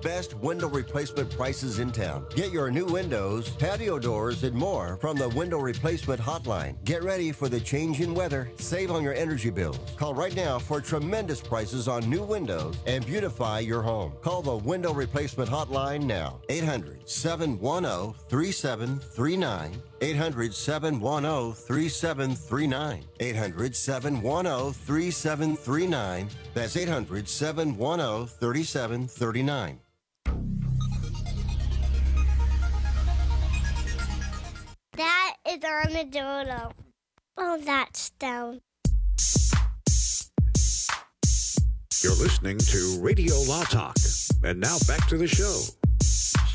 best 0.01 0.33
window 0.35 0.67
replacement 0.67 1.35
prices 1.35 1.79
in 1.79 1.91
town. 1.91 2.25
Get 2.35 2.51
your 2.51 2.71
new 2.71 2.85
windows, 2.85 3.49
patio 3.49 3.99
doors, 3.99 4.43
and 4.43 4.55
more 4.55 4.97
from 4.97 5.17
the 5.17 5.29
window 5.29 5.59
replacement 5.59 6.19
hotline. 6.19 6.75
Get 6.83 7.03
ready 7.03 7.31
for 7.31 7.49
the 7.49 7.59
change 7.59 8.01
in 8.01 8.13
weather. 8.13 8.49
Save 8.57 8.91
on 8.91 9.03
your 9.03 9.13
energy 9.13 9.49
bills. 9.49 9.79
Call 9.97 10.13
right 10.13 10.35
now 10.35 10.59
for 10.59 10.81
tremendous 10.81 11.41
prices 11.41 11.87
on 11.87 12.09
new 12.09 12.23
windows 12.23 12.75
and 12.85 13.05
beautify 13.05 13.59
your 13.59 13.81
home. 13.81 14.13
Call 14.21 14.41
the 14.41 14.57
window 14.57 14.93
replacement 14.93 15.49
hotline 15.49 16.03
now. 16.03 16.41
800 16.49 17.07
710 17.07 18.13
3739. 18.29 19.81
800 20.01 20.53
710 20.53 21.53
3739. 21.53 23.05
800 23.19 23.75
710 23.75 24.73
3739. 24.73 26.29
That's 26.53 26.75
800 26.75 27.27
710 27.27 28.27
3739. 28.27 29.79
That 34.97 35.35
is 35.47 35.63
armadillo. 35.63 36.71
Oh, 37.37 37.57
that's 37.63 38.09
down. 38.11 38.61
You're 42.03 42.15
listening 42.15 42.57
to 42.57 42.97
Radio 42.99 43.35
Law 43.41 43.63
Talk. 43.63 43.95
And 44.43 44.59
now 44.59 44.77
back 44.87 45.07
to 45.07 45.17
the 45.17 45.27
show. 45.27 45.61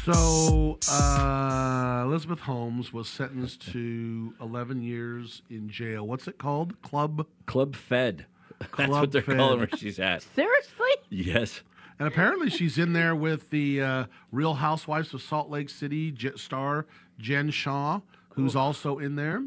So, 0.04 0.78
uh, 0.90 2.02
Elizabeth 2.04 2.40
Holmes 2.40 2.92
was 2.92 3.08
sentenced 3.08 3.72
to 3.72 4.34
11 4.40 4.82
years 4.82 5.42
in 5.50 5.68
jail. 5.68 6.06
What's 6.06 6.28
it 6.28 6.38
called? 6.38 6.80
Club? 6.82 7.26
Club 7.46 7.74
Fed. 7.74 8.26
That's 8.76 8.90
what 8.90 9.12
they're 9.12 9.22
Fed. 9.22 9.36
calling 9.38 9.58
where 9.60 9.68
she's 9.76 9.98
at. 9.98 10.22
Seriously? 10.22 10.90
Yes. 11.10 11.62
And 11.98 12.06
apparently 12.06 12.50
she's 12.50 12.76
in 12.76 12.92
there 12.92 13.14
with 13.16 13.50
the 13.50 13.80
uh, 13.82 14.04
Real 14.30 14.54
Housewives 14.54 15.14
of 15.14 15.22
Salt 15.22 15.48
Lake 15.48 15.70
City 15.70 16.10
j- 16.12 16.32
star 16.36 16.86
Jen 17.18 17.50
Shah, 17.50 18.00
who's 18.36 18.54
also 18.54 18.98
in 18.98 19.16
there. 19.16 19.42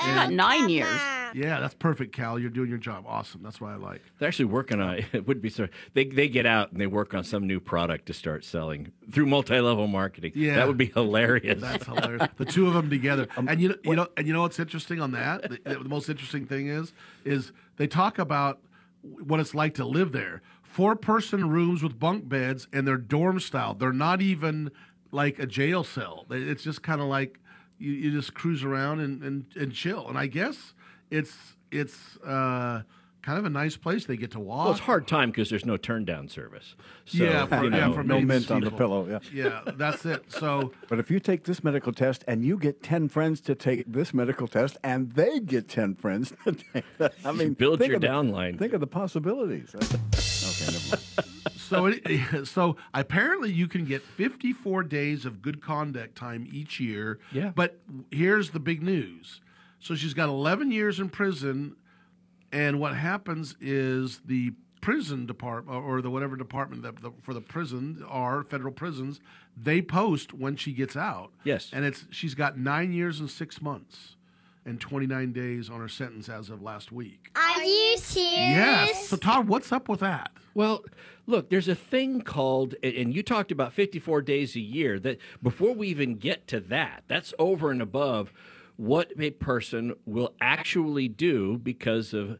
She 0.00 0.06
got 0.06 0.32
nine 0.32 0.68
years. 0.70 0.98
Yeah, 1.34 1.60
that's 1.60 1.74
perfect, 1.74 2.14
Cal. 2.14 2.38
You're 2.38 2.50
doing 2.50 2.70
your 2.70 2.78
job. 2.78 3.04
Awesome. 3.06 3.42
That's 3.42 3.60
what 3.60 3.70
I 3.70 3.76
like. 3.76 4.02
They're 4.18 4.28
actually 4.28 4.46
working 4.46 4.80
on 4.80 5.04
it. 5.12 5.26
Would 5.26 5.42
be 5.42 5.50
so 5.50 5.68
they 5.92 6.06
they 6.06 6.26
get 6.28 6.46
out 6.46 6.72
and 6.72 6.80
they 6.80 6.86
work 6.86 7.12
on 7.12 7.22
some 7.22 7.46
new 7.46 7.60
product 7.60 8.06
to 8.06 8.14
start 8.14 8.44
selling 8.44 8.92
through 9.12 9.26
multi-level 9.26 9.86
marketing. 9.86 10.32
Yeah. 10.34 10.56
that 10.56 10.66
would 10.66 10.78
be 10.78 10.86
hilarious. 10.86 11.60
That's 11.60 11.84
hilarious. 11.84 12.28
the 12.38 12.46
two 12.46 12.66
of 12.66 12.74
them 12.74 12.88
together. 12.90 13.28
Um, 13.36 13.48
and 13.48 13.60
you 13.60 13.68
know, 13.68 13.74
you 13.84 13.94
know, 13.96 14.08
and 14.16 14.26
you 14.26 14.32
know 14.32 14.42
what's 14.42 14.58
interesting 14.58 15.00
on 15.00 15.12
that? 15.12 15.42
The, 15.64 15.76
the 15.76 15.88
most 15.88 16.08
interesting 16.08 16.46
thing 16.46 16.66
is, 16.68 16.92
is 17.24 17.52
they 17.76 17.86
talk 17.86 18.18
about 18.18 18.60
what 19.02 19.38
it's 19.40 19.54
like 19.54 19.74
to 19.74 19.84
live 19.84 20.12
there. 20.12 20.42
Four 20.62 20.96
person 20.96 21.48
rooms 21.48 21.82
with 21.82 21.98
bunk 21.98 22.28
beds, 22.28 22.66
and 22.72 22.86
they're 22.88 22.96
dorm 22.96 23.38
style. 23.40 23.74
They're 23.74 23.92
not 23.92 24.20
even 24.20 24.70
like 25.12 25.38
a 25.38 25.46
jail 25.46 25.84
cell. 25.84 26.26
It's 26.30 26.62
just 26.62 26.82
kind 26.82 27.00
of 27.00 27.06
like 27.06 27.39
you, 27.80 27.92
you 27.92 28.10
just 28.12 28.34
cruise 28.34 28.62
around 28.62 29.00
and, 29.00 29.22
and, 29.22 29.44
and 29.56 29.72
chill. 29.72 30.08
And 30.08 30.16
I 30.18 30.26
guess 30.26 30.74
it's 31.10 31.34
it's 31.72 32.16
uh, 32.18 32.82
kind 33.22 33.38
of 33.38 33.44
a 33.44 33.50
nice 33.50 33.76
place. 33.76 34.04
They 34.06 34.16
get 34.16 34.30
to 34.32 34.40
walk. 34.40 34.64
Well, 34.64 34.70
it's 34.72 34.80
hard 34.80 35.06
time 35.08 35.30
because 35.30 35.50
there's 35.50 35.64
no 35.66 35.76
turn 35.76 36.04
down 36.04 36.28
service. 36.28 36.74
So, 37.04 37.24
yeah, 37.24 37.46
for, 37.46 37.64
you 37.64 37.70
yeah, 37.70 37.92
for 37.92 38.02
no 38.02 38.14
many 38.16 38.24
mint 38.26 38.50
on 38.50 38.60
the 38.60 38.70
people. 38.70 38.78
pillow. 38.78 39.20
Yeah. 39.32 39.62
yeah, 39.64 39.72
that's 39.76 40.04
it. 40.04 40.30
So, 40.32 40.72
But 40.88 40.98
if 41.00 41.10
you 41.10 41.20
take 41.20 41.44
this 41.44 41.62
medical 41.64 41.92
test 41.92 42.24
and 42.28 42.44
you 42.44 42.56
get 42.58 42.82
10 42.82 43.08
friends 43.08 43.40
to 43.42 43.54
take 43.54 43.84
this 43.86 44.12
medical 44.14 44.46
test 44.48 44.76
and 44.82 45.12
they 45.12 45.38
get 45.40 45.68
10 45.68 45.94
friends 45.96 46.32
to 46.44 46.52
take 46.52 46.84
that, 46.98 47.14
I 47.24 47.32
mean, 47.32 47.52
build 47.54 47.78
think 47.78 47.88
your 47.90 47.96
of 47.96 48.02
the- 48.02 48.08
downline. 48.08 48.58
Think 48.58 48.72
of 48.72 48.80
the 48.80 48.86
possibilities. 48.86 49.74
okay, 49.74 50.72
never 50.72 50.96
mind. 50.96 51.26
So, 51.70 51.86
it, 51.86 52.44
so 52.46 52.76
apparently 52.92 53.52
you 53.52 53.68
can 53.68 53.84
get 53.84 54.02
54 54.02 54.82
days 54.84 55.24
of 55.24 55.40
good 55.40 55.62
conduct 55.62 56.16
time 56.16 56.46
each 56.50 56.80
year. 56.80 57.18
Yeah. 57.32 57.52
But 57.54 57.80
here's 58.10 58.50
the 58.50 58.60
big 58.60 58.82
news. 58.82 59.40
So 59.78 59.94
she's 59.94 60.12
got 60.12 60.28
11 60.28 60.72
years 60.72 61.00
in 61.00 61.08
prison, 61.08 61.76
and 62.52 62.78
what 62.78 62.94
happens 62.94 63.56
is 63.60 64.20
the 64.26 64.52
prison 64.80 65.26
department 65.26 65.84
or 65.84 66.02
the 66.02 66.10
whatever 66.10 66.36
department 66.36 66.82
that 66.82 67.00
the, 67.00 67.12
for 67.22 67.34
the 67.34 67.40
prison 67.40 68.04
are 68.08 68.42
federal 68.42 68.72
prisons, 68.72 69.20
they 69.56 69.80
post 69.80 70.32
when 70.34 70.56
she 70.56 70.72
gets 70.72 70.96
out. 70.96 71.32
Yes. 71.44 71.70
And 71.72 71.84
it's 71.84 72.06
she's 72.10 72.34
got 72.34 72.58
nine 72.58 72.92
years 72.92 73.20
and 73.20 73.30
six 73.30 73.60
months. 73.62 74.16
And 74.70 74.80
29 74.80 75.32
days 75.32 75.68
on 75.68 75.80
her 75.80 75.88
sentence 75.88 76.28
as 76.28 76.48
of 76.48 76.62
last 76.62 76.92
week. 76.92 77.28
Are 77.34 77.64
you 77.64 77.96
serious? 77.98 78.38
Yes. 78.38 79.08
So, 79.08 79.16
Todd, 79.16 79.48
what's 79.48 79.72
up 79.72 79.88
with 79.88 79.98
that? 79.98 80.30
Well, 80.54 80.84
look, 81.26 81.50
there's 81.50 81.66
a 81.66 81.74
thing 81.74 82.20
called, 82.20 82.76
and- 82.80 82.94
and 82.94 83.12
you 83.14 83.24
talked 83.24 83.50
about 83.50 83.72
54 83.72 84.22
days 84.22 84.54
a 84.54 84.60
year. 84.60 85.00
That 85.00 85.18
before 85.42 85.74
we 85.74 85.88
even 85.88 86.14
get 86.18 86.46
to 86.46 86.60
that, 86.60 87.02
that's 87.08 87.34
over 87.36 87.72
and 87.72 87.82
above 87.82 88.32
what 88.76 89.12
a 89.18 89.30
person 89.32 89.92
will 90.06 90.36
actually 90.40 91.08
do 91.08 91.58
because 91.58 92.14
of 92.14 92.38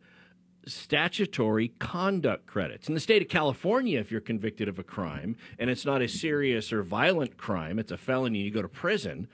statutory 0.66 1.72
conduct 1.80 2.46
credits. 2.46 2.86
In 2.86 2.94
the 2.94 3.00
state 3.00 3.22
of 3.22 3.28
California, 3.28 3.98
if 3.98 4.12
you're 4.12 4.20
convicted 4.20 4.68
of 4.68 4.78
a 4.78 4.84
crime 4.84 5.34
and 5.58 5.68
it's 5.68 5.84
not 5.84 6.00
a 6.00 6.06
serious 6.06 6.72
or 6.72 6.84
violent 6.84 7.36
crime, 7.36 7.80
it's 7.80 7.90
a 7.90 7.96
felony, 7.96 8.38
you 8.42 8.52
go 8.52 8.62
to 8.62 8.68
prison. 8.68 9.26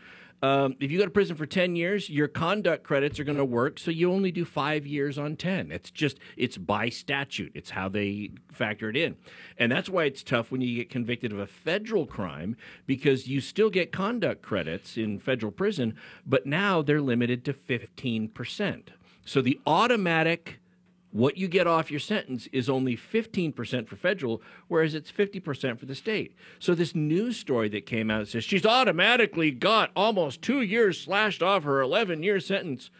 Um, 0.42 0.76
if 0.80 0.90
you 0.90 0.98
go 0.98 1.04
to 1.04 1.10
prison 1.10 1.34
for 1.36 1.46
10 1.46 1.76
years, 1.76 2.10
your 2.10 2.28
conduct 2.28 2.84
credits 2.84 3.18
are 3.18 3.24
going 3.24 3.38
to 3.38 3.44
work, 3.44 3.78
so 3.78 3.90
you 3.90 4.12
only 4.12 4.30
do 4.30 4.44
five 4.44 4.86
years 4.86 5.18
on 5.18 5.36
10. 5.36 5.72
It's 5.72 5.90
just, 5.90 6.18
it's 6.36 6.58
by 6.58 6.88
statute. 6.90 7.52
It's 7.54 7.70
how 7.70 7.88
they 7.88 8.30
factor 8.52 8.90
it 8.90 8.96
in. 8.96 9.16
And 9.58 9.72
that's 9.72 9.88
why 9.88 10.04
it's 10.04 10.22
tough 10.22 10.52
when 10.52 10.60
you 10.60 10.76
get 10.76 10.90
convicted 10.90 11.32
of 11.32 11.38
a 11.38 11.46
federal 11.46 12.06
crime 12.06 12.56
because 12.86 13.26
you 13.26 13.40
still 13.40 13.70
get 13.70 13.92
conduct 13.92 14.42
credits 14.42 14.96
in 14.96 15.18
federal 15.18 15.52
prison, 15.52 15.94
but 16.26 16.44
now 16.44 16.82
they're 16.82 17.00
limited 17.00 17.44
to 17.46 17.54
15%. 17.54 18.88
So 19.24 19.40
the 19.40 19.58
automatic 19.66 20.60
what 21.10 21.38
you 21.38 21.48
get 21.48 21.66
off 21.66 21.90
your 21.90 22.00
sentence 22.00 22.46
is 22.52 22.68
only 22.68 22.96
15% 22.96 23.86
for 23.86 23.96
federal, 23.96 24.42
whereas 24.68 24.94
it's 24.94 25.10
50% 25.10 25.78
for 25.78 25.86
the 25.86 25.94
state. 25.94 26.34
So, 26.58 26.74
this 26.74 26.94
news 26.94 27.36
story 27.36 27.68
that 27.70 27.86
came 27.86 28.10
out 28.10 28.28
says 28.28 28.44
she's 28.44 28.66
automatically 28.66 29.50
got 29.50 29.90
almost 29.96 30.42
two 30.42 30.60
years 30.60 31.00
slashed 31.00 31.42
off 31.42 31.64
her 31.64 31.80
11 31.80 32.22
year 32.22 32.40
sentence. 32.40 32.90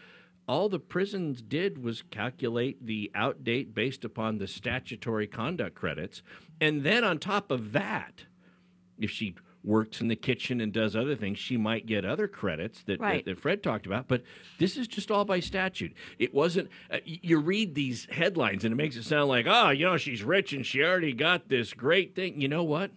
All 0.47 0.69
the 0.69 0.79
prisons 0.79 1.41
did 1.41 1.83
was 1.83 2.03
calculate 2.03 2.85
the 2.85 3.11
outdate 3.13 3.73
based 3.73 4.05
upon 4.05 4.37
the 4.37 4.47
statutory 4.47 5.27
conduct 5.27 5.75
credits. 5.75 6.23
And 6.61 6.83
then, 6.83 7.03
on 7.03 7.19
top 7.19 7.51
of 7.51 7.73
that, 7.73 8.23
if 8.97 9.11
she 9.11 9.35
works 9.63 9.99
in 10.01 10.07
the 10.07 10.15
kitchen 10.15 10.61
and 10.61 10.71
does 10.71 10.95
other 10.95 11.15
things, 11.15 11.37
she 11.39 11.57
might 11.57 11.85
get 11.85 12.05
other 12.05 12.27
credits 12.27 12.83
that, 12.83 12.99
Right. 12.99 13.25
that, 13.25 13.31
that 13.35 13.39
Fred 13.41 13.61
talked 13.63 13.85
about. 13.85 14.07
But 14.07 14.23
this 14.59 14.77
is 14.77 14.87
just 14.87 15.11
all 15.11 15.25
by 15.25 15.39
statute. 15.41 15.93
It 16.19 16.33
wasn't, 16.33 16.69
uh, 16.89 16.99
you 17.05 17.39
read 17.39 17.75
these 17.75 18.07
headlines 18.11 18.63
and 18.63 18.71
it 18.71 18.75
makes 18.75 18.95
it 18.95 19.03
sound 19.03 19.27
like, 19.29 19.45
oh, 19.47 19.69
you 19.71 19.85
know, 19.85 19.97
she's 19.97 20.23
rich 20.23 20.53
and 20.53 20.65
she 20.65 20.83
already 20.83 21.11
got 21.13 21.49
this 21.49 21.73
great 21.73 22.15
thing. 22.15 22.39
You 22.39 22.47
know 22.47 22.63
what? 22.63 22.91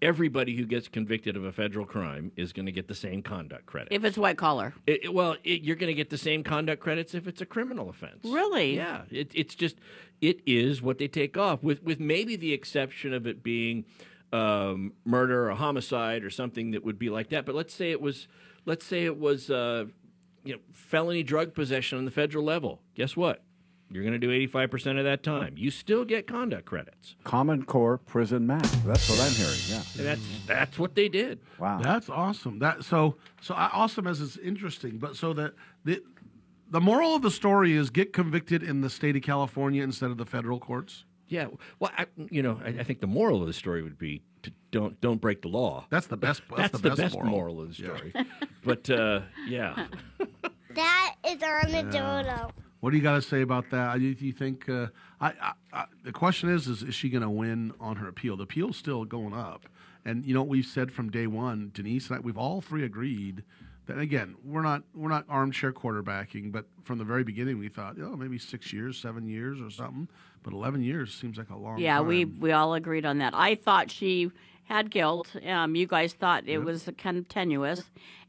Everybody 0.00 0.56
who 0.56 0.64
gets 0.66 0.88
convicted 0.88 1.36
of 1.36 1.44
a 1.44 1.52
federal 1.52 1.86
crime 1.86 2.32
is 2.34 2.52
going 2.52 2.66
to 2.66 2.72
get 2.72 2.88
the 2.88 2.94
same 2.94 3.22
conduct 3.22 3.66
credit. 3.66 3.92
If 3.92 4.04
it's 4.04 4.18
white 4.18 4.36
collar. 4.36 4.74
It, 4.84 5.04
it- 5.04 5.14
well, 5.14 5.36
it, 5.44 5.62
you're 5.62 5.76
going 5.76 5.90
to 5.90 5.94
get 5.94 6.10
the 6.10 6.18
same 6.18 6.42
conduct 6.42 6.82
credits 6.82 7.14
if 7.14 7.28
it's 7.28 7.40
a 7.40 7.46
criminal 7.46 7.88
offense. 7.88 8.24
Really? 8.24 8.74
Yeah. 8.74 9.02
It, 9.12 9.30
it's 9.32 9.54
just, 9.54 9.76
it 10.20 10.40
is 10.44 10.82
what 10.82 10.98
they 10.98 11.06
take 11.06 11.36
off, 11.36 11.62
with 11.62 11.84
with 11.84 12.00
maybe 12.00 12.34
the 12.34 12.52
exception 12.52 13.12
of 13.12 13.28
it 13.28 13.44
being 13.44 13.84
um, 14.32 14.92
murder 15.04 15.50
or 15.50 15.54
homicide 15.54 16.24
or 16.24 16.30
something 16.30 16.72
that 16.72 16.84
would 16.84 16.98
be 16.98 17.10
like 17.10 17.30
that. 17.30 17.46
But 17.46 17.54
let's 17.54 17.74
say 17.74 17.90
it 17.90 18.00
was, 18.00 18.28
let's 18.64 18.84
say 18.84 19.04
it 19.04 19.18
was, 19.18 19.50
uh, 19.50 19.86
you 20.44 20.54
know, 20.54 20.60
felony 20.72 21.22
drug 21.22 21.54
possession 21.54 21.98
on 21.98 22.04
the 22.04 22.10
federal 22.10 22.44
level. 22.44 22.80
Guess 22.94 23.16
what? 23.16 23.42
You're 23.92 24.04
going 24.04 24.18
to 24.18 24.26
do 24.26 24.48
85% 24.48 24.98
of 24.98 25.04
that 25.04 25.22
time. 25.22 25.54
You 25.56 25.70
still 25.70 26.04
get 26.04 26.26
conduct 26.26 26.64
credits. 26.64 27.14
Common 27.24 27.64
Core 27.64 27.98
prison 27.98 28.46
math. 28.46 28.84
That's 28.84 29.08
what 29.10 29.20
I'm 29.20 29.32
hearing. 29.32 29.58
Yeah. 29.68 29.82
And 29.98 30.06
that's 30.06 30.46
that's 30.46 30.78
what 30.78 30.94
they 30.94 31.10
did. 31.10 31.40
Wow. 31.58 31.78
That's 31.82 32.08
awesome. 32.08 32.58
That 32.60 32.84
so 32.84 33.16
so 33.42 33.54
awesome 33.54 34.06
as 34.06 34.22
it's 34.22 34.38
interesting. 34.38 34.96
But 34.96 35.16
so 35.16 35.34
that 35.34 35.52
the 35.84 36.02
the 36.70 36.80
moral 36.80 37.14
of 37.14 37.20
the 37.20 37.30
story 37.30 37.74
is 37.74 37.90
get 37.90 38.14
convicted 38.14 38.62
in 38.62 38.80
the 38.80 38.88
state 38.88 39.14
of 39.14 39.22
California 39.22 39.82
instead 39.82 40.10
of 40.10 40.16
the 40.16 40.24
federal 40.24 40.58
courts. 40.58 41.04
Yeah. 41.32 41.46
Well, 41.80 41.90
I, 41.96 42.04
you 42.30 42.42
know, 42.42 42.60
I, 42.62 42.68
I 42.80 42.82
think 42.82 43.00
the 43.00 43.06
moral 43.06 43.40
of 43.40 43.46
the 43.46 43.54
story 43.54 43.82
would 43.82 43.96
be 43.98 44.20
to 44.42 44.52
don't 44.70 45.00
don't 45.00 45.18
break 45.18 45.40
the 45.40 45.48
law. 45.48 45.86
That's 45.88 46.06
the 46.06 46.18
best. 46.18 46.42
That's, 46.50 46.60
That's, 46.60 46.72
the, 46.72 46.78
the, 46.78 46.88
best, 46.90 47.00
best, 47.00 47.14
moral. 47.14 47.30
moral. 47.30 47.60
of 47.62 47.68
the 47.68 47.74
story. 47.74 48.12
but 48.62 48.90
uh, 48.90 49.22
yeah, 49.48 49.86
That 50.74 51.14
is 51.26 51.42
armadillo. 51.42 52.50
What 52.80 52.90
do 52.90 52.96
you 52.98 53.02
got 53.02 53.14
to 53.14 53.22
say 53.22 53.40
about 53.40 53.70
that? 53.70 53.94
Do 53.94 54.02
you, 54.02 54.14
you 54.18 54.32
think? 54.32 54.68
Uh, 54.68 54.88
I, 55.22 55.28
I, 55.28 55.52
I, 55.72 55.84
the 56.02 56.12
question 56.12 56.50
is, 56.50 56.68
is 56.68 56.82
is 56.82 56.94
she 56.94 57.08
going 57.08 57.22
to 57.22 57.30
win 57.30 57.72
on 57.80 57.96
her 57.96 58.08
appeal? 58.08 58.36
The 58.36 58.42
appeal's 58.42 58.76
still 58.76 59.06
going 59.06 59.32
up, 59.32 59.70
and 60.04 60.26
you 60.26 60.34
know 60.34 60.42
what 60.42 60.50
we've 60.50 60.66
said 60.66 60.92
from 60.92 61.10
day 61.10 61.26
one. 61.26 61.70
Denise 61.72 62.08
and 62.08 62.18
I, 62.18 62.20
we've 62.20 62.36
all 62.36 62.60
three 62.60 62.84
agreed 62.84 63.42
that 63.86 63.98
again, 63.98 64.36
we're 64.44 64.62
not 64.62 64.82
we're 64.94 65.08
not 65.08 65.24
armchair 65.28 65.72
quarterbacking, 65.72 66.52
but 66.52 66.66
from 66.84 66.98
the 66.98 67.04
very 67.04 67.24
beginning 67.24 67.58
we 67.58 67.68
thought, 67.68 67.96
oh, 68.00 68.16
maybe 68.16 68.38
six 68.38 68.72
years, 68.72 68.98
seven 68.98 69.26
years, 69.26 69.60
or 69.60 69.70
something. 69.70 70.08
But 70.42 70.52
eleven 70.52 70.82
years 70.82 71.14
seems 71.14 71.38
like 71.38 71.50
a 71.50 71.56
long. 71.56 71.76
Time. 71.76 71.84
Yeah, 71.84 71.98
time. 71.98 72.06
we 72.06 72.24
we 72.24 72.52
all 72.52 72.74
agreed 72.74 73.04
on 73.04 73.18
that. 73.18 73.34
I 73.34 73.54
thought 73.54 73.90
she 73.90 74.30
had 74.64 74.90
guilt. 74.90 75.34
Um, 75.46 75.74
you 75.74 75.86
guys 75.86 76.12
thought 76.12 76.44
it 76.46 76.58
was 76.58 76.88
kind 76.98 77.16
of 77.16 77.28
tenuous, 77.28 77.82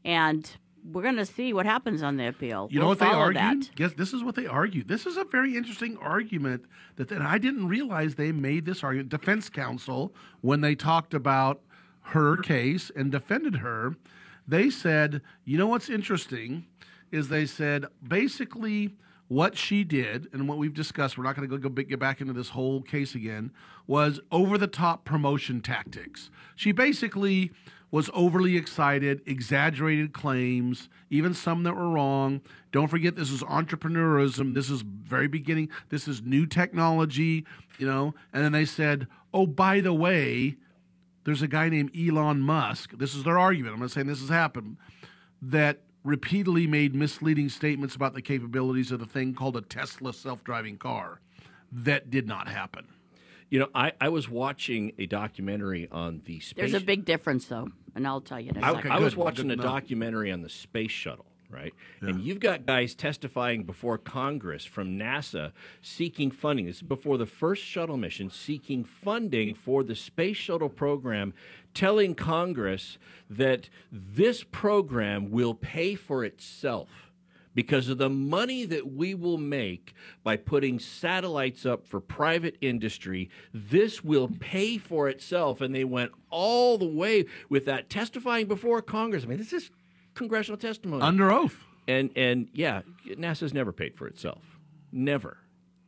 and 0.04 0.48
we're 0.84 1.02
going 1.02 1.16
to 1.16 1.26
see 1.26 1.52
what 1.52 1.64
happens 1.64 2.02
on 2.02 2.16
the 2.16 2.28
appeal. 2.28 2.68
You 2.70 2.78
know 2.78 2.86
We'll 2.86 2.96
what 2.96 2.98
they 2.98 3.06
argued? 3.06 3.62
That. 3.62 3.74
Guess 3.74 3.94
this 3.94 4.12
is 4.12 4.22
what 4.22 4.34
they 4.34 4.46
argued. 4.46 4.86
This 4.86 5.06
is 5.06 5.16
a 5.16 5.24
very 5.24 5.56
interesting 5.56 5.96
argument 5.96 6.66
that, 6.96 7.08
that 7.08 7.22
I 7.22 7.38
didn't 7.38 7.68
realize 7.68 8.16
they 8.16 8.32
made 8.32 8.66
this 8.66 8.84
argument. 8.84 9.08
Defense 9.08 9.48
counsel, 9.48 10.14
when 10.42 10.60
they 10.60 10.74
talked 10.74 11.14
about 11.14 11.62
her 12.08 12.36
case 12.36 12.90
and 12.94 13.10
defended 13.10 13.56
her, 13.56 13.96
they 14.46 14.68
said, 14.68 15.22
you 15.44 15.56
know 15.56 15.68
what's 15.68 15.88
interesting 15.88 16.66
is 17.10 17.28
they 17.28 17.46
said 17.46 17.86
basically 18.06 18.94
what 19.28 19.56
she 19.56 19.84
did 19.84 20.28
and 20.32 20.48
what 20.48 20.58
we've 20.58 20.74
discussed. 20.74 21.16
We're 21.16 21.24
not 21.24 21.36
going 21.36 21.48
to 21.48 21.58
go, 21.58 21.68
get 21.68 21.98
back 21.98 22.20
into 22.20 22.32
this 22.32 22.50
whole 22.50 22.82
case 22.82 23.14
again. 23.14 23.52
Was 23.86 24.20
over 24.30 24.56
the 24.58 24.66
top 24.66 25.04
promotion 25.04 25.60
tactics. 25.60 26.30
She 26.56 26.72
basically 26.72 27.50
was 27.90 28.10
overly 28.12 28.56
excited, 28.56 29.22
exaggerated 29.24 30.12
claims, 30.12 30.88
even 31.10 31.32
some 31.32 31.62
that 31.62 31.76
were 31.76 31.88
wrong. 31.88 32.40
Don't 32.72 32.88
forget, 32.88 33.14
this 33.14 33.30
is 33.30 33.42
entrepreneurism. 33.42 34.54
This 34.54 34.68
is 34.68 34.82
very 34.82 35.28
beginning. 35.28 35.68
This 35.90 36.08
is 36.08 36.22
new 36.22 36.44
technology, 36.44 37.46
you 37.78 37.86
know. 37.86 38.14
And 38.32 38.42
then 38.44 38.52
they 38.52 38.64
said, 38.64 39.06
oh, 39.32 39.46
by 39.46 39.80
the 39.80 39.92
way, 39.92 40.56
there's 41.24 41.42
a 41.42 41.46
guy 41.46 41.68
named 41.68 41.96
Elon 41.96 42.40
Musk. 42.40 42.98
This 42.98 43.14
is 43.14 43.22
their 43.22 43.38
argument. 43.38 43.74
I'm 43.74 43.80
not 43.80 43.92
saying 43.92 44.08
this 44.08 44.20
has 44.20 44.28
happened. 44.28 44.76
That 45.40 45.82
repeatedly 46.04 46.66
made 46.66 46.94
misleading 46.94 47.48
statements 47.48 47.96
about 47.96 48.14
the 48.14 48.22
capabilities 48.22 48.92
of 48.92 49.00
the 49.00 49.06
thing 49.06 49.34
called 49.34 49.56
a 49.56 49.62
Tesla 49.62 50.12
self-driving 50.12 50.76
car. 50.78 51.20
That 51.72 52.10
did 52.10 52.28
not 52.28 52.46
happen. 52.46 52.86
you 53.50 53.58
know, 53.60 53.68
I, 53.74 53.92
I 54.00 54.08
was 54.08 54.28
watching 54.28 54.92
a 54.98 55.06
documentary 55.06 55.88
on 55.90 56.22
the 56.24 56.40
space. 56.40 56.56
There's 56.56 56.74
a 56.82 56.84
big 56.84 57.04
difference, 57.04 57.46
though, 57.46 57.68
and 57.94 58.06
I'll 58.06 58.20
tell 58.20 58.40
you 58.40 58.50
in 58.50 58.56
a 58.56 58.66
I, 58.66 58.74
second. 58.74 58.92
I 58.92 58.98
was 58.98 59.16
watching 59.16 59.50
a 59.50 59.56
documentary 59.56 60.32
on 60.32 60.42
the 60.42 60.48
space 60.48 60.90
shuttle, 60.90 61.26
right? 61.54 61.72
And 62.00 62.20
you've 62.20 62.40
got 62.40 62.66
guys 62.66 62.94
testifying 62.94 63.64
before 63.64 63.96
Congress 63.96 64.64
from 64.64 64.98
NASA 64.98 65.52
seeking 65.80 66.30
funding. 66.30 66.66
This 66.66 66.76
is 66.76 66.82
before 66.82 67.16
the 67.16 67.26
first 67.26 67.62
shuttle 67.62 67.96
mission, 67.96 68.30
seeking 68.30 68.84
funding 68.84 69.54
for 69.54 69.84
the 69.84 69.94
space 69.94 70.36
shuttle 70.36 70.68
program, 70.68 71.32
telling 71.72 72.14
Congress 72.14 72.98
that 73.30 73.68
this 73.90 74.44
program 74.44 75.30
will 75.30 75.54
pay 75.54 75.94
for 75.94 76.24
itself 76.24 76.88
because 77.54 77.88
of 77.88 77.98
the 77.98 78.10
money 78.10 78.64
that 78.64 78.92
we 78.92 79.14
will 79.14 79.38
make 79.38 79.94
by 80.22 80.36
putting 80.36 80.78
satellites 80.78 81.64
up 81.64 81.86
for 81.86 82.00
private 82.00 82.56
industry. 82.60 83.30
This 83.52 84.02
will 84.02 84.28
pay 84.40 84.76
for 84.76 85.08
itself. 85.08 85.60
And 85.60 85.74
they 85.74 85.84
went 85.84 86.12
all 86.30 86.76
the 86.78 86.84
way 86.84 87.26
with 87.48 87.64
that 87.66 87.88
testifying 87.88 88.46
before 88.46 88.82
Congress. 88.82 89.24
I 89.24 89.28
mean, 89.28 89.38
this 89.38 89.52
is 89.52 89.70
congressional 90.14 90.58
testimony. 90.58 91.02
Under 91.02 91.32
oath. 91.32 91.64
And 91.86 92.10
and 92.16 92.48
yeah, 92.52 92.82
NASA's 93.06 93.52
never 93.52 93.72
paid 93.72 93.96
for 93.96 94.06
itself. 94.06 94.58
Never. 94.92 95.38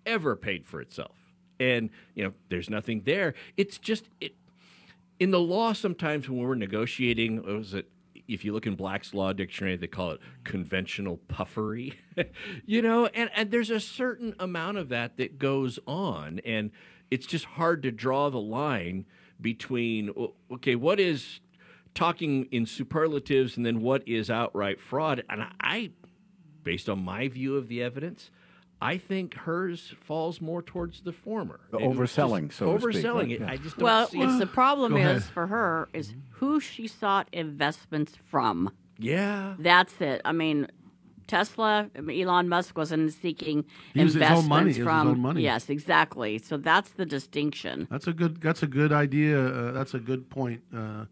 ever 0.04 0.36
paid 0.36 0.66
for 0.66 0.80
itself. 0.80 1.16
And, 1.58 1.90
you 2.14 2.24
know, 2.24 2.32
there's 2.48 2.68
nothing 2.70 3.02
there. 3.04 3.34
It's 3.56 3.78
just, 3.78 4.04
it, 4.20 4.34
in 5.18 5.30
the 5.30 5.40
law, 5.40 5.72
sometimes 5.72 6.28
when 6.28 6.38
we're 6.38 6.54
negotiating, 6.54 7.36
what 7.36 7.46
was 7.46 7.74
it? 7.74 7.88
If 8.28 8.44
you 8.44 8.52
look 8.52 8.66
in 8.66 8.74
Black's 8.74 9.14
Law 9.14 9.32
Dictionary, 9.32 9.76
they 9.76 9.86
call 9.86 10.10
it 10.10 10.20
conventional 10.44 11.18
puffery. 11.28 11.94
you 12.66 12.82
know, 12.82 13.06
and, 13.06 13.30
and 13.34 13.50
there's 13.50 13.70
a 13.70 13.80
certain 13.80 14.34
amount 14.38 14.78
of 14.78 14.88
that 14.90 15.16
that 15.16 15.38
goes 15.38 15.78
on. 15.86 16.40
And 16.44 16.72
it's 17.10 17.26
just 17.26 17.44
hard 17.44 17.82
to 17.84 17.92
draw 17.92 18.28
the 18.28 18.40
line 18.40 19.06
between, 19.40 20.10
okay, 20.50 20.74
what 20.74 20.98
is 20.98 21.40
talking 21.96 22.46
in 22.52 22.64
superlatives 22.66 23.56
and 23.56 23.66
then 23.66 23.80
what 23.80 24.06
is 24.06 24.30
outright 24.30 24.80
fraud? 24.80 25.24
And 25.28 25.46
I, 25.60 25.90
based 26.62 26.88
on 26.88 27.04
my 27.04 27.26
view 27.26 27.56
of 27.56 27.66
the 27.66 27.82
evidence, 27.82 28.30
I 28.80 28.98
think 28.98 29.34
hers 29.34 29.94
falls 30.02 30.40
more 30.40 30.62
towards 30.62 31.00
the 31.00 31.12
former. 31.12 31.60
The 31.72 31.78
It 31.78 31.88
was 31.88 31.96
overselling, 32.10 32.52
so 32.52 32.76
to 32.76 32.80
speak, 32.92 32.94
overselling 33.04 33.14
right? 33.22 33.30
it. 33.32 33.40
Yeah. 33.40 33.50
I 33.50 33.56
just 33.56 33.76
don't 33.78 33.84
Well, 33.84 34.06
see 34.08 34.20
it's 34.20 34.34
it. 34.34 34.38
the 34.38 34.46
problem 34.46 34.92
Go 34.92 34.98
is 34.98 35.04
ahead. 35.08 35.22
for 35.24 35.46
her 35.48 35.88
is 35.92 36.14
who 36.32 36.60
she 36.60 36.86
sought 36.86 37.28
investments 37.32 38.12
from. 38.26 38.70
Yeah. 38.98 39.54
That's 39.58 39.98
it. 40.00 40.20
I 40.24 40.32
mean, 40.32 40.68
Tesla, 41.26 41.90
Elon 41.96 42.48
Musk 42.48 42.76
wasn't 42.78 43.12
seeking 43.12 43.64
He 43.94 44.00
used 44.02 44.14
his 44.14 44.22
own 44.22 44.28
investments 44.44 44.48
money. 44.48 44.62
It 44.62 44.68
was 44.68 44.76
his 44.76 44.84
from. 44.84 45.08
own 45.08 45.18
money. 45.20 45.42
Yes, 45.42 45.68
exactly. 45.70 46.38
So 46.38 46.56
that's 46.56 46.90
the 46.90 47.04
distinction. 47.06 47.88
That's 47.90 48.06
a 48.06 48.12
good. 48.12 48.40
That's 48.40 48.62
a 48.62 48.66
good 48.68 48.92
idea. 48.92 49.40
Uh, 49.44 49.72
that's 49.72 49.94
a 49.94 49.98
good 49.98 50.30
point, 50.30 50.60
uh, 50.76 51.06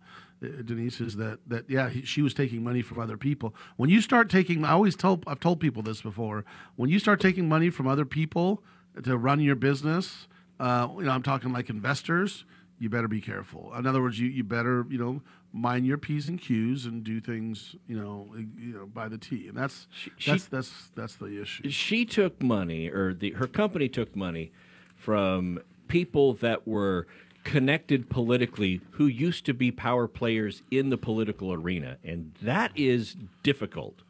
Denise. 0.64 1.00
Is 1.00 1.16
that 1.16 1.38
that 1.48 1.68
yeah? 1.68 1.88
He, 1.90 2.02
she 2.02 2.22
was 2.22 2.34
taking 2.34 2.62
money 2.64 2.82
from 2.82 2.98
other 3.00 3.16
people. 3.16 3.54
When 3.76 3.90
you 3.90 4.00
start 4.00 4.28
taking, 4.30 4.64
I 4.64 4.70
always 4.72 4.96
tell 4.96 5.20
I've 5.26 5.40
told 5.40 5.60
people 5.60 5.82
this 5.82 6.02
before. 6.02 6.44
When 6.76 6.90
you 6.90 6.98
start 6.98 7.20
taking 7.20 7.48
money 7.48 7.70
from 7.70 7.86
other 7.86 8.04
people 8.04 8.62
to 9.02 9.16
run 9.16 9.40
your 9.40 9.56
business, 9.56 10.28
uh, 10.60 10.88
you 10.96 11.02
know, 11.04 11.10
I'm 11.10 11.22
talking 11.22 11.52
like 11.52 11.68
investors. 11.70 12.44
You 12.78 12.88
better 12.90 13.08
be 13.08 13.20
careful. 13.20 13.72
In 13.74 13.86
other 13.86 14.02
words, 14.02 14.18
you, 14.18 14.28
you 14.28 14.42
better 14.44 14.84
you 14.90 14.98
know 14.98 15.22
mind 15.52 15.86
your 15.86 15.96
p's 15.96 16.28
and 16.28 16.40
q's 16.40 16.84
and 16.84 17.04
do 17.04 17.20
things 17.20 17.76
you 17.86 17.96
know 17.96 18.28
you 18.58 18.74
know 18.74 18.86
by 18.86 19.08
the 19.08 19.16
t. 19.18 19.46
And 19.48 19.56
that's 19.56 19.86
she- 19.94 20.10
that's 20.26 20.46
that's 20.46 20.90
that's 20.94 21.14
the 21.16 21.40
issue. 21.40 21.70
she 21.70 22.04
took 22.04 22.42
money, 22.42 22.88
or 22.88 23.14
the 23.14 23.30
her 23.32 23.46
company 23.46 23.88
took 23.88 24.14
money 24.16 24.50
from 24.96 25.60
people 25.88 26.34
that 26.34 26.66
were 26.66 27.06
connected 27.44 28.10
politically 28.10 28.80
who 28.92 29.06
used 29.06 29.46
to 29.46 29.54
be 29.54 29.70
power 29.70 30.08
players 30.08 30.62
in 30.70 30.90
the 30.90 30.98
political 30.98 31.52
arena, 31.52 31.98
and 32.02 32.32
that 32.42 32.72
is 32.74 33.16
difficult 33.42 34.02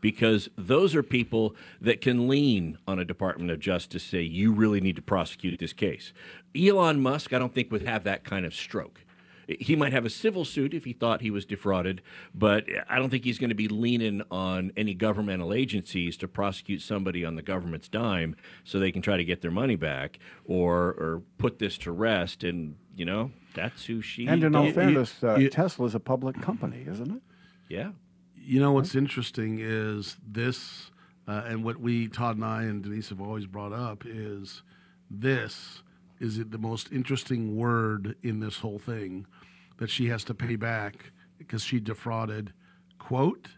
because 0.00 0.48
those 0.56 0.94
are 0.94 1.02
people 1.02 1.54
that 1.80 2.00
can 2.00 2.28
lean 2.28 2.78
on 2.86 2.98
a 2.98 3.04
Department 3.04 3.50
of 3.50 3.58
Justice 3.58 4.04
say 4.04 4.22
you 4.22 4.52
really 4.52 4.80
need 4.80 4.96
to 4.96 5.02
prosecute 5.02 5.58
this 5.58 5.72
case. 5.72 6.12
Elon 6.56 7.00
Musk, 7.00 7.32
I 7.32 7.38
don't 7.38 7.52
think 7.52 7.72
would 7.72 7.86
have 7.86 8.04
that 8.04 8.24
kind 8.24 8.46
of 8.46 8.54
stroke. 8.54 9.00
He 9.48 9.76
might 9.76 9.92
have 9.92 10.04
a 10.04 10.10
civil 10.10 10.44
suit 10.44 10.74
if 10.74 10.84
he 10.84 10.92
thought 10.92 11.20
he 11.20 11.30
was 11.30 11.44
defrauded, 11.44 12.02
but 12.34 12.64
I 12.88 12.98
don't 12.98 13.10
think 13.10 13.24
he's 13.24 13.38
going 13.38 13.50
to 13.50 13.54
be 13.54 13.68
leaning 13.68 14.22
on 14.30 14.72
any 14.76 14.92
governmental 14.92 15.54
agencies 15.54 16.16
to 16.16 16.26
prosecute 16.28 16.82
somebody 16.82 17.24
on 17.24 17.36
the 17.36 17.42
government's 17.42 17.88
dime 17.88 18.34
so 18.64 18.78
they 18.80 18.90
can 18.90 19.02
try 19.02 19.16
to 19.16 19.24
get 19.24 19.42
their 19.42 19.52
money 19.52 19.76
back 19.76 20.18
or 20.44 20.86
or 20.88 21.22
put 21.38 21.58
this 21.60 21.78
to 21.78 21.92
rest. 21.92 22.42
And 22.42 22.76
you 22.96 23.04
know 23.04 23.30
that's 23.54 23.84
who 23.86 24.02
she. 24.02 24.26
And 24.26 24.42
in 24.42 24.54
all 24.56 24.64
does. 24.64 24.74
fairness, 24.74 25.22
uh, 25.22 25.36
you- 25.36 25.48
Tesla's 25.48 25.94
a 25.94 26.00
public 26.00 26.40
company, 26.42 26.84
isn't 26.86 27.10
it? 27.16 27.22
Yeah. 27.68 27.92
You 28.34 28.60
know 28.60 28.72
what's 28.72 28.94
interesting 28.94 29.58
is 29.60 30.16
this, 30.26 30.90
uh, 31.26 31.42
and 31.46 31.64
what 31.64 31.78
we 31.80 32.08
Todd 32.08 32.36
and 32.36 32.44
I 32.44 32.62
and 32.64 32.82
Denise 32.82 33.08
have 33.10 33.20
always 33.20 33.46
brought 33.46 33.72
up 33.72 34.04
is 34.06 34.62
this 35.10 35.82
is 36.20 36.38
it 36.38 36.50
the 36.50 36.58
most 36.58 36.90
interesting 36.92 37.56
word 37.56 38.16
in 38.22 38.40
this 38.40 38.58
whole 38.58 38.78
thing 38.78 39.26
that 39.78 39.90
she 39.90 40.08
has 40.08 40.24
to 40.24 40.34
pay 40.34 40.56
back 40.56 41.12
because 41.38 41.62
she 41.62 41.80
defrauded 41.80 42.52
quote 42.98 43.48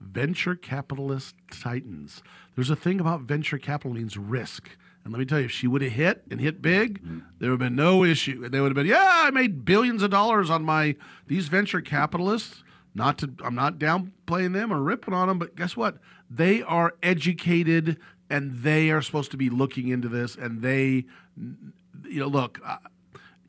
venture 0.00 0.54
capitalist 0.54 1.34
titans. 1.50 2.22
There's 2.54 2.70
a 2.70 2.76
thing 2.76 3.00
about 3.00 3.22
venture 3.22 3.58
capital 3.58 3.94
means 3.94 4.16
risk. 4.16 4.68
And 5.02 5.12
let 5.12 5.18
me 5.18 5.26
tell 5.26 5.38
you, 5.38 5.46
if 5.46 5.50
she 5.50 5.66
would 5.66 5.82
have 5.82 5.92
hit 5.92 6.24
and 6.30 6.40
hit 6.40 6.62
big, 6.62 7.02
mm-hmm. 7.02 7.20
there 7.38 7.50
would 7.50 7.60
have 7.60 7.68
been 7.70 7.76
no 7.76 8.04
issue. 8.04 8.42
And 8.44 8.52
they 8.52 8.60
would 8.60 8.68
have 8.68 8.74
been, 8.74 8.86
yeah, 8.86 9.22
I 9.26 9.30
made 9.30 9.64
billions 9.64 10.02
of 10.02 10.10
dollars 10.10 10.50
on 10.50 10.64
my 10.64 10.96
these 11.26 11.48
venture 11.48 11.80
capitalists. 11.80 12.62
Not 12.94 13.18
to, 13.18 13.34
I'm 13.44 13.56
not 13.56 13.78
downplaying 13.78 14.52
them 14.52 14.72
or 14.72 14.80
ripping 14.80 15.14
on 15.14 15.26
them, 15.26 15.38
but 15.38 15.56
guess 15.56 15.76
what? 15.76 15.98
They 16.30 16.62
are 16.62 16.94
educated 17.02 17.98
and 18.34 18.52
they 18.62 18.90
are 18.90 19.02
supposed 19.02 19.30
to 19.30 19.36
be 19.36 19.48
looking 19.50 19.88
into 19.88 20.08
this. 20.08 20.36
And 20.36 20.62
they, 20.62 21.04
you 21.36 22.20
know, 22.20 22.26
look, 22.26 22.60
uh, 22.64 22.76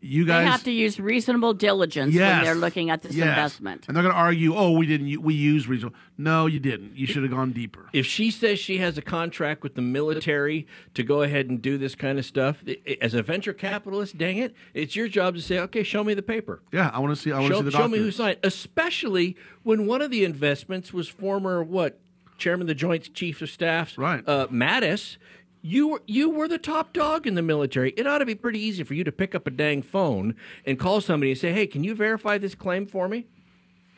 you 0.07 0.23
guys 0.25 0.45
they 0.45 0.51
have 0.51 0.63
to 0.65 0.71
use 0.71 0.99
reasonable 0.99 1.55
diligence 1.55 2.13
when 2.15 2.43
they're 2.43 2.53
looking 2.53 2.91
at 2.91 3.01
this 3.01 3.15
Yes. 3.15 3.27
investment. 3.27 3.85
And 3.87 3.95
they're 3.95 4.03
going 4.03 4.13
to 4.13 4.19
argue, 4.19 4.53
oh, 4.55 4.71
we 4.77 4.85
didn't, 4.85 5.19
we 5.23 5.33
used 5.33 5.65
reasonable. 5.67 5.97
No, 6.15 6.45
you 6.45 6.59
didn't. 6.59 6.95
You 6.95 7.07
should 7.07 7.23
have 7.23 7.31
gone 7.31 7.53
deeper. 7.53 7.89
If 7.91 8.05
she 8.05 8.29
says 8.29 8.59
she 8.59 8.77
has 8.77 8.99
a 8.99 9.01
contract 9.01 9.63
with 9.63 9.73
the 9.73 9.81
military 9.81 10.67
to 10.93 11.01
go 11.01 11.23
ahead 11.23 11.49
and 11.49 11.59
do 11.59 11.79
this 11.79 11.95
kind 11.95 12.19
of 12.19 12.25
stuff, 12.25 12.61
i- 12.67 12.77
i- 12.87 12.97
as 13.01 13.15
a 13.15 13.23
venture 13.23 13.53
capitalist, 13.53 14.15
dang 14.15 14.37
it, 14.37 14.53
it's 14.75 14.95
your 14.95 15.07
job 15.07 15.33
to 15.35 15.41
say, 15.41 15.57
okay, 15.59 15.81
show 15.81 16.03
me 16.03 16.13
the 16.13 16.21
paper. 16.21 16.61
Yeah, 16.71 16.91
I 16.93 16.99
want 16.99 17.15
to 17.15 17.19
see. 17.19 17.31
I 17.31 17.39
want 17.39 17.53
to 17.53 17.57
see 17.59 17.63
the 17.63 17.71
show 17.71 17.87
me 17.87 17.97
who 17.97 18.11
signed. 18.11 18.37
Especially 18.43 19.35
when 19.63 19.87
one 19.87 20.03
of 20.03 20.11
the 20.11 20.23
investments 20.23 20.93
was 20.93 21.07
former 21.09 21.63
what 21.63 21.99
chairman 22.37 22.63
of 22.63 22.67
the 22.67 22.75
Joint 22.75 23.13
Chiefs 23.13 23.41
of 23.41 23.49
Staffs, 23.49 23.97
right? 23.97 24.23
Uh, 24.27 24.47
Mattis. 24.47 25.17
You 25.61 25.87
were 25.87 26.01
you 26.05 26.29
were 26.29 26.47
the 26.47 26.59
top 26.59 26.93
dog 26.93 27.25
in 27.25 27.33
the 27.33 27.41
military. 27.41 27.91
It 27.97 28.05
ought 28.05 28.19
to 28.19 28.25
be 28.25 28.35
pretty 28.35 28.59
easy 28.59 28.83
for 28.83 28.93
you 28.93 29.03
to 29.03 29.11
pick 29.11 29.33
up 29.33 29.47
a 29.47 29.49
dang 29.49 29.81
phone 29.81 30.35
and 30.63 30.77
call 30.77 31.01
somebody 31.01 31.31
and 31.31 31.39
say, 31.39 31.51
"Hey, 31.53 31.65
can 31.65 31.83
you 31.83 31.95
verify 31.95 32.37
this 32.37 32.53
claim 32.53 32.85
for 32.85 33.07
me?" 33.09 33.25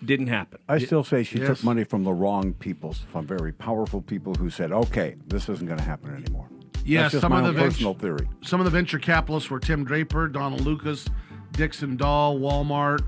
Didn't 0.06 0.28
happen. 0.28 0.60
I 0.70 0.78
still 0.78 1.04
say 1.04 1.24
she 1.24 1.40
Yes. 1.40 1.48
took 1.48 1.64
money 1.66 1.84
from 1.84 2.04
the 2.06 2.14
wrong 2.14 2.54
people, 2.54 2.94
from 2.94 3.26
very 3.28 3.52
powerful 3.52 4.02
people 4.02 4.34
who 4.36 4.50
said, 4.50 4.72
"Okay, 4.72 5.16
this 5.28 5.50
isn't 5.50 5.66
going 5.68 5.80
to 5.80 5.84
happen 5.84 6.16
anymore." 6.16 6.48
Yeah, 6.86 7.10
That's 7.10 7.20
some 7.20 7.32
my 7.34 7.40
of 7.40 7.44
the 7.44 7.50
own 7.50 7.56
venture, 7.56 7.70
personal 7.72 7.94
theory. 7.96 8.30
Some 8.44 8.62
of 8.62 8.66
the 8.66 8.72
venture 8.72 9.00
capitalists 9.00 9.50
were 9.50 9.60
Tim 9.60 9.84
Draper, 9.84 10.30
Donald 10.30 10.62
Lucas, 10.62 11.06
Dixon 11.52 11.98
Doll, 11.98 12.40
Walmart, 12.40 13.02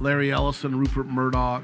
Larry 0.00 0.32
Ellison, 0.32 0.76
Rupert 0.76 1.06
Murdoch. 1.06 1.62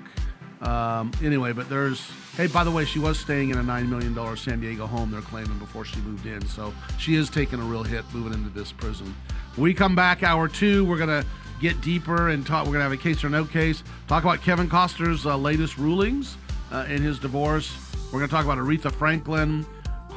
Um, 0.61 1.11
anyway, 1.25 1.51
but 1.53 1.69
there's 1.69 2.09
hey, 2.37 2.47
by 2.47 2.65
the 2.65 2.71
way, 2.71 2.85
she 2.85 2.99
was 2.99 3.19
staying 3.19 3.51
in 3.51 3.59
a 3.59 3.63
nine 3.63 3.89
million 3.89 4.15
dollar 4.15 4.37
San 4.37 4.61
Diego 4.61 4.87
home. 4.87 5.11
They're 5.11 5.21
claiming 5.23 5.59
before 5.59 5.85
she 5.85 6.01
moved 6.01 6.27
in, 6.27 6.47
so 6.47 6.73
she 6.99 7.15
is 7.15 7.31
taking 7.31 7.61
a 7.61 7.65
real 7.65 7.83
hit 7.83 8.05
moving 8.13 8.33
into 8.33 8.51
this 8.51 8.73
prison. 8.73 9.15
When 9.55 9.65
we 9.65 9.75
come 9.75 9.95
back, 9.95 10.23
hour 10.23 10.49
two, 10.49 10.85
we're 10.85 10.99
gonna 10.99 11.25
get 11.61 11.81
deeper 11.81 12.29
and 12.29 12.47
talk. 12.47 12.67
We're 12.67 12.73
gonna 12.73 12.85
have 12.85 12.93
a 12.93 12.97
case 12.97 13.25
or 13.25 13.31
no 13.31 13.45
case. 13.45 13.83
Talk 14.07 14.23
about 14.23 14.43
Kevin 14.43 14.69
Costner's 14.69 15.27
uh, 15.27 15.37
latest 15.37 15.79
rulings 15.79 16.37
uh, 16.71 16.87
in 16.89 17.03
his 17.03 17.19
divorce. 17.19 17.77
We're 18.13 18.21
gonna 18.21 18.29
talk 18.29 18.45
about 18.45 18.59
Aretha 18.59 18.93
Franklin. 18.93 19.67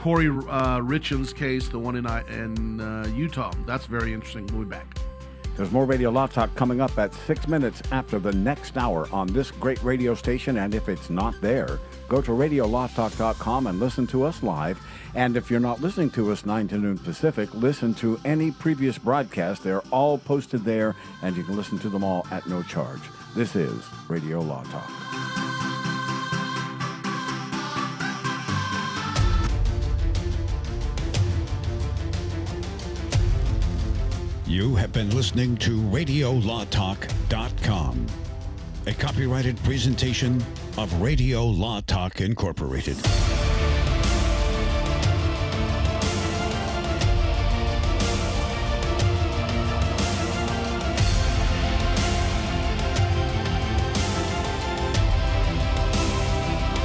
Kouri 0.01 0.29
uh, 0.49 0.79
Richins 0.79 1.35
case, 1.35 1.67
the 1.67 1.79
one 1.79 1.97
in 1.97 2.05
uh, 2.05 2.23
in 2.29 2.79
uh, 2.79 3.05
Utah. 3.13 3.51
That's 3.65 3.85
very 3.85 4.13
interesting. 4.13 4.47
We'll 4.47 4.63
be 4.63 4.69
back. 4.69 4.97
There's 5.57 5.73
more 5.73 5.83
Radio 5.83 6.09
Law 6.09 6.27
Talk 6.27 6.55
coming 6.55 6.79
up 6.79 6.97
at 6.97 7.13
six 7.13 7.49
minutes 7.49 7.81
after 7.91 8.17
the 8.17 8.31
next 8.31 8.77
hour 8.77 9.09
on 9.11 9.27
this 9.27 9.51
great 9.51 9.83
radio 9.83 10.15
station. 10.15 10.57
And 10.59 10.73
if 10.73 10.87
it's 10.87 11.09
not 11.09 11.35
there, 11.41 11.79
go 12.09 12.21
to 12.21 12.31
radiolawtalk.com 12.31 13.67
and 13.67 13.79
listen 13.79 14.07
to 14.07 14.23
us 14.23 14.43
live. 14.43 14.81
And 15.15 15.37
if 15.37 15.49
you're 15.49 15.59
not 15.59 15.81
listening 15.81 16.09
to 16.11 16.31
us 16.31 16.45
9 16.45 16.67
to 16.69 16.77
noon 16.77 16.97
Pacific, 16.97 17.53
listen 17.53 17.93
to 17.95 18.19
any 18.25 18.51
previous 18.51 18.97
broadcast. 18.97 19.63
They're 19.63 19.83
all 19.91 20.17
posted 20.17 20.65
there, 20.65 20.95
and 21.21 21.37
you 21.37 21.43
can 21.43 21.55
listen 21.55 21.79
to 21.79 21.89
them 21.89 22.03
all 22.03 22.27
at 22.31 22.47
no 22.47 22.63
charge. 22.63 23.01
This 23.35 23.55
is 23.55 23.85
Radio 24.09 24.41
Law 24.41 24.63
Talk. 24.63 24.91
You 34.49 34.75
have 34.75 34.91
been 34.91 35.15
listening 35.15 35.55
to 35.57 35.79
RadioLawTalk.com, 35.79 38.07
a 38.89 38.93
copyrighted 38.95 39.55
presentation 39.63 40.43
of 40.75 40.91
Radio 40.99 41.45
Law 41.45 41.79
Talk 41.81 42.21
Incorporated. 42.21 42.97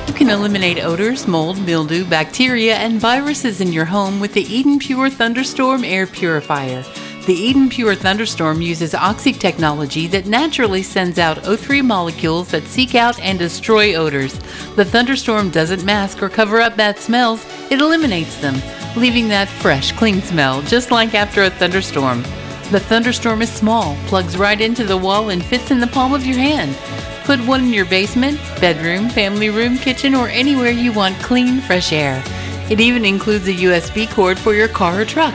You 0.07 0.13
can 0.13 0.29
eliminate 0.29 0.85
odors, 0.85 1.27
mold, 1.27 1.59
mildew, 1.65 2.05
bacteria, 2.05 2.75
and 2.75 3.01
viruses 3.01 3.63
in 3.63 3.73
your 3.73 3.87
home 3.87 4.21
with 4.21 4.35
the 4.35 4.43
Eden 4.43 4.79
Pure 4.79 5.09
Thunderstorm 5.09 5.83
Air 5.85 6.07
Purifier. 6.07 6.85
The 7.27 7.33
Eden 7.33 7.71
Pure 7.71 7.95
Thunderstorm 7.95 8.61
uses 8.61 8.95
oxy 8.95 9.33
technology 9.33 10.07
that 10.09 10.27
naturally 10.27 10.83
sends 10.83 11.19
out 11.19 11.39
O3 11.39 11.83
molecules 11.83 12.49
that 12.51 12.65
seek 12.65 12.95
out 12.95 13.19
and 13.19 13.39
destroy 13.39 13.95
odors. 13.95 14.39
The 14.77 14.85
Thunderstorm 14.85 15.49
doesn't 15.49 15.87
mask 15.87 16.23
or 16.23 16.29
cover 16.29 16.61
up 16.61 16.77
bad 16.77 16.99
smells, 16.99 17.43
it 17.71 17.81
eliminates 17.81 18.37
them. 18.43 18.57
leaving 18.95 19.27
that 19.29 19.49
fresh, 19.49 19.91
clean 19.93 20.21
smell 20.21 20.61
just 20.63 20.91
like 20.91 21.15
after 21.15 21.45
a 21.45 21.51
thunderstorm. 21.51 22.23
The 22.71 22.81
thunderstorm 22.81 23.41
is 23.41 23.51
small, 23.51 23.97
plugs 24.07 24.37
right 24.37 24.61
into 24.61 24.85
the 24.85 24.97
wall, 24.97 25.31
and 25.31 25.43
fits 25.43 25.71
in 25.71 25.81
the 25.81 25.87
palm 25.87 26.13
of 26.13 26.27
your 26.27 26.39
hand. 26.39 26.77
Put 27.25 27.41
one 27.47 27.65
in 27.65 27.73
your 27.73 27.87
basement, 27.87 28.39
bedroom, 28.61 29.09
family 29.09 29.49
room, 29.49 29.79
kitchen, 29.79 30.15
or 30.15 30.29
anywhere 30.29 30.71
you 30.71 30.93
want 30.93 31.19
clean, 31.21 31.61
fresh 31.63 31.93
air. 31.93 32.23
It 32.71 32.81
even 32.81 33.05
includes 33.05 33.49
a 33.49 33.53
USB 33.53 34.11
cord 34.11 34.39
for 34.39 34.55
your 34.55 34.69
car 34.69 35.01
or 35.01 35.05
truck. 35.05 35.35